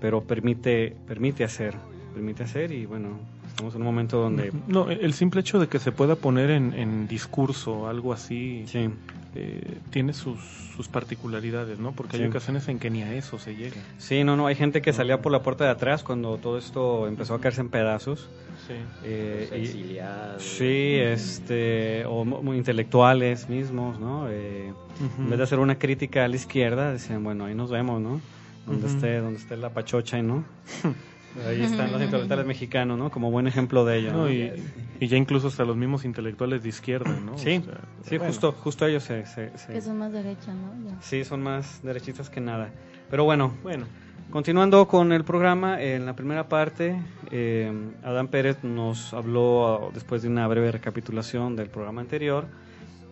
pero 0.00 0.24
permite, 0.24 0.96
permite 1.06 1.44
hacer, 1.44 1.76
permite 2.14 2.42
hacer 2.42 2.72
y 2.72 2.84
bueno, 2.84 3.20
estamos 3.52 3.74
en 3.74 3.82
un 3.82 3.86
momento 3.86 4.18
donde, 4.18 4.50
No, 4.66 4.90
el 4.90 5.12
simple 5.12 5.40
hecho 5.40 5.58
de 5.58 5.68
que 5.68 5.78
se 5.78 5.92
pueda 5.92 6.16
poner 6.16 6.50
en, 6.50 6.72
en 6.74 7.06
discurso 7.06 7.86
algo 7.86 8.12
así 8.12 8.64
sí, 8.66 8.88
eh, 9.34 9.78
tiene 9.90 10.12
sus, 10.14 10.40
sus 10.74 10.88
particularidades, 10.88 11.78
¿no? 11.78 11.92
Porque 11.92 12.16
hay 12.16 12.24
ocasiones 12.24 12.66
en 12.68 12.78
que 12.78 12.90
ni 12.90 13.02
a 13.02 13.14
eso 13.14 13.38
se 13.38 13.54
llega. 13.54 13.76
sí, 13.98 14.24
no, 14.24 14.36
no, 14.36 14.46
hay 14.46 14.54
gente 14.54 14.80
que 14.82 14.92
salía 14.92 15.20
por 15.22 15.32
la 15.32 15.42
puerta 15.42 15.64
de 15.64 15.70
atrás 15.70 16.02
cuando 16.02 16.38
todo 16.38 16.58
esto 16.58 17.06
empezó 17.06 17.34
a 17.34 17.40
caerse 17.40 17.60
en 17.60 17.68
pedazos. 17.68 18.28
Sí. 18.68 18.74
eh, 19.04 19.48
exiliados. 19.52 20.42
Sí, 20.42 20.94
este, 20.98 22.04
o 22.06 22.24
mu- 22.24 22.42
muy 22.42 22.56
intelectuales 22.56 23.48
mismos, 23.48 23.98
¿no? 23.98 24.28
Eh, 24.30 24.72
En 25.18 25.28
vez 25.30 25.38
de 25.38 25.44
hacer 25.44 25.58
una 25.58 25.78
crítica 25.78 26.24
a 26.24 26.28
la 26.28 26.36
izquierda, 26.36 26.92
decían, 26.92 27.24
bueno, 27.24 27.44
ahí 27.46 27.54
nos 27.54 27.70
vemos, 27.70 28.00
¿no? 28.00 28.20
Donde 28.66 28.86
esté, 28.86 29.18
donde 29.18 29.40
esté 29.40 29.56
la 29.56 29.70
pachocha, 29.70 30.22
¿no? 30.22 30.44
Ahí 31.48 31.62
están 31.62 31.90
los 31.92 32.02
intelectuales 32.02 32.46
mexicanos, 32.46 32.98
¿no? 32.98 33.10
Como 33.10 33.30
buen 33.30 33.46
ejemplo 33.46 33.84
de 33.84 33.98
ello. 33.98 34.28
Y, 34.28 34.52
y 35.00 35.06
ya 35.08 35.16
incluso 35.16 35.48
hasta 35.48 35.64
los 35.64 35.76
mismos 35.76 36.04
intelectuales 36.04 36.62
de 36.62 36.68
izquierda, 36.68 37.10
¿no? 37.24 37.38
Sí, 37.38 37.56
O 37.56 37.64
sea, 37.64 37.80
sí, 38.04 38.18
bueno. 38.18 38.32
justo, 38.32 38.52
justo 38.52 38.86
ellos 38.86 39.02
se, 39.02 39.24
se- 39.26 39.56
se- 39.56 39.72
Que 39.72 39.80
son 39.80 39.98
más 39.98 40.12
derecha, 40.12 40.52
¿no? 40.52 40.72
Ya. 40.90 41.00
sí 41.00 41.24
son 41.24 41.42
más 41.42 41.80
derechistas 41.82 42.28
que 42.30 42.40
nada. 42.40 42.70
Pero 43.10 43.24
bueno, 43.24 43.54
Bueno, 43.62 43.86
Continuando 44.30 44.88
con 44.88 45.12
el 45.12 45.24
programa, 45.24 45.82
en 45.82 46.06
la 46.06 46.14
primera 46.16 46.48
parte, 46.48 46.98
eh, 47.30 47.70
Adán 48.02 48.28
Pérez 48.28 48.62
nos 48.64 49.12
habló, 49.12 49.90
después 49.92 50.22
de 50.22 50.28
una 50.28 50.46
breve 50.48 50.72
recapitulación 50.72 51.54
del 51.54 51.68
programa 51.68 52.00
anterior, 52.00 52.46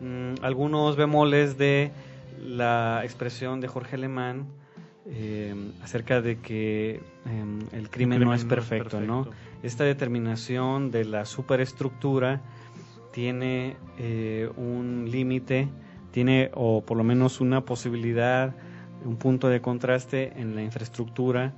mm, 0.00 0.42
algunos 0.42 0.96
bemoles 0.96 1.58
de 1.58 1.90
la 2.42 3.00
expresión 3.04 3.60
de 3.60 3.68
Jorge 3.68 3.96
Alemán 3.96 4.46
eh, 5.11 5.54
acerca 5.82 6.20
de 6.20 6.38
que 6.38 7.00
em, 7.26 7.61
el, 7.72 7.90
crimen 7.90 8.20
no 8.20 8.32
es 8.32 8.44
perfecto, 8.44 9.00
¿no? 9.00 9.28
Esta 9.62 9.84
determinación 9.84 10.90
de 10.90 11.04
la 11.04 11.24
superestructura 11.24 12.40
tiene 13.12 13.76
eh, 13.98 14.48
un 14.56 15.08
límite, 15.11 15.68
tiene 16.12 16.50
o 16.54 16.82
por 16.82 16.96
lo 16.96 17.04
menos 17.04 17.40
una 17.40 17.64
posibilidad 17.64 18.54
un 19.04 19.16
punto 19.16 19.48
de 19.48 19.61
contraste 19.61 20.32
en 20.36 20.54
la 20.54 20.62
infraestructura 20.62 21.52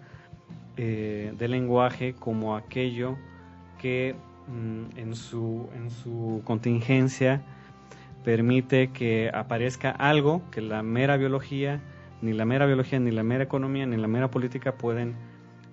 eh, 0.77 1.35
del 1.37 1.51
lenguaje 1.51 2.15
como 2.15 2.57
aquello 2.57 3.17
que 3.79 4.15
mm, 4.49 4.99
en, 4.99 5.15
su, 5.15 5.69
en 5.75 5.91
su 5.91 6.41
contingencia 6.45 7.43
permite 8.25 8.89
que 8.89 9.31
aparezca 9.35 9.91
algo 9.91 10.43
que 10.51 10.61
la 10.61 10.83
mera 10.83 11.17
biología, 11.17 11.81
ni 12.23 12.33
la 12.33 12.45
mera 12.45 12.67
biología, 12.67 13.01
ni 13.01 13.11
la 13.11 13.25
mera 13.25 13.45
economía, 13.45 13.85
ni 13.85 13.97
la 13.97 14.09
mera 14.09 14.31
política 14.31 14.77
pueden, 14.77 15.15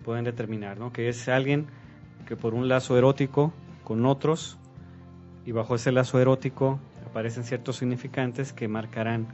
pueden 0.03 0.25
determinar, 0.25 0.79
¿no? 0.79 0.91
que 0.91 1.07
es 1.07 1.29
alguien 1.29 1.67
que 2.25 2.35
por 2.35 2.53
un 2.53 2.67
lazo 2.67 2.97
erótico 2.97 3.53
con 3.83 4.05
otros 4.05 4.57
y 5.45 5.51
bajo 5.51 5.75
ese 5.75 5.91
lazo 5.91 6.19
erótico 6.19 6.79
aparecen 7.05 7.43
ciertos 7.43 7.77
significantes 7.77 8.51
que 8.51 8.67
marcarán 8.67 9.27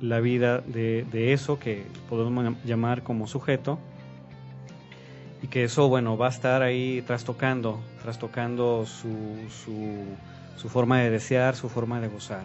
la 0.00 0.20
vida 0.20 0.58
de, 0.58 1.06
de, 1.12 1.32
eso 1.32 1.58
que 1.58 1.86
podemos 2.08 2.56
llamar 2.64 3.02
como 3.02 3.26
sujeto 3.26 3.78
y 5.42 5.46
que 5.46 5.64
eso 5.64 5.88
bueno 5.88 6.16
va 6.16 6.26
a 6.26 6.30
estar 6.30 6.62
ahí 6.62 7.02
trastocando 7.06 7.80
trastocando 8.02 8.84
su, 8.86 9.36
su, 9.48 10.04
su 10.56 10.68
forma 10.68 11.00
de 11.00 11.10
desear 11.10 11.54
su 11.54 11.68
forma 11.68 12.00
de 12.00 12.08
gozar 12.08 12.44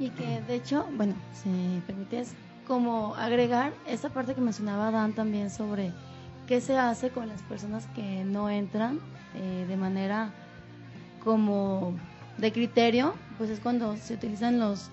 y 0.00 0.10
que 0.10 0.40
de 0.42 0.56
hecho 0.56 0.86
bueno 0.96 1.14
si 1.32 1.80
permites 1.86 2.34
como 2.70 3.16
agregar 3.16 3.72
esa 3.84 4.10
parte 4.10 4.36
que 4.36 4.40
mencionaba 4.40 4.92
Dan 4.92 5.12
también 5.12 5.50
sobre 5.50 5.90
qué 6.46 6.60
se 6.60 6.78
hace 6.78 7.10
con 7.10 7.26
las 7.26 7.42
personas 7.42 7.88
que 7.96 8.22
no 8.22 8.48
entran 8.48 9.00
eh, 9.34 9.66
de 9.66 9.76
manera 9.76 10.30
como 11.24 11.96
de 12.38 12.52
criterio 12.52 13.14
pues 13.38 13.50
es 13.50 13.58
cuando 13.58 13.96
se 13.96 14.14
utilizan 14.14 14.60
los 14.60 14.88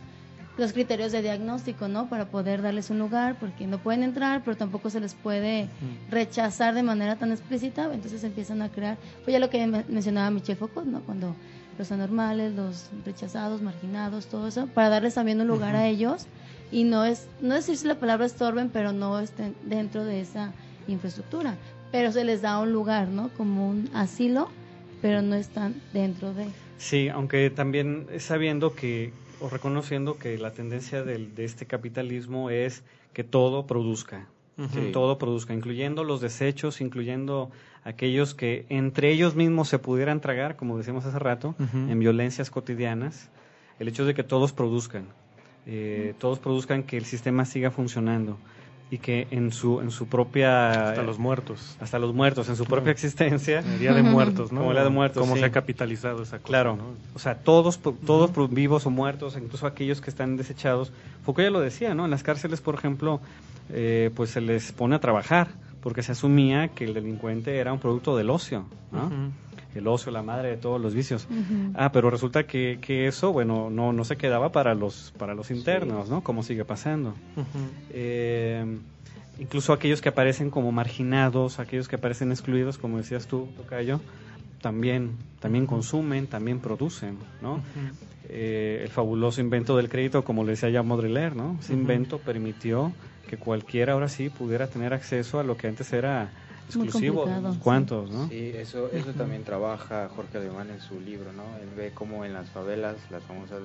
los 0.57 0.73
criterios 0.73 1.11
de 1.11 1.21
diagnóstico, 1.21 1.87
¿no? 1.87 2.09
Para 2.09 2.25
poder 2.25 2.63
darles 2.63 2.89
un 2.89 2.97
lugar, 2.97 3.35
porque 3.39 3.67
no 3.67 3.77
pueden 3.77 4.01
entrar, 4.01 4.41
pero 4.43 4.57
tampoco 4.57 4.89
se 4.89 4.99
les 4.99 5.13
puede 5.13 5.69
rechazar 6.09 6.73
de 6.73 6.81
manera 6.81 7.15
tan 7.17 7.31
explícita, 7.31 7.93
entonces 7.93 8.23
empiezan 8.23 8.63
a 8.63 8.69
crear, 8.69 8.97
pues 9.23 9.33
ya 9.33 9.39
lo 9.39 9.51
que 9.51 9.67
mencionaba 9.67 10.31
Michelle 10.31 10.55
Foucault, 10.55 10.87
¿no? 10.87 11.01
Cuando 11.01 11.35
los 11.77 11.91
anormales, 11.91 12.55
los 12.55 12.89
rechazados, 13.05 13.61
marginados, 13.61 14.25
todo 14.25 14.47
eso, 14.47 14.65
para 14.65 14.89
darles 14.89 15.13
también 15.13 15.39
un 15.39 15.47
lugar 15.47 15.75
a 15.75 15.85
ellos 15.85 16.25
y 16.71 16.83
no 16.83 17.05
es 17.05 17.27
no 17.41 17.55
decir 17.55 17.77
si 17.77 17.87
la 17.87 17.95
palabra 17.95 18.25
estorben, 18.25 18.69
pero 18.69 18.91
no 18.91 19.19
estén 19.19 19.55
dentro 19.63 20.03
de 20.03 20.21
esa 20.21 20.53
infraestructura, 20.87 21.55
pero 21.91 22.11
se 22.11 22.23
les 22.23 22.41
da 22.41 22.59
un 22.59 22.73
lugar, 22.73 23.07
¿no? 23.07 23.29
Como 23.37 23.69
un 23.69 23.89
asilo, 23.93 24.49
pero 25.01 25.21
no 25.21 25.35
están 25.35 25.75
dentro 25.93 26.33
de. 26.33 26.47
Sí, 26.77 27.09
aunque 27.09 27.49
también 27.49 28.07
sabiendo 28.19 28.75
que 28.75 29.13
o 29.39 29.49
reconociendo 29.49 30.17
que 30.17 30.37
la 30.37 30.51
tendencia 30.51 31.03
del, 31.03 31.35
de 31.35 31.45
este 31.45 31.65
capitalismo 31.65 32.49
es 32.49 32.83
que 33.13 33.23
todo 33.23 33.67
produzca, 33.67 34.27
que 34.73 34.91
todo 34.91 35.19
produzca, 35.19 35.53
incluyendo 35.53 36.03
los 36.03 36.19
desechos, 36.19 36.81
incluyendo 36.81 37.51
aquellos 37.83 38.33
que 38.33 38.65
entre 38.69 39.11
ellos 39.11 39.35
mismos 39.35 39.69
se 39.69 39.77
pudieran 39.77 40.19
tragar, 40.19 40.55
como 40.55 40.77
decíamos 40.77 41.05
hace 41.05 41.19
rato, 41.19 41.53
en 41.59 41.99
violencias 41.99 42.49
cotidianas, 42.49 43.29
el 43.79 43.87
hecho 43.87 44.05
de 44.05 44.15
que 44.15 44.23
todos 44.23 44.53
produzcan, 44.53 45.09
eh, 45.67 46.13
todos 46.17 46.39
produzcan 46.39 46.83
que 46.83 46.97
el 46.97 47.05
sistema 47.05 47.43
siga 47.45 47.71
funcionando 47.71 48.37
y 48.89 48.99
que 48.99 49.27
en 49.31 49.51
su 49.51 49.81
en 49.81 49.91
su 49.91 50.07
propia 50.07 50.91
hasta 50.91 51.03
los 51.03 51.19
muertos. 51.19 51.75
hasta 51.81 51.99
los 51.99 52.13
muertos 52.13 52.47
en 52.47 52.55
su 52.55 52.63
propia 52.65 52.91
existencia. 52.91 53.59
El 53.59 53.79
día 53.79 53.93
de 53.93 54.01
muertos 54.01 54.53
no 54.53 54.59
como 54.59 54.71
el 54.71 54.77
día 54.77 54.85
de 54.85 54.89
muertos 54.89 55.21
cómo 55.21 55.33
sí. 55.33 55.41
se 55.41 55.45
ha 55.45 55.51
capitalizado 55.51 56.23
esa 56.23 56.37
cosa 56.39 56.47
claro. 56.47 56.77
¿no? 56.77 56.83
o 57.13 57.19
sea 57.19 57.35
todos 57.35 57.79
todos 57.79 58.31
vivos 58.49 58.85
o 58.85 58.89
muertos 58.89 59.35
incluso 59.37 59.67
aquellos 59.67 59.99
que 59.99 60.09
están 60.09 60.37
desechados. 60.37 60.93
Foucault 61.25 61.47
ya 61.47 61.51
lo 61.51 61.59
decía 61.59 61.93
no 61.95 62.05
en 62.05 62.11
las 62.11 62.23
cárceles 62.23 62.61
por 62.61 62.75
ejemplo 62.75 63.19
eh, 63.69 64.09
pues 64.15 64.29
se 64.29 64.39
les 64.39 64.71
pone 64.71 64.95
a 64.95 64.99
trabajar 64.99 65.49
porque 65.81 66.01
se 66.01 66.13
asumía 66.13 66.69
que 66.69 66.85
el 66.85 66.93
delincuente 66.93 67.57
era 67.57 67.73
un 67.73 67.79
producto 67.79 68.15
del 68.15 68.29
ocio 68.29 68.65
¿no? 68.93 69.11
El 69.75 69.87
ocio, 69.87 70.11
la 70.11 70.23
madre 70.23 70.49
de 70.49 70.57
todos 70.57 70.81
los 70.81 70.93
vicios. 70.93 71.27
Uh 71.29 71.33
-huh. 71.33 71.71
Ah, 71.75 71.91
pero 71.91 72.09
resulta 72.09 72.45
que, 72.45 72.79
que, 72.81 73.07
eso, 73.07 73.31
bueno, 73.31 73.69
no, 73.69 73.93
no 73.93 74.03
se 74.03 74.17
quedaba 74.17 74.51
para 74.51 74.73
los, 74.75 75.13
para 75.17 75.33
los 75.35 75.51
internos, 75.51 76.07
sí. 76.07 76.11
¿no? 76.11 76.23
Como 76.23 76.43
sigue 76.43 76.65
pasando. 76.65 77.09
Uh 77.35 77.41
-huh. 77.41 77.45
eh, 77.91 78.77
incluso 79.39 79.73
aquellos 79.73 80.01
que 80.01 80.09
aparecen 80.09 80.49
como 80.49 80.71
marginados, 80.71 81.59
aquellos 81.59 81.87
que 81.87 81.95
aparecen 81.95 82.31
excluidos, 82.31 82.77
como 82.77 82.97
decías 82.97 83.27
tú, 83.27 83.47
Tocayo, 83.57 83.99
también, 84.61 85.11
también 85.39 85.67
consumen, 85.67 86.27
también 86.27 86.59
producen, 86.59 87.17
¿no? 87.41 87.55
Uh 87.55 87.57
-huh. 87.57 87.93
eh, 88.29 88.79
el 88.83 88.89
fabuloso 88.89 89.41
invento 89.41 89.77
del 89.77 89.89
crédito, 89.89 90.23
como 90.23 90.43
le 90.43 90.51
decía 90.51 90.69
ya 90.69 90.81
Baudrillard, 90.81 91.35
¿no? 91.35 91.57
Ese 91.59 91.73
invento 91.73 92.17
permitió 92.17 92.93
que 93.29 93.37
cualquiera 93.37 93.93
ahora 93.93 94.07
sí 94.07 94.29
pudiera 94.29 94.67
tener 94.67 94.93
acceso 94.93 95.39
a 95.39 95.43
lo 95.43 95.57
que 95.57 95.67
antes 95.67 95.91
era 95.93 96.31
exclusivo 96.67 97.25
de 97.25 97.37
unos 97.39 97.57
cuantos, 97.57 98.09
¿no? 98.11 98.27
Sí, 98.27 98.51
eso, 98.55 98.89
eso 98.91 99.11
también 99.13 99.43
trabaja 99.43 100.09
Jorge 100.15 100.37
Alemán 100.37 100.69
en 100.69 100.81
su 100.81 100.99
libro, 100.99 101.31
¿no? 101.33 101.43
Él 101.61 101.69
ve 101.75 101.91
cómo 101.93 102.25
en 102.25 102.33
las 102.33 102.49
favelas, 102.49 102.95
las 103.09 103.23
famosas 103.23 103.61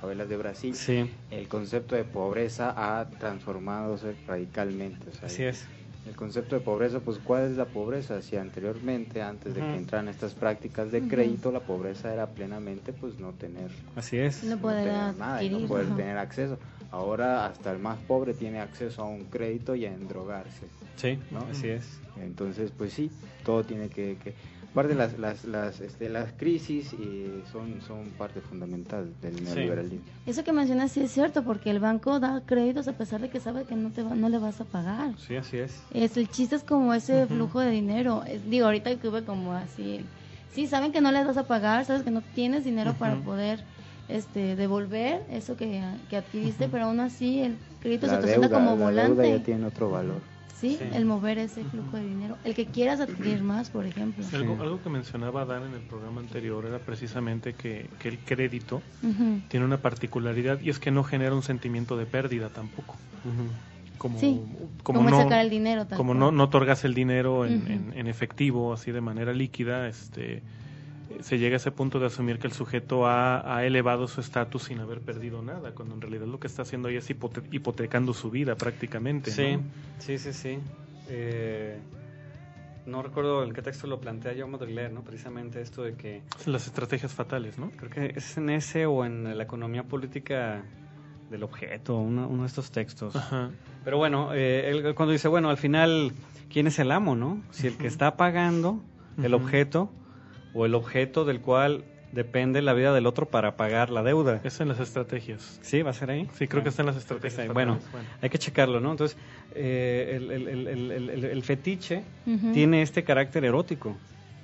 favelas 0.00 0.28
de 0.28 0.36
Brasil, 0.36 0.74
sí. 0.74 1.10
el 1.30 1.48
concepto 1.48 1.96
de 1.96 2.04
pobreza 2.04 2.72
ha 2.76 3.06
transformadose 3.18 4.14
radicalmente. 4.26 5.10
O 5.10 5.12
sea, 5.12 5.26
Así 5.26 5.42
es. 5.42 5.66
El 6.08 6.14
concepto 6.14 6.54
de 6.54 6.62
pobreza, 6.62 7.00
pues, 7.00 7.18
¿cuál 7.22 7.50
es 7.50 7.56
la 7.58 7.66
pobreza? 7.66 8.22
Si 8.22 8.36
anteriormente, 8.36 9.20
antes 9.20 9.54
de 9.54 9.60
uh 9.60 9.64
-huh. 9.64 9.72
que 9.72 9.76
entraran 9.78 10.08
estas 10.08 10.32
prácticas 10.32 10.90
de 10.90 11.02
crédito, 11.02 11.48
uh 11.48 11.52
-huh. 11.52 11.54
la 11.54 11.60
pobreza 11.60 12.14
era 12.14 12.28
plenamente, 12.28 12.94
pues, 12.94 13.18
no 13.18 13.32
tener... 13.32 13.70
Así 13.94 14.16
es. 14.16 14.42
No 14.44 14.56
poder 14.56 14.84
tener 14.84 15.16
nada, 15.16 15.42
y 15.42 15.50
no 15.50 15.66
poder 15.66 15.86
uh 15.86 15.90
-huh. 15.90 15.96
tener 15.96 16.16
acceso. 16.16 16.58
Ahora 16.90 17.46
hasta 17.46 17.70
el 17.70 17.78
más 17.78 17.98
pobre 17.98 18.34
tiene 18.34 18.60
acceso 18.60 19.02
a 19.02 19.06
un 19.06 19.24
crédito 19.24 19.74
y 19.74 19.84
a 19.84 19.92
endrogarse. 19.92 20.66
Sí, 20.96 21.18
¿no? 21.30 21.40
así 21.50 21.68
es. 21.68 22.00
Entonces, 22.20 22.72
pues 22.76 22.92
sí, 22.92 23.10
todo 23.44 23.64
tiene 23.64 23.88
que... 23.88 24.16
que 24.22 24.34
parte 24.74 24.92
de 24.92 24.98
las, 24.98 25.18
las, 25.18 25.44
las, 25.44 25.80
este, 25.80 26.08
las 26.08 26.32
crisis 26.34 26.94
eh, 27.00 27.42
son, 27.50 27.80
son 27.80 28.10
parte 28.10 28.40
fundamental 28.40 29.12
del 29.20 29.42
neoliberalismo. 29.42 30.04
Sí. 30.24 30.30
Eso 30.30 30.44
que 30.44 30.52
mencionas 30.52 30.92
sí 30.92 31.00
es 31.00 31.10
cierto, 31.10 31.42
porque 31.42 31.70
el 31.70 31.80
banco 31.80 32.20
da 32.20 32.42
créditos 32.44 32.86
a 32.86 32.92
pesar 32.92 33.20
de 33.20 33.28
que 33.28 33.40
sabe 33.40 33.64
que 33.64 33.74
no, 33.74 33.90
te 33.90 34.02
va, 34.02 34.14
no 34.14 34.28
le 34.28 34.38
vas 34.38 34.60
a 34.60 34.64
pagar. 34.64 35.18
Sí, 35.18 35.36
así 35.36 35.58
es. 35.58 35.82
es 35.92 36.16
el 36.16 36.28
chiste 36.28 36.56
es 36.56 36.62
como 36.62 36.94
ese 36.94 37.26
flujo 37.26 37.60
de 37.60 37.70
dinero. 37.70 38.22
Es, 38.24 38.48
digo, 38.48 38.66
ahorita 38.66 38.94
tuve 38.96 39.24
como 39.24 39.52
así... 39.52 40.04
Sí, 40.52 40.66
saben 40.66 40.92
que 40.92 41.00
no 41.00 41.12
les 41.12 41.26
vas 41.26 41.36
a 41.36 41.46
pagar, 41.46 41.84
sabes 41.84 42.02
que 42.02 42.10
no 42.10 42.22
tienes 42.34 42.64
dinero 42.64 42.94
para 42.94 43.16
poder 43.16 43.64
este 44.08 44.56
devolver 44.56 45.22
eso 45.30 45.56
que, 45.56 45.82
que 46.08 46.16
adquiriste, 46.16 46.64
uh 46.64 46.68
-huh. 46.68 46.70
pero 46.70 46.84
aún 46.86 47.00
así 47.00 47.40
el 47.40 47.56
crédito 47.80 48.06
la 48.06 48.14
se 48.14 48.18
presenta 48.22 48.48
deuda, 48.48 48.58
como 48.58 48.76
la 48.76 48.84
volante. 48.84 49.22
Deuda 49.22 49.36
ya 49.38 49.44
tiene 49.44 49.66
otro 49.66 49.90
valor. 49.90 50.20
¿Sí? 50.58 50.76
¿sí? 50.76 50.84
el 50.92 51.04
mover 51.04 51.38
ese 51.38 51.62
flujo 51.62 51.96
de 51.96 52.04
dinero, 52.04 52.36
el 52.42 52.52
que 52.52 52.66
quieras 52.66 52.98
adquirir 52.98 53.42
más, 53.42 53.70
por 53.70 53.86
ejemplo. 53.86 54.24
Algo, 54.32 54.60
algo 54.60 54.82
que 54.82 54.88
mencionaba 54.88 55.44
Dan 55.44 55.62
en 55.62 55.74
el 55.74 55.82
programa 55.82 56.20
anterior 56.20 56.66
era 56.66 56.80
precisamente 56.80 57.52
que, 57.52 57.86
que 58.00 58.08
el 58.08 58.18
crédito 58.18 58.82
uh 59.04 59.06
-huh. 59.06 59.48
tiene 59.48 59.64
una 59.64 59.76
particularidad 59.76 60.60
y 60.60 60.70
es 60.70 60.80
que 60.80 60.90
no 60.90 61.04
genera 61.04 61.32
un 61.32 61.42
sentimiento 61.44 61.96
de 61.96 62.06
pérdida 62.06 62.48
tampoco. 62.48 62.96
Uh 63.24 63.28
-huh. 63.28 63.98
Como, 63.98 64.18
sí, 64.18 64.40
como, 64.82 65.00
como 65.00 65.10
no, 65.10 65.22
sacar 65.22 65.40
el 65.44 65.50
dinero. 65.50 65.86
Como 65.96 66.14
no, 66.14 66.30
no 66.30 66.44
otorgas 66.44 66.84
el 66.84 66.94
dinero 66.94 67.46
en, 67.46 67.66
en, 67.66 67.92
en, 67.96 68.06
efectivo, 68.06 68.72
así 68.72 68.92
de 68.92 69.00
manera 69.00 69.32
líquida, 69.32 69.88
este 69.88 70.42
se 71.20 71.38
llega 71.38 71.54
a 71.54 71.58
ese 71.58 71.70
punto 71.70 71.98
de 71.98 72.06
asumir 72.06 72.38
que 72.38 72.46
el 72.46 72.52
sujeto 72.52 73.06
ha, 73.06 73.56
ha 73.56 73.64
elevado 73.64 74.08
su 74.08 74.20
estatus 74.20 74.64
sin 74.64 74.80
haber 74.80 75.00
perdido 75.00 75.42
nada, 75.42 75.72
cuando 75.72 75.94
en 75.94 76.00
realidad 76.00 76.26
lo 76.26 76.38
que 76.38 76.46
está 76.46 76.62
haciendo 76.62 76.88
ahí 76.88 76.96
es 76.96 77.08
hipote 77.10 77.42
hipotecando 77.50 78.14
su 78.14 78.30
vida 78.30 78.56
prácticamente. 78.56 79.30
Sí, 79.30 79.56
¿no? 79.56 79.62
sí, 79.98 80.18
sí, 80.18 80.32
sí. 80.32 80.58
Eh, 81.08 81.78
no 82.86 83.02
recuerdo 83.02 83.44
en 83.44 83.52
qué 83.52 83.62
texto 83.62 83.86
lo 83.86 84.00
plantea 84.00 84.32
yo 84.32 84.48
Baudrillard, 84.48 84.92
¿no? 84.92 85.02
Precisamente 85.02 85.60
esto 85.60 85.82
de 85.82 85.94
que... 85.94 86.22
Las 86.46 86.66
estrategias 86.66 87.12
fatales, 87.12 87.58
¿no? 87.58 87.70
Creo 87.70 87.90
que 87.90 88.12
es 88.16 88.36
en 88.38 88.50
ese 88.50 88.86
o 88.86 89.04
en 89.04 89.36
la 89.36 89.44
economía 89.44 89.82
política 89.84 90.62
del 91.30 91.42
objeto, 91.42 91.98
uno, 91.98 92.26
uno 92.26 92.42
de 92.42 92.48
estos 92.48 92.70
textos. 92.70 93.14
Ajá. 93.14 93.50
Pero 93.84 93.98
bueno, 93.98 94.32
eh, 94.32 94.70
él 94.70 94.94
cuando 94.94 95.12
dice, 95.12 95.28
bueno, 95.28 95.50
al 95.50 95.58
final, 95.58 96.12
¿quién 96.50 96.66
es 96.66 96.78
el 96.78 96.90
amo, 96.90 97.14
no? 97.14 97.42
Si 97.50 97.66
el 97.66 97.76
que 97.76 97.86
está 97.86 98.16
pagando 98.16 98.82
el 99.18 99.34
uh 99.34 99.38
-huh. 99.38 99.42
objeto 99.42 99.90
o 100.58 100.66
el 100.66 100.74
objeto 100.74 101.24
del 101.24 101.40
cual 101.40 101.84
depende 102.10 102.62
la 102.62 102.72
vida 102.72 102.92
del 102.92 103.06
otro 103.06 103.26
para 103.26 103.56
pagar 103.56 103.90
la 103.90 104.02
deuda. 104.02 104.40
Es 104.42 104.60
en 104.60 104.68
las 104.68 104.80
estrategias. 104.80 105.60
Sí, 105.62 105.82
va 105.82 105.90
a 105.90 105.94
ser 105.94 106.10
ahí. 106.10 106.28
Sí, 106.34 106.48
creo 106.48 106.62
que 106.64 106.68
Ah. 106.68 106.70
está 106.70 106.82
en 106.82 106.86
las 106.86 106.96
estrategias. 106.96 107.52
Bueno, 107.52 107.78
hay 108.20 108.28
que 108.30 108.38
checarlo, 108.38 108.80
¿no? 108.80 108.90
Entonces, 108.90 109.16
eh, 109.54 110.14
el, 110.16 110.30
el- 110.32 110.48
el- 110.48 110.66
el- 110.66 110.90
el- 110.90 111.10
el- 111.10 111.24
el 111.26 111.42
fetiche 111.44 112.02
tiene 112.54 112.82
este 112.82 113.04
carácter 113.04 113.44
erótico. 113.44 113.96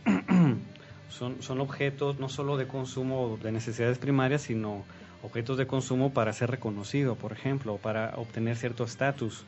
son, 1.09 1.43
son 1.43 1.61
objetos 1.61 2.19
no 2.19 2.29
solo 2.29 2.57
de 2.57 2.67
consumo 2.67 3.39
de 3.43 3.53
necesidades 3.53 3.99
primarias, 3.99 4.43
sino 4.43 4.85
objetos 5.23 5.57
de 5.57 5.67
consumo 5.67 6.13
para 6.13 6.33
ser 6.33 6.51
reconocido, 6.51 7.15
por 7.17 7.33
ejemplo, 7.33 7.75
o 7.75 7.79
para 7.79 8.13
obtener 8.17 8.57
cierto 8.57 8.85
estatus 8.85 9.45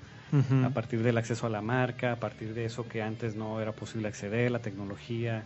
a 0.64 0.70
partir 0.70 1.02
del 1.04 1.18
acceso 1.18 1.46
a 1.46 1.50
la 1.50 1.62
marca, 1.62 2.12
a 2.12 2.16
partir 2.16 2.52
de 2.52 2.64
eso 2.64 2.88
que 2.88 3.00
antes 3.00 3.36
no 3.36 3.60
era 3.60 3.72
posible 3.72 4.08
acceder, 4.08 4.50
la 4.50 4.58
tecnología, 4.58 5.44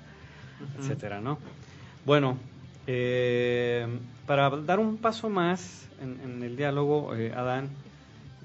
etcétera, 0.78 1.20
¿no? 1.20 1.38
Bueno, 2.04 2.36
eh, 2.86 3.86
para 4.26 4.50
dar 4.50 4.78
un 4.78 4.96
paso 4.96 5.28
más 5.28 5.88
en, 6.00 6.18
en 6.22 6.42
el 6.42 6.56
diálogo, 6.56 7.14
eh, 7.14 7.32
Adán, 7.34 7.68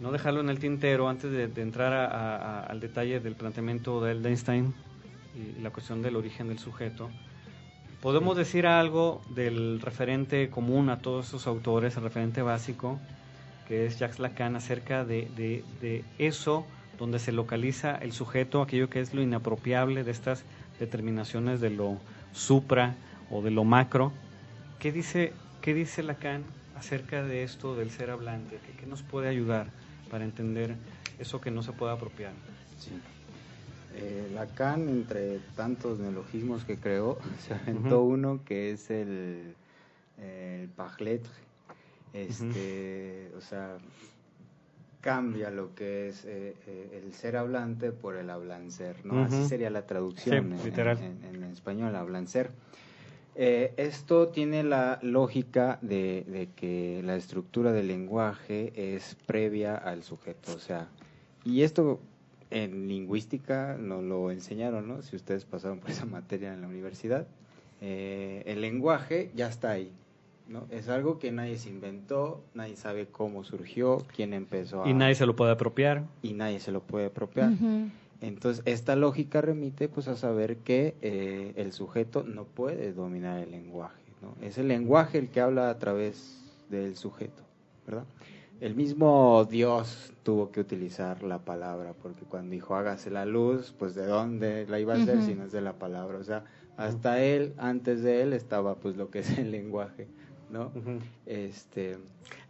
no 0.01 0.11
dejarlo 0.11 0.41
en 0.41 0.49
el 0.49 0.59
tintero 0.59 1.07
antes 1.07 1.32
de, 1.32 1.47
de 1.47 1.61
entrar 1.61 1.93
a- 1.93 2.05
a- 2.05 2.36
a- 2.36 2.63
al 2.66 2.80
detalle 2.80 3.20
del 3.20 3.34
planteamiento 3.36 4.01
de 4.03 4.11
Einstein 4.11 4.74
y 5.36 5.61
la 5.61 5.70
cuestión 5.70 6.01
del 6.01 6.16
origen 6.16 6.47
del 6.49 6.59
sujeto. 6.59 7.09
Podemos 8.01 8.36
decir 8.38 8.68
algo 8.68 9.22
del 9.30 9.80
referente 9.82 10.49
común 10.49 10.89
a 10.89 10.99
todos 10.99 11.28
esos 11.30 11.47
autores, 11.47 11.95
el 11.97 12.03
referente 12.03 12.41
básico, 12.41 12.99
que 13.68 13.86
es 13.88 13.97
Jacques 13.97 14.20
Lacan, 14.20 14.55
acerca 14.55 15.05
de, 15.05 15.28
de- 15.36 15.63
de 15.82 16.03
eso 16.20 16.68
donde 16.99 17.20
se 17.20 17.32
localiza 17.32 17.95
el 17.95 18.11
sujeto, 18.11 18.61
aquello 18.61 18.89
que 18.89 18.99
es 19.01 19.13
lo 19.13 19.22
inapropiable 19.22 20.03
de 20.03 20.11
estas 20.11 20.43
determinaciones 20.80 21.61
de 21.61 21.69
lo 21.69 21.97
supra 22.34 22.95
o 23.30 23.41
de 23.41 23.51
lo 23.51 23.63
macro. 23.63 24.11
¿Qué 24.80 24.91
dice, 24.91 25.34
qué 25.61 25.73
dice 25.73 26.03
Lacan 26.03 26.43
acerca 26.76 27.23
de 27.23 27.43
esto 27.43 27.76
del 27.76 27.91
ser 27.91 28.09
hablante? 28.09 28.59
¿Qué, 28.65 28.73
qué 28.80 28.86
nos 28.86 29.01
puede 29.03 29.30
ayudar 29.30 29.67
para 30.09 30.23
entender 30.26 30.76
eso 31.19 31.41
que 31.41 31.51
no 31.51 31.63
se 31.63 31.71
puede 31.71 31.93
apropiar? 31.93 32.34
Sí. 32.80 32.91
Eh, 33.97 34.30
Lacan, 34.34 34.89
entre 34.89 35.39
tantos 35.55 35.99
neologismos 35.99 36.65
que 36.65 36.78
creó, 36.78 37.17
se 37.47 37.53
aventó 37.53 38.03
uno 38.03 38.41
que 38.43 38.71
es 38.71 38.89
el, 38.89 39.55
el. 40.17 40.69
Este, 42.13 43.32
O 43.38 43.41
sea, 43.41 43.78
cambia 45.05 45.51
lo 45.51 45.75
que 45.75 46.07
es 46.07 46.25
eh, 46.25 46.55
eh, 46.65 47.01
el 47.05 47.13
ser 47.13 47.37
hablante 47.37 47.91
por 47.91 48.15
el 48.15 48.27
hablancer, 48.31 49.05
¿no? 49.05 49.21
Así 49.23 49.47
sería 49.47 49.69
la 49.69 49.85
traducción 49.85 50.47
Sí, 50.49 50.55
en- 50.57 50.63
literal. 50.65 50.97
En, 50.97 51.23
en 51.35 51.43
español, 51.43 51.95
hablancer. 51.95 52.49
Eh, 53.35 53.71
esto 53.77 54.29
tiene 54.29 54.63
la 54.63 54.97
lógica 55.03 55.77
de, 55.83 56.25
de 56.27 56.49
que 56.55 57.03
la 57.05 57.15
estructura 57.17 57.71
del 57.71 57.87
lenguaje 57.87 58.73
es 58.95 59.15
previa 59.27 59.75
al 59.75 60.01
sujeto, 60.01 60.53
o 60.55 60.59
sea, 60.59 60.87
y 61.43 61.61
esto 61.61 61.99
en 62.49 62.87
lingüística 62.87 63.77
nos 63.79 64.03
lo 64.03 64.31
enseñaron, 64.31 64.87
¿no? 64.87 65.03
Si 65.03 65.15
ustedes 65.15 65.45
pasaron 65.45 65.79
por 65.81 65.91
esa 65.91 66.05
materia 66.05 66.51
en 66.51 66.61
la 66.61 66.67
universidad, 66.67 67.27
eh, 67.79 68.41
el 68.47 68.59
lenguaje 68.61 69.29
ya 69.35 69.49
está 69.49 69.69
ahí, 69.71 69.91
¿no? 70.47 70.65
Es 70.69 70.89
algo 70.89 71.19
que 71.19 71.31
nadie 71.31 71.57
se 71.57 71.69
inventó, 71.69 72.43
nadie 72.53 72.75
sabe 72.75 73.07
cómo 73.07 73.43
surgió, 73.43 73.97
quién 74.15 74.33
empezó 74.33 74.83
a... 74.83 74.89
Y 74.89 74.93
nadie 74.93 75.15
se 75.15 75.25
lo 75.25 75.35
puede 75.35 75.51
apropiar. 75.51 76.03
y 76.21 76.33
nadie 76.33 76.59
se 76.59 76.71
lo 76.71 76.81
puede 76.81 77.07
apropiar. 77.07 77.51
Entonces, 78.21 78.63
esta 78.65 78.95
lógica 78.95 79.41
remite 79.41 79.89
pues 79.89 80.07
a 80.07 80.15
saber 80.15 80.57
que 80.57 80.95
eh, 81.01 81.53
el 81.57 81.73
sujeto 81.73 82.23
no 82.23 82.45
puede 82.45 82.93
dominar 82.93 83.39
el 83.39 83.51
lenguaje, 83.51 84.01
¿no? 84.21 84.35
Es 84.45 84.57
el 84.57 84.67
lenguaje 84.67 85.17
el 85.17 85.29
que 85.29 85.41
habla 85.41 85.69
a 85.69 85.77
través 85.79 86.41
del 86.69 86.95
sujeto, 86.95 87.43
¿verdad? 87.85 88.05
El 88.61 88.73
mismo 88.73 89.45
Dios 89.49 90.13
tuvo 90.23 90.49
que 90.49 90.61
utilizar 90.61 91.23
la 91.23 91.39
palabra, 91.39 91.93
porque 92.01 92.23
cuando 92.23 92.51
dijo 92.51 92.75
hágase 92.75 93.11
la 93.11 93.25
luz, 93.25 93.75
pues 93.77 93.95
de 93.95 94.05
dónde 94.05 94.65
la 94.67 94.79
iba 94.79 94.93
a 94.93 94.97
hacer 94.97 95.21
si 95.21 95.35
no 95.35 95.43
es 95.43 95.51
de 95.51 95.61
la 95.61 95.73
palabra. 95.73 96.17
O 96.17 96.23
sea, 96.23 96.45
hasta 96.77 97.21
él, 97.21 97.53
antes 97.57 98.01
de 98.01 98.21
él, 98.21 98.31
estaba 98.31 98.75
pues 98.75 98.95
lo 98.95 99.11
que 99.11 99.19
es 99.19 99.37
el 99.37 99.51
lenguaje, 99.51 100.07
¿no? 100.49 100.71
Este, 101.25 101.97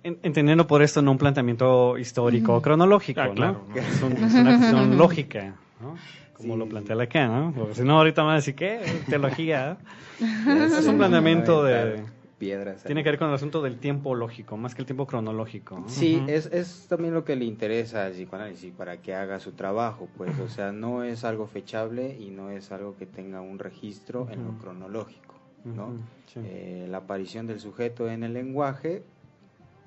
En- 0.03 0.19
entendiendo 0.23 0.67
por 0.67 0.81
esto 0.81 1.01
no 1.01 1.11
un 1.11 1.17
planteamiento 1.17 1.97
histórico 1.97 2.55
o 2.55 2.61
cronológico, 2.61 3.21
Ah, 3.21 3.27
¿no? 3.27 3.33
claro, 3.35 3.65
¿no? 3.69 3.75
Es, 3.75 4.01
un- 4.01 4.11
es 4.23 4.33
una 4.35 4.57
cuestión 4.57 4.97
lógica, 4.97 5.55
¿no? 5.81 5.95
Como 6.33 6.53
Sí. 6.53 6.59
lo 6.59 6.67
plantea 6.67 6.95
Lacan, 6.95 7.31
¿no? 7.31 7.53
Porque 7.53 7.75
si 7.75 7.83
no, 7.83 7.97
ahorita 7.97 8.21
van 8.23 8.33
a 8.33 8.35
decir, 8.35 8.55
¿qué? 8.55 8.81
Teología. 9.09 9.77
Es 10.47 10.85
un 10.87 10.97
planteamiento 10.97 11.63
de... 11.63 12.03
piedras. 12.37 12.83
Tiene 12.83 13.03
que 13.03 13.09
ver 13.09 13.17
con 13.19 13.29
el 13.29 13.35
asunto 13.35 13.61
del 13.61 13.77
tiempo 13.77 14.13
lógico, 14.13 14.57
más 14.57 14.75
que 14.75 14.81
el 14.81 14.85
tiempo 14.85 15.07
cronológico. 15.07 15.79
¿no? 15.79 15.87
Sí, 15.89 16.21
es, 16.27 16.47
es 16.47 16.87
también 16.89 17.13
lo 17.13 17.23
que 17.23 17.35
le 17.37 17.45
interesa 17.45 18.05
al 18.05 18.11
psicoanálisis 18.11 18.73
para 18.73 18.97
que 18.97 19.15
haga 19.15 19.39
su 19.39 19.53
trabajo, 19.53 20.07
pues, 20.17 20.37
o 20.39 20.47
sea, 20.49 20.71
no 20.73 21.03
es 21.03 21.23
algo 21.23 21.47
fechable 21.47 22.15
y 22.19 22.29
no 22.31 22.49
es 22.51 22.71
algo 22.73 22.95
que 22.97 23.05
tenga 23.05 23.39
un 23.41 23.57
registro 23.57 24.27
en 24.29 24.43
lo 24.43 24.51
cronológico, 24.57 25.24
¿no? 25.65 25.87
Ujú, 25.87 25.97
sí. 26.27 26.39
Eh, 26.43 26.87
la 26.89 26.97
aparición 26.97 27.47
del 27.47 27.59
sujeto 27.59 28.09
en 28.09 28.23
el 28.23 28.33
lenguaje, 28.33 29.03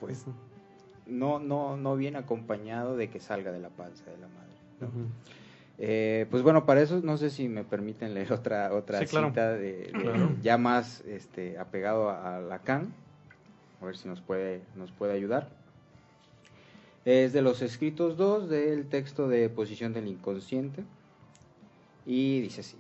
pues, 0.00 0.24
no, 1.06 1.38
no, 1.38 1.76
no 1.76 1.96
viene 1.96 2.18
acompañado 2.18 2.96
de 2.96 3.08
que 3.08 3.20
salga 3.20 3.50
de 3.52 3.60
la 3.60 3.70
panza 3.70 4.04
de 4.10 4.18
la 4.18 4.28
madre. 4.28 4.48
Eh, 5.80 6.26
pues 6.30 6.42
bueno, 6.42 6.66
para 6.66 6.82
eso 6.82 7.00
no 7.04 7.16
sé 7.18 7.30
si 7.30 7.48
me 7.48 7.62
permiten 7.62 8.12
leer 8.12 8.32
otra 8.32 8.74
otra 8.74 8.98
Sí, 9.00 9.06
claro. 9.06 9.28
cita 9.28 9.52
de, 9.52 9.72
de- 9.72 9.92
Claro. 9.92 10.34
ya 10.42 10.58
más 10.58 11.02
este, 11.02 11.56
apegado 11.58 12.10
a, 12.10 12.36
a 12.36 12.40
Lacan, 12.40 12.92
a 13.80 13.84
ver 13.86 13.96
si 13.96 14.08
nos 14.08 14.20
puede 14.20 14.60
nos 14.74 14.90
puede 14.90 15.12
ayudar. 15.12 15.48
Es 17.04 17.32
de 17.32 17.42
los 17.42 17.62
escritos 17.62 18.16
2 18.16 18.48
del 18.50 18.88
texto 18.88 19.28
de 19.28 19.48
Posición 19.48 19.92
del 19.92 20.08
Inconsciente 20.08 20.82
y 22.04 22.40
dice 22.40 22.60
así. 22.62 22.76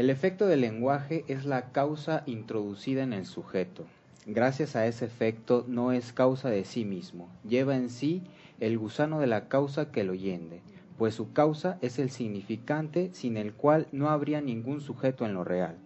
El 0.00 0.08
efecto 0.08 0.46
del 0.46 0.62
lenguaje 0.62 1.26
es 1.28 1.44
la 1.44 1.72
causa 1.72 2.22
introducida 2.24 3.02
en 3.02 3.12
el 3.12 3.26
sujeto. 3.26 3.84
Gracias 4.24 4.74
a 4.74 4.86
ese 4.86 5.04
efecto 5.04 5.66
no 5.68 5.92
es 5.92 6.14
causa 6.14 6.48
de 6.48 6.64
sí 6.64 6.86
mismo, 6.86 7.28
lleva 7.46 7.76
en 7.76 7.90
sí 7.90 8.22
el 8.60 8.78
gusano 8.78 9.20
de 9.20 9.26
la 9.26 9.48
causa 9.48 9.92
que 9.92 10.02
lo 10.02 10.14
yende, 10.14 10.62
pues 10.96 11.16
su 11.16 11.34
causa 11.34 11.76
es 11.82 11.98
el 11.98 12.08
significante 12.08 13.10
sin 13.12 13.36
el 13.36 13.52
cual 13.52 13.88
no 13.92 14.08
habría 14.08 14.40
ningún 14.40 14.80
sujeto 14.80 15.26
en 15.26 15.34
lo 15.34 15.44
real. 15.44 15.76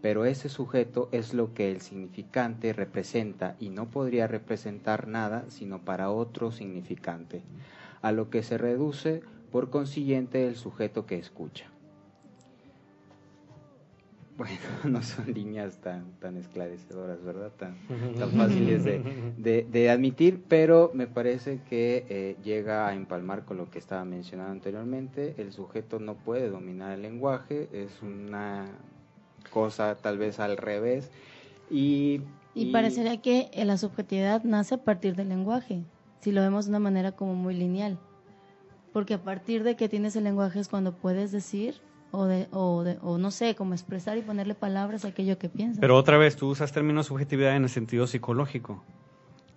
Pero 0.00 0.24
ese 0.24 0.48
sujeto 0.48 1.10
es 1.12 1.34
lo 1.34 1.52
que 1.52 1.70
el 1.70 1.82
significante 1.82 2.72
representa 2.72 3.54
y 3.60 3.68
no 3.68 3.90
podría 3.90 4.26
representar 4.26 5.08
nada 5.08 5.44
sino 5.48 5.84
para 5.84 6.10
otro 6.10 6.52
significante, 6.52 7.42
a 8.00 8.12
lo 8.12 8.30
que 8.30 8.42
se 8.42 8.56
reduce 8.56 9.20
por 9.52 9.68
consiguiente 9.68 10.48
el 10.48 10.56
sujeto 10.56 11.04
que 11.04 11.18
escucha. 11.18 11.66
Bueno, 14.38 14.56
no 14.84 15.02
son 15.02 15.32
líneas 15.34 15.78
tan, 15.78 16.12
tan 16.20 16.36
esclarecedoras, 16.36 17.22
¿verdad? 17.24 17.50
Tan, 17.58 17.74
tan 18.18 18.30
fáciles 18.30 18.84
de, 18.84 19.02
de- 19.36 19.66
de 19.70 19.90
admitir, 19.90 20.42
pero 20.48 20.90
me 20.94 21.06
parece 21.08 21.60
que 21.68 22.06
eh, 22.08 22.36
llega 22.44 22.86
a 22.88 22.94
empalmar 22.94 23.44
con 23.44 23.56
lo 23.56 23.68
que 23.70 23.78
estaba 23.78 24.04
mencionando 24.04 24.52
anteriormente. 24.52 25.34
El 25.38 25.52
sujeto 25.52 25.98
no 25.98 26.14
puede 26.14 26.48
dominar 26.48 26.92
el 26.92 27.02
lenguaje, 27.02 27.68
es 27.72 27.90
una 28.00 28.66
cosa 29.50 29.96
tal 29.96 30.18
vez 30.18 30.38
al 30.40 30.56
revés. 30.56 31.10
Y, 31.70 32.20
Y 32.54 32.72
parecería 32.72 33.20
que 33.20 33.50
eh, 33.52 33.64
la 33.64 33.76
subjetividad 33.76 34.42
nace 34.44 34.76
a 34.76 34.78
partir 34.84 35.16
del 35.16 35.28
lenguaje, 35.30 35.82
si 36.20 36.32
lo 36.32 36.40
vemos 36.42 36.64
de 36.66 36.70
una 36.70 36.78
manera 36.78 37.12
como 37.12 37.34
muy 37.34 37.54
lineal. 37.54 37.98
Porque 38.92 39.14
a 39.14 39.22
partir 39.22 39.64
de 39.64 39.76
que 39.76 39.88
tienes 39.88 40.16
el 40.16 40.24
lenguaje 40.24 40.60
es 40.60 40.68
cuando 40.68 40.92
puedes 40.92 41.30
decir 41.32 41.74
o, 42.10 42.24
de, 42.26 42.48
o, 42.52 42.82
de- 42.84 42.98
o 43.02 43.18
no 43.18 43.30
sé, 43.30 43.54
como 43.54 43.74
expresar 43.74 44.16
y 44.18 44.22
ponerle 44.22 44.54
palabras 44.54 45.04
a 45.04 45.08
aquello 45.08 45.38
que 45.38 45.48
piensas. 45.48 45.80
Pero 45.80 45.96
otra 45.96 46.18
vez, 46.18 46.36
tú 46.36 46.48
usas 46.48 46.72
términos 46.72 47.06
subjetividad 47.06 47.56
en 47.56 47.64
el 47.64 47.68
sentido 47.68 48.06
psicológico, 48.06 48.82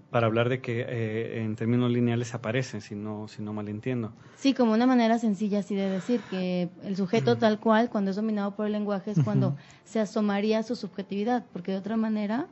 para 0.10 0.28
hablar 0.28 0.50
de 0.50 0.60
que 0.60 0.86
eh, 0.88 1.42
en 1.42 1.56
términos 1.56 1.90
lineales 1.90 2.34
aparecen, 2.36 2.82
si 2.82 2.96
no, 2.96 3.28
si 3.30 3.42
no 3.42 3.54
mal 3.54 3.70
entiendo. 3.70 4.12
Sí, 4.36 4.54
como 4.54 4.74
una 4.74 4.86
manera 4.86 5.20
sencilla 5.20 5.60
así 5.60 5.76
de 5.76 5.90
decir 5.90 6.22
que 6.30 6.70
el 6.84 6.96
sujeto 6.98 7.38
tal 7.38 7.60
cual, 7.60 7.90
cuando 7.90 8.10
es 8.12 8.18
dominado 8.18 8.56
por 8.56 8.66
el 8.66 8.74
lenguaje, 8.74 9.12
es 9.12 9.20
cuando 9.24 9.56
se 9.86 10.00
asomaría 10.02 10.60
a 10.60 10.64
su 10.64 10.76
subjetividad, 10.76 11.46
porque 11.54 11.72
de 11.72 11.78
otra 11.78 11.96
manera, 11.96 12.48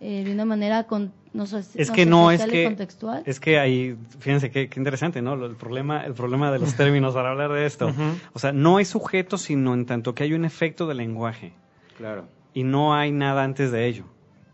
eh, 0.00 0.24
de 0.24 0.32
una 0.32 0.44
manera 0.46 0.84
con, 0.84 1.12
no 1.32 1.46
sé, 1.46 1.58
Es 1.74 1.88
no 1.88 1.94
que 1.94 2.04
sé, 2.04 2.10
no, 2.10 2.30
es 2.30 2.44
que, 2.44 2.64
contextual. 2.64 3.22
es 3.26 3.40
que 3.40 3.58
ahí, 3.58 3.96
fíjense 4.18 4.50
qué, 4.50 4.68
qué 4.68 4.80
interesante, 4.80 5.22
¿no? 5.22 5.34
El 5.46 5.56
problema, 5.56 6.04
el 6.04 6.14
problema 6.14 6.50
de 6.50 6.58
los 6.58 6.74
términos 6.74 7.14
para 7.14 7.30
hablar 7.30 7.52
de 7.52 7.66
esto. 7.66 7.92
O 8.32 8.38
sea, 8.38 8.52
no 8.52 8.76
hay 8.78 8.84
sujeto, 8.84 9.38
sino 9.38 9.74
en 9.74 9.86
tanto 9.86 10.14
que 10.14 10.24
hay 10.24 10.32
un 10.34 10.44
efecto 10.44 10.86
del 10.86 10.98
lenguaje. 10.98 11.52
Claro. 11.96 12.26
y 12.54 12.62
no 12.62 12.94
hay 12.94 13.10
nada 13.12 13.42
antes 13.44 13.72
de 13.72 13.86
ello. 13.86 14.04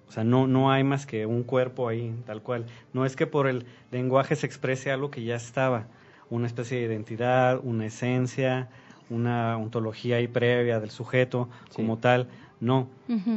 O 0.08 0.12
sea, 0.12 0.24
no, 0.24 0.46
no 0.46 0.70
hay 0.72 0.82
más 0.84 1.06
que 1.06 1.26
un 1.26 1.42
cuerpo 1.42 1.88
ahí, 1.88 2.14
tal 2.26 2.40
cual. 2.42 2.66
No 2.92 3.04
es 3.04 3.16
que 3.16 3.26
por 3.26 3.46
el 3.46 3.66
lenguaje 3.90 4.34
se 4.36 4.46
exprese 4.46 4.90
algo 4.90 5.10
que 5.10 5.24
ya 5.24 5.34
estaba, 5.36 5.86
una 6.30 6.46
especie 6.46 6.78
de 6.78 6.84
identidad, 6.86 7.60
una 7.62 7.86
esencia, 7.86 8.68
una 9.10 9.56
ontología 9.58 10.16
ahí 10.16 10.28
previa 10.28 10.80
del 10.80 10.90
sujeto 10.90 11.48
Sí. 11.70 11.76
como 11.76 11.98
tal. 11.98 12.28
No. 12.60 12.88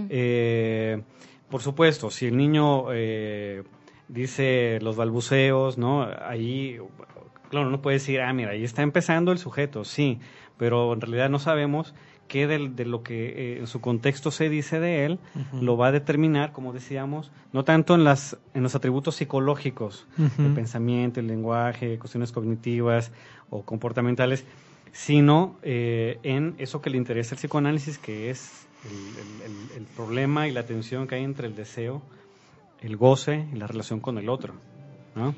Eh, 0.10 1.02
por 1.50 1.62
supuesto, 1.62 2.12
si 2.12 2.28
el 2.28 2.38
niño 2.38 2.86
eh, 2.94 3.64
dice 4.08 4.80
los 4.82 4.96
balbuceos, 4.96 5.78
¿no? 5.78 6.08
Ahí, 6.22 6.78
claro, 7.50 7.68
uno 7.68 7.82
puede 7.82 7.98
decir, 7.98 8.22
ah, 8.22 8.34
mira, 8.34 8.52
ahí 8.52 8.64
está 8.64 8.82
empezando 8.82 9.32
el 9.32 9.38
sujeto, 9.38 9.86
sí, 9.86 10.20
pero 10.58 10.94
en 10.94 11.02
realidad 11.02 11.30
no 11.30 11.40
sabemos 11.40 11.94
qué 12.28 12.46
de, 12.48 12.86
lo 12.86 13.04
que 13.04 13.28
eh, 13.28 13.60
en 13.60 13.68
su 13.68 13.80
contexto 13.80 14.32
se 14.32 14.50
dice 14.50 14.80
de 14.80 15.06
él 15.06 15.20
lo 15.54 15.78
va 15.78 15.88
a 15.88 15.92
determinar, 15.92 16.52
como 16.52 16.74
decíamos, 16.74 17.32
no 17.54 17.64
tanto 17.64 17.96
en, 17.96 18.04
las, 18.04 18.38
en 18.54 18.64
los 18.64 18.76
atributos 18.76 19.16
psicológicos, 19.16 20.08
el 20.18 20.54
pensamiento, 20.54 21.20
el 21.20 21.28
lenguaje, 21.28 21.98
cuestiones 21.98 22.32
cognitivas 22.32 23.12
o 23.50 23.64
comportamentales, 23.64 24.46
sino 24.92 25.58
eh, 25.64 26.20
en 26.24 26.56
eso 26.58 26.82
que 26.82 26.90
le 26.90 26.98
interesa 26.98 27.36
el 27.36 27.40
psicoanálisis, 27.40 27.98
que 27.98 28.30
es 28.30 28.67
el, 28.86 29.42
el- 29.42 29.72
el- 29.76 29.86
problema 29.96 30.48
y 30.48 30.52
la 30.52 30.66
tensión 30.66 31.08
que 31.08 31.16
hay 31.16 31.24
entre 31.24 31.48
el 31.48 31.56
deseo, 31.56 32.02
el 32.82 32.96
goce 32.98 33.48
y 33.52 33.56
la 33.56 33.66
relación 33.68 34.00
con 34.00 34.18
el 34.18 34.30
otro. 34.30 34.54
¿no? 35.16 35.34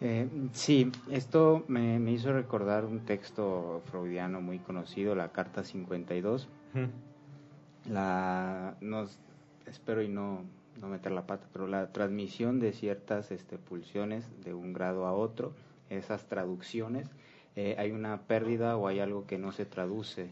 Eh, 0.00 0.28
sí, 0.52 0.90
esto 1.10 1.64
me, 1.68 1.98
me 1.98 2.12
hizo 2.12 2.32
recordar 2.32 2.84
un 2.84 3.00
texto 3.00 3.82
freudiano 3.90 4.40
muy 4.40 4.58
conocido, 4.58 5.14
la 5.14 5.28
Carta 5.30 5.62
52. 5.62 6.48
La, 7.88 8.76
no, 8.80 9.06
espero 9.66 10.02
y 10.02 10.08
no, 10.08 10.44
no 10.80 10.88
meter 10.88 11.12
la 11.12 11.26
pata, 11.26 11.46
pero 11.52 11.66
la 11.66 11.92
transmisión 11.92 12.60
de 12.60 12.72
ciertas 12.72 13.30
este, 13.30 13.56
pulsiones 13.58 14.24
de 14.44 14.52
un 14.54 14.72
grado 14.72 15.06
a 15.06 15.12
otro, 15.12 15.52
esas 15.88 16.26
traducciones, 16.26 17.08
eh, 17.56 17.76
hay 17.78 17.90
una 17.90 18.20
pérdida 18.22 18.76
o 18.76 18.86
hay 18.86 19.00
algo 19.00 19.26
que 19.26 19.38
no 19.38 19.52
se 19.52 19.64
traduce 19.64 20.30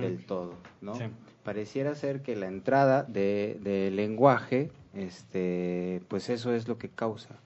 del 0.00 0.24
todo, 0.26 0.54
¿no? 0.80 0.94
Sí. 0.94 1.04
Pareciera 1.44 1.94
ser 1.94 2.22
que 2.22 2.36
la 2.36 2.46
entrada 2.46 3.02
de, 3.02 3.58
de 3.62 3.90
lenguaje, 3.90 4.70
este, 4.94 6.02
pues 6.08 6.28
eso 6.28 6.54
es 6.54 6.68
lo 6.68 6.78
que 6.78 6.88
causa, 6.88 7.36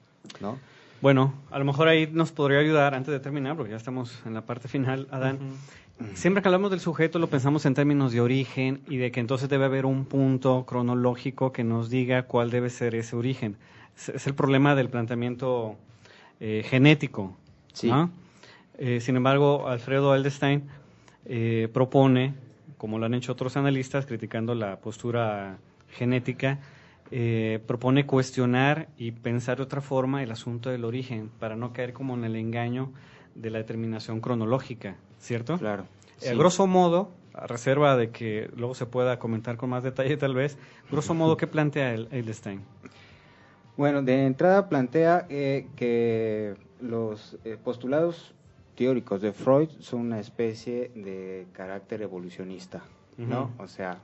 ¿no? 0.40 0.58
Bueno, 1.00 1.34
a 1.50 1.58
lo 1.58 1.64
mejor 1.64 1.88
ahí 1.88 2.08
nos 2.10 2.32
podría 2.32 2.58
ayudar 2.58 2.94
antes 2.94 3.12
de 3.12 3.20
terminar, 3.20 3.56
porque 3.56 3.72
ya 3.72 3.76
estamos 3.76 4.22
en 4.24 4.34
la 4.34 4.40
parte 4.40 4.68
final, 4.68 5.06
Adán. 5.10 5.38
Siempre 6.14 6.42
que 6.42 6.48
hablamos 6.48 6.70
del 6.70 6.80
sujeto 6.80 7.18
lo 7.20 7.28
pensamos 7.28 7.66
en 7.66 7.74
términos 7.74 8.12
de 8.12 8.20
origen 8.20 8.80
y 8.88 8.96
de 8.96 9.12
que 9.12 9.20
entonces 9.20 9.48
debe 9.48 9.66
haber 9.66 9.86
un 9.86 10.06
punto 10.06 10.64
cronológico 10.66 11.52
que 11.52 11.62
nos 11.62 11.88
diga 11.88 12.24
cuál 12.24 12.50
debe 12.50 12.68
ser 12.68 12.96
ese 12.96 13.14
origen. 13.14 13.56
Es, 13.96 14.08
es 14.08 14.26
el 14.26 14.34
problema 14.34 14.74
del 14.74 14.88
planteamiento 14.88 15.76
eh, 16.40 16.64
genético. 16.68 17.36
Sí. 17.72 17.88
¿no? 17.88 18.10
Eh, 18.78 19.00
sin 19.00 19.16
embargo, 19.16 19.68
Alfredo 19.68 20.14
Eldestein 20.14 20.64
eh, 21.26 21.68
propone, 21.72 22.34
como 22.84 22.98
lo 22.98 23.06
han 23.06 23.14
hecho 23.14 23.32
otros 23.32 23.56
analistas 23.56 24.04
criticando 24.04 24.54
la 24.54 24.76
postura 24.76 25.56
genética, 25.88 26.58
eh, 27.10 27.58
propone 27.66 28.04
cuestionar 28.04 28.88
y 28.98 29.12
pensar 29.12 29.56
de 29.56 29.62
otra 29.62 29.80
forma 29.80 30.22
el 30.22 30.30
asunto 30.30 30.68
del 30.68 30.84
origen 30.84 31.30
para 31.40 31.56
no 31.56 31.72
caer 31.72 31.94
como 31.94 32.12
en 32.12 32.24
el 32.24 32.36
engaño 32.36 32.92
de 33.34 33.48
la 33.48 33.56
determinación 33.56 34.20
cronológica, 34.20 34.96
¿cierto? 35.18 35.56
Claro. 35.56 35.84
Eh, 36.20 36.28
sí. 36.28 36.36
grosso 36.36 36.66
modo, 36.66 37.10
a 37.32 37.46
reserva 37.46 37.96
de 37.96 38.10
que 38.10 38.50
luego 38.54 38.74
se 38.74 38.84
pueda 38.84 39.18
comentar 39.18 39.56
con 39.56 39.70
más 39.70 39.82
detalle 39.82 40.18
tal 40.18 40.34
vez, 40.34 40.58
grosso 40.90 41.14
modo, 41.14 41.38
¿qué 41.38 41.46
plantea 41.46 41.94
el? 41.94 42.06
Bueno, 43.78 44.02
de 44.02 44.26
entrada 44.26 44.68
plantea 44.68 45.24
eh, 45.30 45.68
que 45.74 46.54
los 46.82 47.38
eh, 47.46 47.56
postulados 47.64 48.34
teóricos 48.74 49.20
de 49.22 49.32
Freud 49.32 49.68
son 49.80 50.00
una 50.00 50.20
especie 50.20 50.90
de 50.94 51.46
carácter 51.52 52.02
evolucionista, 52.02 52.82
¿no? 53.16 53.44
Ujú. 53.54 53.62
O 53.62 53.68
sea, 53.68 53.98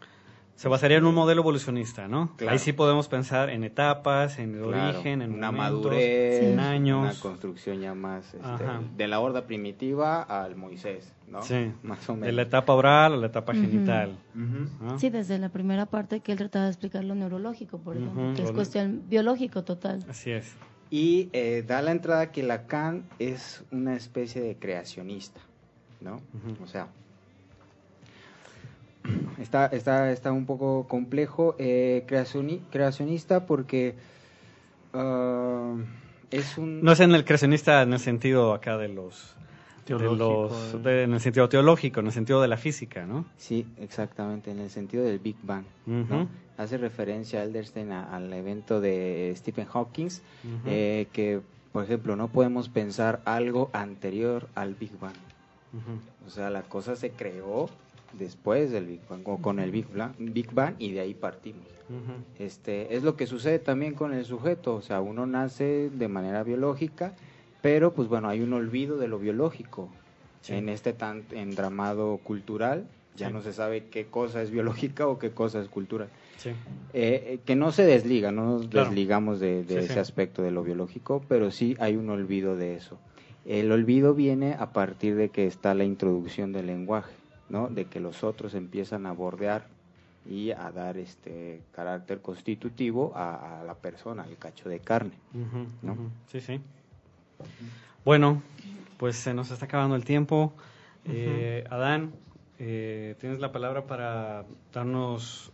Se 0.56 0.68
basaría 0.68 0.98
en 0.98 1.06
un 1.06 1.14
modelo 1.14 1.40
evolucionista, 1.40 2.06
¿no? 2.06 2.36
Claro. 2.36 2.52
Ahí 2.52 2.58
sí 2.58 2.74
podemos 2.74 3.08
pensar 3.08 3.48
en 3.48 3.64
etapas, 3.64 4.38
en 4.38 4.54
el 4.56 4.62
claro, 4.68 4.88
origen, 4.98 5.22
en 5.22 5.32
una 5.32 5.50
momentos, 5.50 5.84
madurez, 5.86 6.42
en 6.42 6.52
una 6.52 6.70
años. 6.70 7.18
construcción 7.20 7.80
ya 7.80 7.94
más 7.94 8.34
este, 8.34 8.64
de 8.94 9.08
la 9.08 9.20
horda 9.20 9.46
primitiva 9.46 10.22
al 10.22 10.56
Moisés, 10.56 11.14
¿no? 11.28 11.40
Sí, 11.42 11.72
Más 11.82 12.06
o 12.10 12.12
menos. 12.12 12.26
de 12.26 12.32
la 12.32 12.42
etapa 12.42 12.74
oral 12.74 13.14
a 13.14 13.16
la 13.16 13.26
etapa 13.28 13.52
Ujú. 13.52 13.60
genital. 13.62 14.18
Ujú. 14.34 14.84
¿no? 14.84 14.98
Sí, 14.98 15.08
desde 15.08 15.38
la 15.38 15.48
primera 15.48 15.86
parte 15.86 16.20
que 16.20 16.32
él 16.32 16.38
trataba 16.38 16.66
de 16.66 16.72
explicar 16.72 17.04
lo 17.04 17.14
neurológico, 17.14 17.78
por 17.78 17.96
ejemplo, 17.96 18.34
que 18.36 18.42
es 18.42 18.52
cuestión 18.52 19.04
biológico 19.08 19.64
total. 19.64 20.04
Así 20.10 20.30
es. 20.30 20.54
Y 20.90 21.28
eh, 21.32 21.62
da 21.66 21.82
la 21.82 21.92
entrada 21.92 22.32
que 22.32 22.42
Lacan 22.42 23.04
es 23.20 23.62
una 23.70 23.94
especie 23.94 24.42
de 24.42 24.56
creacionista, 24.56 25.40
¿no? 26.00 26.20
O 26.62 26.66
sea, 26.66 26.88
está, 29.40 29.66
está, 29.66 30.10
está 30.10 30.32
un 30.32 30.46
poco 30.46 30.86
complejo. 30.88 31.54
eh, 31.58 32.04
creacioni- 32.08 32.60
creacionista 32.70 33.46
porque 33.46 33.94
ah, 34.92 35.74
es 36.30 36.58
un... 36.58 36.82
No 36.82 36.92
es 36.92 37.00
en 37.00 37.14
el 37.14 37.24
creacionista 37.24 37.82
en 37.82 37.92
el 37.92 38.00
sentido 38.00 38.52
acá 38.52 38.76
de 38.76 38.88
los... 38.88 39.36
De 39.98 40.04
Teológico, 40.04 40.48
los 40.50 40.74
eh. 40.74 40.78
de- 40.78 41.02
en 41.04 41.12
el 41.14 41.20
sentido 41.20 41.48
teológico, 41.48 42.00
en 42.00 42.06
el 42.06 42.12
sentido 42.12 42.40
de 42.42 42.48
la 42.48 42.56
física, 42.56 43.06
¿no? 43.06 43.24
Sí, 43.36 43.66
exactamente, 43.78 44.50
en 44.50 44.58
el 44.60 44.70
sentido 44.70 45.02
del 45.04 45.18
Big 45.18 45.36
Bang. 45.42 45.64
¿no? 45.86 46.28
Hace 46.58 46.76
referencia 46.78 47.40
a 47.40 47.44
Elderstein 47.44 47.90
a- 47.92 48.14
al 48.14 48.32
evento 48.32 48.80
de 48.80 49.32
Stephen 49.36 49.66
Hawking, 49.66 50.08
eh, 50.66 51.06
que, 51.12 51.40
por 51.72 51.84
ejemplo, 51.84 52.16
no 52.16 52.28
podemos 52.28 52.68
pensar 52.68 53.20
algo 53.24 53.70
anterior 53.72 54.48
al 54.54 54.74
Big 54.74 54.98
Bang. 55.00 55.14
O 56.26 56.30
sea, 56.30 56.50
la 56.50 56.62
cosa 56.62 56.96
se 56.96 57.10
creó 57.10 57.68
después 58.12 58.70
del 58.72 58.86
Big 58.86 59.00
Bang, 59.08 59.22
o 59.24 59.38
con 59.38 59.58
el 59.60 59.70
Big 59.70 59.86
Bang, 59.94 60.12
Big 60.18 60.52
Bang 60.52 60.74
y 60.78 60.92
de 60.92 61.00
ahí 61.00 61.14
partimos. 61.14 61.64
Este, 62.38 62.94
es 62.96 63.02
lo 63.02 63.16
que 63.16 63.26
sucede 63.26 63.58
también 63.58 63.94
con 63.94 64.12
el 64.14 64.24
sujeto, 64.24 64.74
o 64.76 64.82
sea, 64.82 65.00
uno 65.00 65.26
nace 65.26 65.90
de 65.90 66.08
manera 66.08 66.42
biológica, 66.44 67.14
pero 67.62 67.92
pues 67.92 68.08
bueno, 68.08 68.28
hay 68.28 68.40
un 68.40 68.52
olvido 68.52 68.96
de 68.98 69.08
lo 69.08 69.18
biológico. 69.18 69.88
Sí. 70.42 70.54
En 70.54 70.68
este 70.70 70.92
tan 70.94 71.24
endramado 71.32 72.16
cultural, 72.18 72.86
ya 73.16 73.26
Sí. 73.28 73.32
no 73.34 73.42
se 73.42 73.52
sabe 73.52 73.84
qué 73.90 74.06
cosa 74.06 74.40
es 74.40 74.50
biológica 74.50 75.06
o 75.06 75.18
qué 75.18 75.32
cosa 75.32 75.60
es 75.60 75.68
cultural. 75.68 76.08
Sí. 76.38 76.50
Eh, 76.50 76.54
eh, 76.94 77.38
que 77.44 77.56
no 77.56 77.72
se 77.72 77.84
desliga, 77.84 78.32
no 78.32 78.46
nos 78.46 78.66
Claro. 78.68 78.86
desligamos 78.88 79.40
de, 79.40 79.60
ese 79.68 80.00
aspecto 80.00 80.40
de 80.42 80.50
lo 80.50 80.62
biológico, 80.62 81.22
pero 81.28 81.50
sí 81.50 81.76
hay 81.78 81.96
un 81.96 82.08
olvido 82.08 82.56
de 82.56 82.74
eso. 82.76 82.96
El 83.44 83.70
olvido 83.72 84.14
viene 84.14 84.54
a 84.58 84.72
partir 84.72 85.16
de 85.16 85.28
que 85.28 85.46
está 85.46 85.74
la 85.74 85.84
introducción 85.84 86.52
del 86.52 86.66
lenguaje, 86.66 87.12
¿no? 87.50 87.68
De 87.68 87.84
que 87.84 88.00
los 88.00 88.24
otros 88.24 88.54
empiezan 88.54 89.04
a 89.04 89.12
bordear 89.12 89.66
y 90.28 90.52
a 90.52 90.70
dar 90.72 90.96
este 90.96 91.60
carácter 91.72 92.20
constitutivo 92.20 93.12
a, 93.14 93.60
a 93.60 93.64
la 93.64 93.74
persona, 93.74 94.22
al 94.22 94.36
cacho 94.38 94.68
de 94.70 94.78
carne. 94.78 95.12
¿no? 95.82 95.96
Sí, 96.30 96.40
sí. 96.40 96.60
Bueno, 98.04 98.42
pues 98.96 99.16
se 99.16 99.34
nos 99.34 99.50
está 99.50 99.66
acabando 99.66 99.96
el 99.96 100.04
tiempo. 100.04 100.52
Eh, 101.06 101.64
Adán, 101.70 102.12
eh, 102.58 103.14
tienes 103.20 103.40
la 103.40 103.52
palabra 103.52 103.84
para 103.86 104.44
darnos 104.72 105.52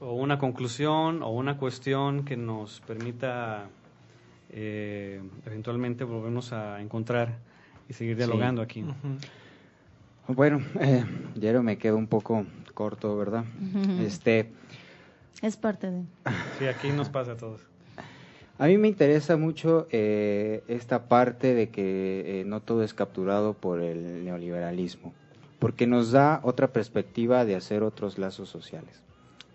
o 0.00 0.12
una 0.14 0.38
conclusión 0.38 1.22
o 1.22 1.30
una 1.30 1.56
cuestión 1.56 2.24
que 2.24 2.36
nos 2.36 2.80
permita 2.80 3.66
eh, 4.50 5.20
eventualmente 5.46 6.04
volvernos 6.04 6.52
a 6.52 6.80
encontrar 6.80 7.38
y 7.88 7.92
seguir 7.92 8.14
Sí. 8.14 8.18
dialogando 8.18 8.62
aquí. 8.62 8.84
Bueno, 10.28 10.60
eh, 10.80 11.04
me 11.62 11.76
quedo 11.78 11.96
un 11.96 12.06
poco 12.06 12.46
corto, 12.72 13.16
¿verdad? 13.16 13.44
Este, 14.00 14.52
Es 15.42 15.56
parte 15.56 15.90
de... 15.90 16.02
Sí, 16.58 16.66
aquí 16.66 16.90
nos 16.90 17.08
pasa 17.08 17.32
a 17.32 17.36
todos. 17.36 17.60
A 18.56 18.66
mí 18.68 18.78
me 18.78 18.86
interesa 18.86 19.36
mucho 19.36 19.88
eh, 19.90 20.62
esta 20.68 21.08
parte 21.08 21.54
de 21.54 21.70
que 21.70 22.40
eh, 22.40 22.44
no 22.44 22.60
todo 22.60 22.84
es 22.84 22.94
capturado 22.94 23.54
por 23.54 23.80
el 23.80 24.24
neoliberalismo, 24.24 25.12
porque 25.58 25.88
nos 25.88 26.12
da 26.12 26.40
otra 26.44 26.68
perspectiva 26.68 27.44
de 27.44 27.56
hacer 27.56 27.82
otros 27.82 28.16
lazos 28.16 28.48
sociales. 28.48 29.02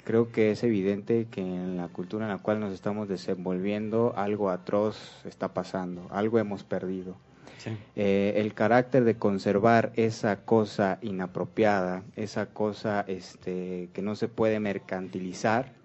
Creo 0.03 0.31
que 0.31 0.51
es 0.51 0.63
evidente 0.63 1.27
que 1.31 1.39
en 1.39 1.77
la 1.77 1.87
cultura 1.87 2.25
en 2.25 2.31
la 2.31 2.39
cual 2.39 2.59
nos 2.59 2.73
estamos 2.73 3.07
desenvolviendo 3.07 4.13
algo 4.17 4.49
atroz 4.49 4.97
está 5.23 5.53
pasando, 5.53 6.07
algo 6.09 6.37
hemos 6.37 6.63
perdido. 6.63 7.15
Sí. 7.57 7.77
Eh, 7.95 8.33
el 8.37 8.53
carácter 8.53 9.05
de 9.05 9.15
conservar 9.15 9.91
esa 9.95 10.37
cosa 10.37 10.97
inapropiada, 11.01 12.03
esa 12.17 12.47
cosa 12.47 13.05
este, 13.07 13.89
que 13.93 14.01
no 14.01 14.15
se 14.15 14.27
puede 14.27 14.59
mercantilizar, 14.59 15.78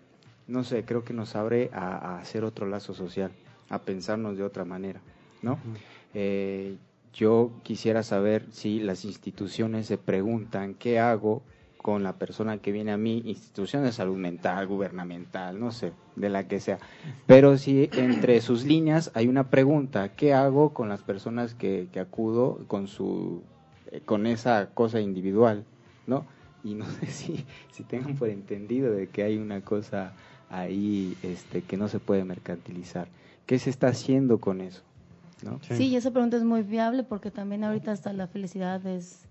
no 0.47 0.65
sé, 0.65 0.85
creo 0.85 1.05
que 1.05 1.13
nos 1.13 1.37
abre 1.37 1.71
a, 1.73 1.97
a 1.97 2.19
hacer 2.19 2.45
otro 2.45 2.67
lazo 2.67 2.95
social, 2.95 3.33
a 3.69 3.81
pensarnos 3.81 4.37
de 4.37 4.45
otra 4.45 4.65
manera, 4.65 5.01
¿no? 5.43 5.59
Eh, 6.13 6.77
yo 7.13 7.53
quisiera 7.63 8.03
saber 8.03 8.47
si 8.51 8.81
las 8.81 9.05
instituciones 9.05 9.87
se 9.87 9.99
preguntan 9.99 10.75
qué 10.75 10.99
hago 10.99 11.43
con 11.79 12.03
la 12.03 12.15
persona 12.15 12.59
que 12.59 12.73
viene 12.73 12.93
a 12.93 12.97
mí, 12.97 13.23
institución 13.27 13.85
de 13.85 13.93
salud 13.93 14.17
mental, 14.17 14.67
gubernamental, 14.67 15.61
no 15.61 15.71
sé, 15.71 15.93
de 16.17 16.31
la 16.31 16.49
que 16.49 16.59
sea. 16.59 16.79
Pero 17.27 17.59
si 17.59 17.91
entre 17.93 18.41
sus 18.41 18.65
líneas 18.65 19.11
hay 19.15 19.29
una 19.29 19.51
pregunta, 19.51 20.15
¿qué 20.15 20.33
hago 20.33 20.73
con 20.73 20.89
las 20.89 21.03
personas 21.03 21.55
que, 21.55 21.89
que 21.93 22.01
acudo 22.01 22.61
con 22.69 22.89
su 22.89 23.43
eh, 23.93 24.01
con 24.05 24.27
esa 24.27 24.71
cosa 24.73 25.01
individual, 25.01 25.65
¿no? 26.07 26.27
y 26.65 26.75
no 26.75 26.87
sé 27.01 27.07
si, 27.07 27.45
si 27.71 27.85
tengan 27.85 28.17
por 28.17 28.31
entendido 28.31 28.91
de 28.91 29.09
que 29.09 29.23
hay 29.23 29.37
una 29.37 29.61
cosa 29.61 30.15
ahí 30.51 31.17
este, 31.23 31.63
que 31.63 31.77
no 31.77 31.89
se 31.89 31.99
puede 32.01 32.25
mercantilizar. 32.25 33.09
¿Qué 33.47 33.59
se 33.59 33.71
está 33.71 33.89
haciendo 33.89 34.39
con 34.39 34.61
eso? 34.61 34.83
¿no? 35.43 35.59
Sí. 35.63 35.89
y 35.89 35.97
esa 35.97 36.11
pregunta 36.11 36.37
es 36.39 36.45
muy 36.45 36.63
viable 36.63 37.03
porque 37.03 37.31
también 37.31 37.65
ahorita 37.65 37.93
hasta 37.93 38.13
la 38.15 38.27
felicidad 38.27 38.87
es 38.87 39.27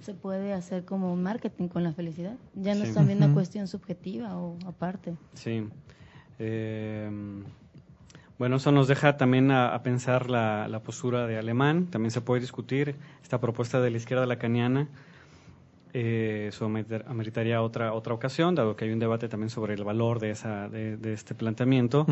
se 0.00 0.14
puede 0.14 0.52
hacer 0.52 0.84
como 0.84 1.16
marketing 1.16 1.66
con 1.68 1.82
la 1.82 1.92
felicidad. 1.92 2.34
Ya 2.54 2.74
no 2.74 2.82
Sí. 2.82 2.88
es 2.90 2.94
también 2.94 3.18
una 3.22 3.32
cuestión 3.34 3.66
subjetiva 3.66 4.36
o 4.36 4.56
aparte. 4.66 5.14
Sí. 5.34 5.66
Eh, 6.38 7.10
bueno, 8.38 8.56
eso 8.56 8.70
nos 8.70 8.86
deja 8.88 9.16
también 9.16 9.50
a, 9.50 9.74
a 9.74 9.82
pensar 9.82 10.28
la, 10.30 10.68
la 10.68 10.80
postura 10.80 11.26
de 11.26 11.38
Alemán. 11.38 11.86
También 11.86 12.10
se 12.10 12.20
puede 12.20 12.40
discutir 12.42 12.94
esta 13.22 13.40
propuesta 13.40 13.80
de 13.80 13.90
la 13.90 13.96
izquierda 13.96 14.26
lacaniana. 14.26 14.86
Eh, 15.98 16.48
eso 16.48 16.66
ameritar- 16.66 17.04
ameritaría 17.08 17.62
otra 17.62 17.94
otra 17.94 18.12
ocasión, 18.12 18.54
dado 18.54 18.76
que 18.76 18.84
hay 18.84 18.90
un 18.92 18.98
debate 18.98 19.30
también 19.30 19.48
sobre 19.48 19.72
el 19.72 19.82
valor 19.82 20.18
de 20.20 20.28
esa 20.30 20.68
de, 20.68 20.98
de 20.98 21.14
este 21.14 21.34
planteamiento. 21.34 22.04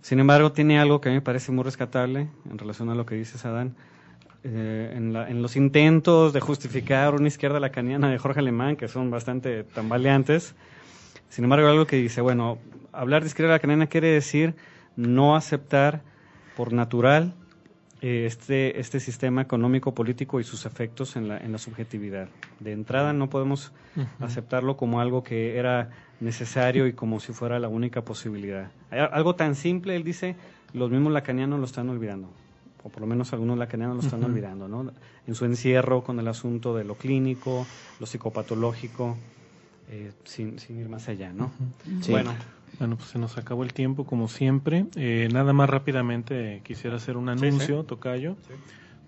Sin 0.00 0.20
embargo, 0.20 0.52
tiene 0.52 0.78
algo 0.78 1.02
que 1.02 1.10
a 1.10 1.12
mí 1.12 1.16
me 1.16 1.20
parece 1.22 1.52
muy 1.52 1.62
rescatable 1.62 2.28
en 2.50 2.56
relación 2.56 2.88
a 2.88 2.94
lo 2.94 3.04
que 3.04 3.14
dices, 3.14 3.44
Adán. 3.44 3.74
Eh, 4.42 4.94
en, 4.96 5.12
la- 5.12 5.28
en 5.28 5.42
los 5.42 5.54
intentos 5.56 6.32
de 6.32 6.40
justificar 6.40 7.14
una 7.14 7.28
izquierda 7.28 7.60
lacaniana 7.60 8.08
de 8.10 8.16
Jorge 8.16 8.40
Alemán, 8.40 8.76
que 8.76 8.88
son 8.88 9.10
bastante 9.10 9.64
tambaleantes, 9.64 10.54
sin 11.28 11.44
embargo, 11.44 11.68
algo 11.68 11.86
que 11.86 11.96
dice, 11.96 12.22
bueno, 12.22 12.56
hablar 12.92 13.20
de 13.22 13.28
izquierda 13.28 13.52
lacaniana 13.52 13.86
quiere 13.88 14.08
decir 14.08 14.54
no 14.96 15.36
aceptar 15.36 16.00
por 16.56 16.72
natural 16.72 17.34
este, 18.00 18.78
este 18.78 19.00
sistema 19.00 19.42
económico, 19.42 19.94
político 19.94 20.40
y 20.40 20.44
sus 20.44 20.66
efectos 20.66 21.16
en 21.16 21.28
la, 21.28 21.38
en 21.38 21.52
la 21.52 21.58
subjetividad. 21.58 22.28
De 22.60 22.72
entrada 22.72 23.12
no 23.12 23.30
podemos 23.30 23.72
aceptarlo 24.20 24.76
como 24.76 25.00
algo 25.00 25.22
que 25.22 25.56
era 25.56 25.90
necesario 26.20 26.86
y 26.86 26.92
como 26.92 27.20
si 27.20 27.32
fuera 27.32 27.58
la 27.58 27.68
única 27.68 28.02
posibilidad. 28.02 28.70
Algo 28.90 29.34
tan 29.34 29.54
simple, 29.54 29.96
él 29.96 30.04
dice, 30.04 30.36
los 30.72 30.90
mismos 30.90 31.12
lacanianos 31.12 31.58
lo 31.58 31.64
están 31.64 31.88
olvidando, 31.88 32.28
o 32.82 32.88
por 32.88 33.00
lo 33.00 33.06
menos 33.06 33.32
algunos 33.32 33.58
lacanianos 33.58 33.96
lo 33.96 34.02
están 34.02 34.24
olvidando, 34.24 34.68
¿no? 34.68 34.92
En 35.26 35.34
su 35.34 35.44
encierro 35.44 36.04
con 36.04 36.18
el 36.20 36.28
asunto 36.28 36.76
de 36.76 36.84
lo 36.84 36.94
clínico, 36.94 37.66
lo 37.98 38.06
psicopatológico, 38.06 39.16
eh, 39.88 40.12
sin, 40.24 40.58
sin 40.58 40.80
ir 40.80 40.88
más 40.88 41.08
allá, 41.08 41.32
¿no? 41.32 41.50
Sí. 42.00 42.12
Bueno, 42.12 42.34
Bueno, 42.78 42.96
pues 42.96 43.10
se 43.10 43.18
nos 43.18 43.38
acabó 43.38 43.62
el 43.64 43.72
tiempo 43.72 44.04
como 44.04 44.28
siempre. 44.28 44.86
Eh, 44.96 45.28
nada 45.32 45.52
más 45.52 45.70
rápidamente 45.70 46.60
quisiera 46.64 46.96
hacer 46.96 47.16
un 47.16 47.26
Sí, 47.38 47.46
anuncio, 47.46 47.84
Tocayo. 47.84 48.36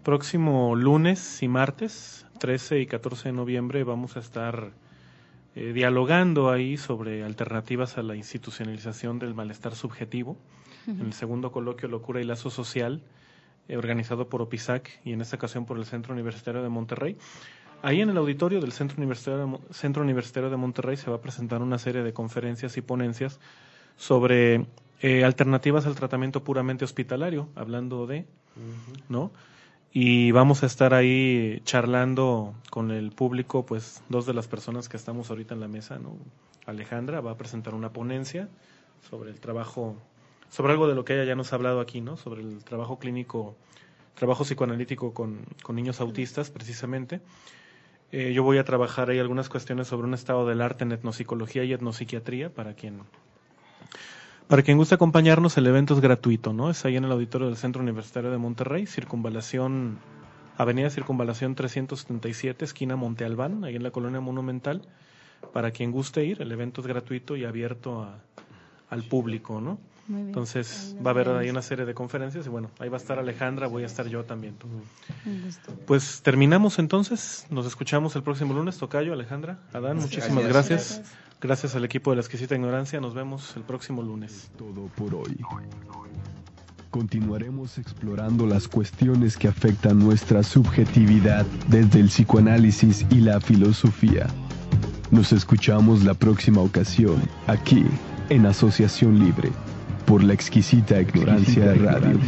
Próximo 0.02 0.74
lunes 0.74 1.42
y 1.42 1.48
martes, 1.48 2.24
13 2.38 2.80
y 2.80 2.86
14 2.86 3.28
de 3.28 3.32
noviembre, 3.34 3.84
vamos 3.84 4.16
a 4.16 4.20
estar 4.20 4.70
eh, 5.54 5.72
dialogando 5.74 6.50
ahí 6.50 6.76
sobre 6.76 7.24
alternativas 7.24 7.98
a 7.98 8.02
la 8.02 8.14
institucionalización 8.16 9.18
del 9.18 9.34
malestar 9.34 9.74
subjetivo. 9.74 10.36
En 10.86 11.00
el 11.02 11.12
segundo 11.12 11.52
coloquio 11.52 11.86
Locura 11.86 12.22
y 12.22 12.24
Lazo 12.24 12.48
Social, 12.48 13.02
eh, 13.68 13.76
organizado 13.76 14.30
por 14.30 14.40
OPISAC 14.40 14.88
y 15.04 15.12
en 15.12 15.20
esta 15.20 15.36
ocasión 15.36 15.66
por 15.66 15.76
el 15.76 15.84
Centro 15.84 16.14
Universitario 16.14 16.62
de 16.62 16.70
Monterrey. 16.70 17.18
Ahí 17.80 18.00
en 18.00 18.10
el 18.10 18.16
auditorio 18.16 18.60
del 18.60 18.72
Centro 18.72 18.96
Universitario 18.96 19.60
Centro 19.70 20.02
Universitario 20.02 20.50
de 20.50 20.56
Monterrey 20.56 20.96
se 20.96 21.10
va 21.10 21.16
a 21.16 21.20
presentar 21.20 21.62
una 21.62 21.78
serie 21.78 22.02
de 22.02 22.12
conferencias 22.12 22.76
y 22.76 22.80
ponencias 22.80 23.38
sobre 23.96 24.66
eh, 25.00 25.24
alternativas 25.24 25.86
al 25.86 25.94
tratamiento 25.94 26.42
puramente 26.42 26.84
hospitalario, 26.84 27.48
hablando 27.54 28.06
de, 28.06 28.26
¿no? 29.08 29.30
Y 29.92 30.32
vamos 30.32 30.62
a 30.62 30.66
estar 30.66 30.92
ahí 30.92 31.60
charlando 31.64 32.54
con 32.70 32.90
el 32.90 33.12
público, 33.12 33.64
pues 33.64 34.02
dos 34.08 34.26
de 34.26 34.34
las 34.34 34.48
personas 34.48 34.88
que 34.88 34.96
estamos 34.96 35.30
ahorita 35.30 35.54
en 35.54 35.60
la 35.60 35.68
mesa, 35.68 35.98
¿no? 35.98 36.16
Alejandra 36.66 37.20
va 37.20 37.32
a 37.32 37.36
presentar 37.36 37.74
una 37.74 37.92
ponencia 37.92 38.48
sobre 39.08 39.30
el 39.30 39.40
trabajo, 39.40 39.96
sobre 40.50 40.72
algo 40.72 40.88
de 40.88 40.94
lo 40.96 41.04
que 41.04 41.14
ella 41.14 41.24
ya 41.24 41.36
nos 41.36 41.52
ha 41.52 41.56
hablado 41.56 41.80
aquí, 41.80 42.00
¿no? 42.00 42.16
Sobre 42.16 42.42
el 42.42 42.64
trabajo 42.64 42.98
clínico, 42.98 43.56
trabajo 44.14 44.44
psicoanalítico 44.44 45.14
con, 45.14 45.46
con 45.62 45.76
niños 45.76 46.00
autistas, 46.00 46.50
precisamente. 46.50 47.20
Eh, 48.10 48.32
yo 48.32 48.42
voy 48.42 48.58
a 48.58 48.64
trabajar 48.64 49.10
ahí 49.10 49.18
algunas 49.18 49.48
cuestiones 49.48 49.86
sobre 49.88 50.06
un 50.06 50.14
estado 50.14 50.46
del 50.46 50.62
arte 50.62 50.84
en 50.84 50.92
etnopsicología 50.92 51.64
y 51.64 51.72
etnopsiquiatría 51.72 52.50
para 52.50 52.74
quien 52.74 53.00
para 54.46 54.62
quien 54.62 54.78
guste 54.78 54.94
acompañarnos, 54.94 55.58
el 55.58 55.66
evento 55.66 55.92
es 55.92 56.00
gratuito, 56.00 56.54
¿no? 56.54 56.70
Es 56.70 56.86
ahí 56.86 56.96
en 56.96 57.04
el 57.04 57.12
auditorio 57.12 57.48
del 57.48 57.58
Centro 57.58 57.82
Universitario 57.82 58.30
de 58.30 58.38
Monterrey, 58.38 58.86
Circunvalación, 58.86 59.98
Avenida 60.56 60.88
Circunvalación 60.88 61.54
377, 61.54 62.64
esquina 62.64 62.96
Monte 62.96 63.26
Albán, 63.26 63.62
ahí 63.64 63.76
en 63.76 63.82
la 63.82 63.90
colonia 63.90 64.20
Monumental. 64.20 64.80
Para 65.52 65.70
quien 65.70 65.92
guste 65.92 66.24
ir, 66.24 66.40
el 66.40 66.50
evento 66.50 66.80
es 66.80 66.86
gratuito 66.86 67.36
y 67.36 67.44
abierto 67.44 68.02
a- 68.02 68.20
al 68.88 69.02
público, 69.02 69.60
¿no? 69.60 69.78
Muy 70.08 70.16
bien. 70.16 70.28
Entonces 70.28 70.96
va 71.04 71.10
a 71.10 71.14
haber 71.14 71.28
ahí 71.28 71.50
una 71.50 71.62
serie 71.62 71.84
de 71.84 71.94
conferencias 71.94 72.46
y 72.46 72.48
bueno, 72.48 72.70
ahí 72.78 72.88
va 72.88 72.96
a 72.96 73.00
estar 73.00 73.18
Alejandra, 73.18 73.66
voy 73.66 73.82
a 73.82 73.86
estar 73.86 74.06
yo 74.08 74.24
también. 74.24 74.56
Pues 75.86 76.22
terminamos 76.22 76.78
entonces, 76.78 77.46
nos 77.50 77.66
escuchamos 77.66 78.16
el 78.16 78.22
próximo 78.22 78.54
lunes, 78.54 78.78
Tocayo, 78.78 79.12
Alejandra, 79.12 79.58
Adán, 79.72 79.98
muchísimas 79.98 80.44
Gracias. 80.48 80.98
gracias. 80.98 81.12
Gracias 81.40 81.76
al 81.76 81.84
equipo 81.84 82.10
de 82.10 82.16
la 82.16 82.22
exquisita 82.22 82.56
ignorancia, 82.56 83.00
nos 83.00 83.14
vemos 83.14 83.54
el 83.56 83.62
próximo 83.62 84.02
lunes. 84.02 84.50
Todo 84.58 84.88
por 84.96 85.14
hoy. 85.14 85.36
Continuaremos 86.90 87.78
explorando 87.78 88.46
las 88.46 88.66
cuestiones 88.66 89.36
que 89.36 89.46
afectan 89.46 89.98
nuestra 89.98 90.42
subjetividad 90.42 91.46
desde 91.68 92.00
el 92.00 92.06
psicoanálisis 92.06 93.06
y 93.10 93.20
la 93.20 93.40
filosofía. 93.40 94.26
Nos 95.10 95.32
escuchamos 95.32 96.02
la 96.02 96.14
próxima 96.14 96.60
ocasión, 96.60 97.22
aquí, 97.46 97.84
en 98.30 98.46
Asociación 98.46 99.18
Libre, 99.18 99.50
por 100.08 100.24
la 100.24 100.32
exquisita 100.32 101.02
ignorancia 101.02 101.74
radio. 101.74 102.18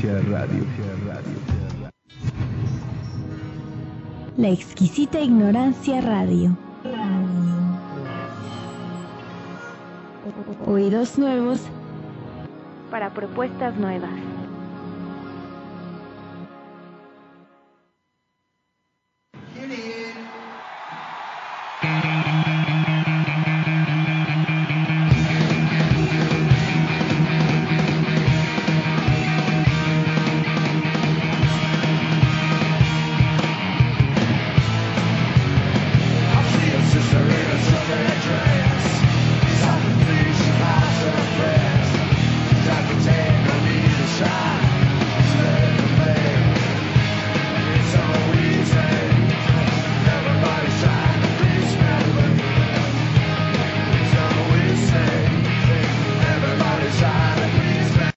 La 4.37 4.51
exquisita 4.51 5.19
ignorancia 5.19 6.03
radio. 6.03 6.55
Oídos 10.67 11.17
nuevos 11.17 11.61
para 12.91 13.15
propuestas 13.15 13.75
nuevas. 13.79 14.30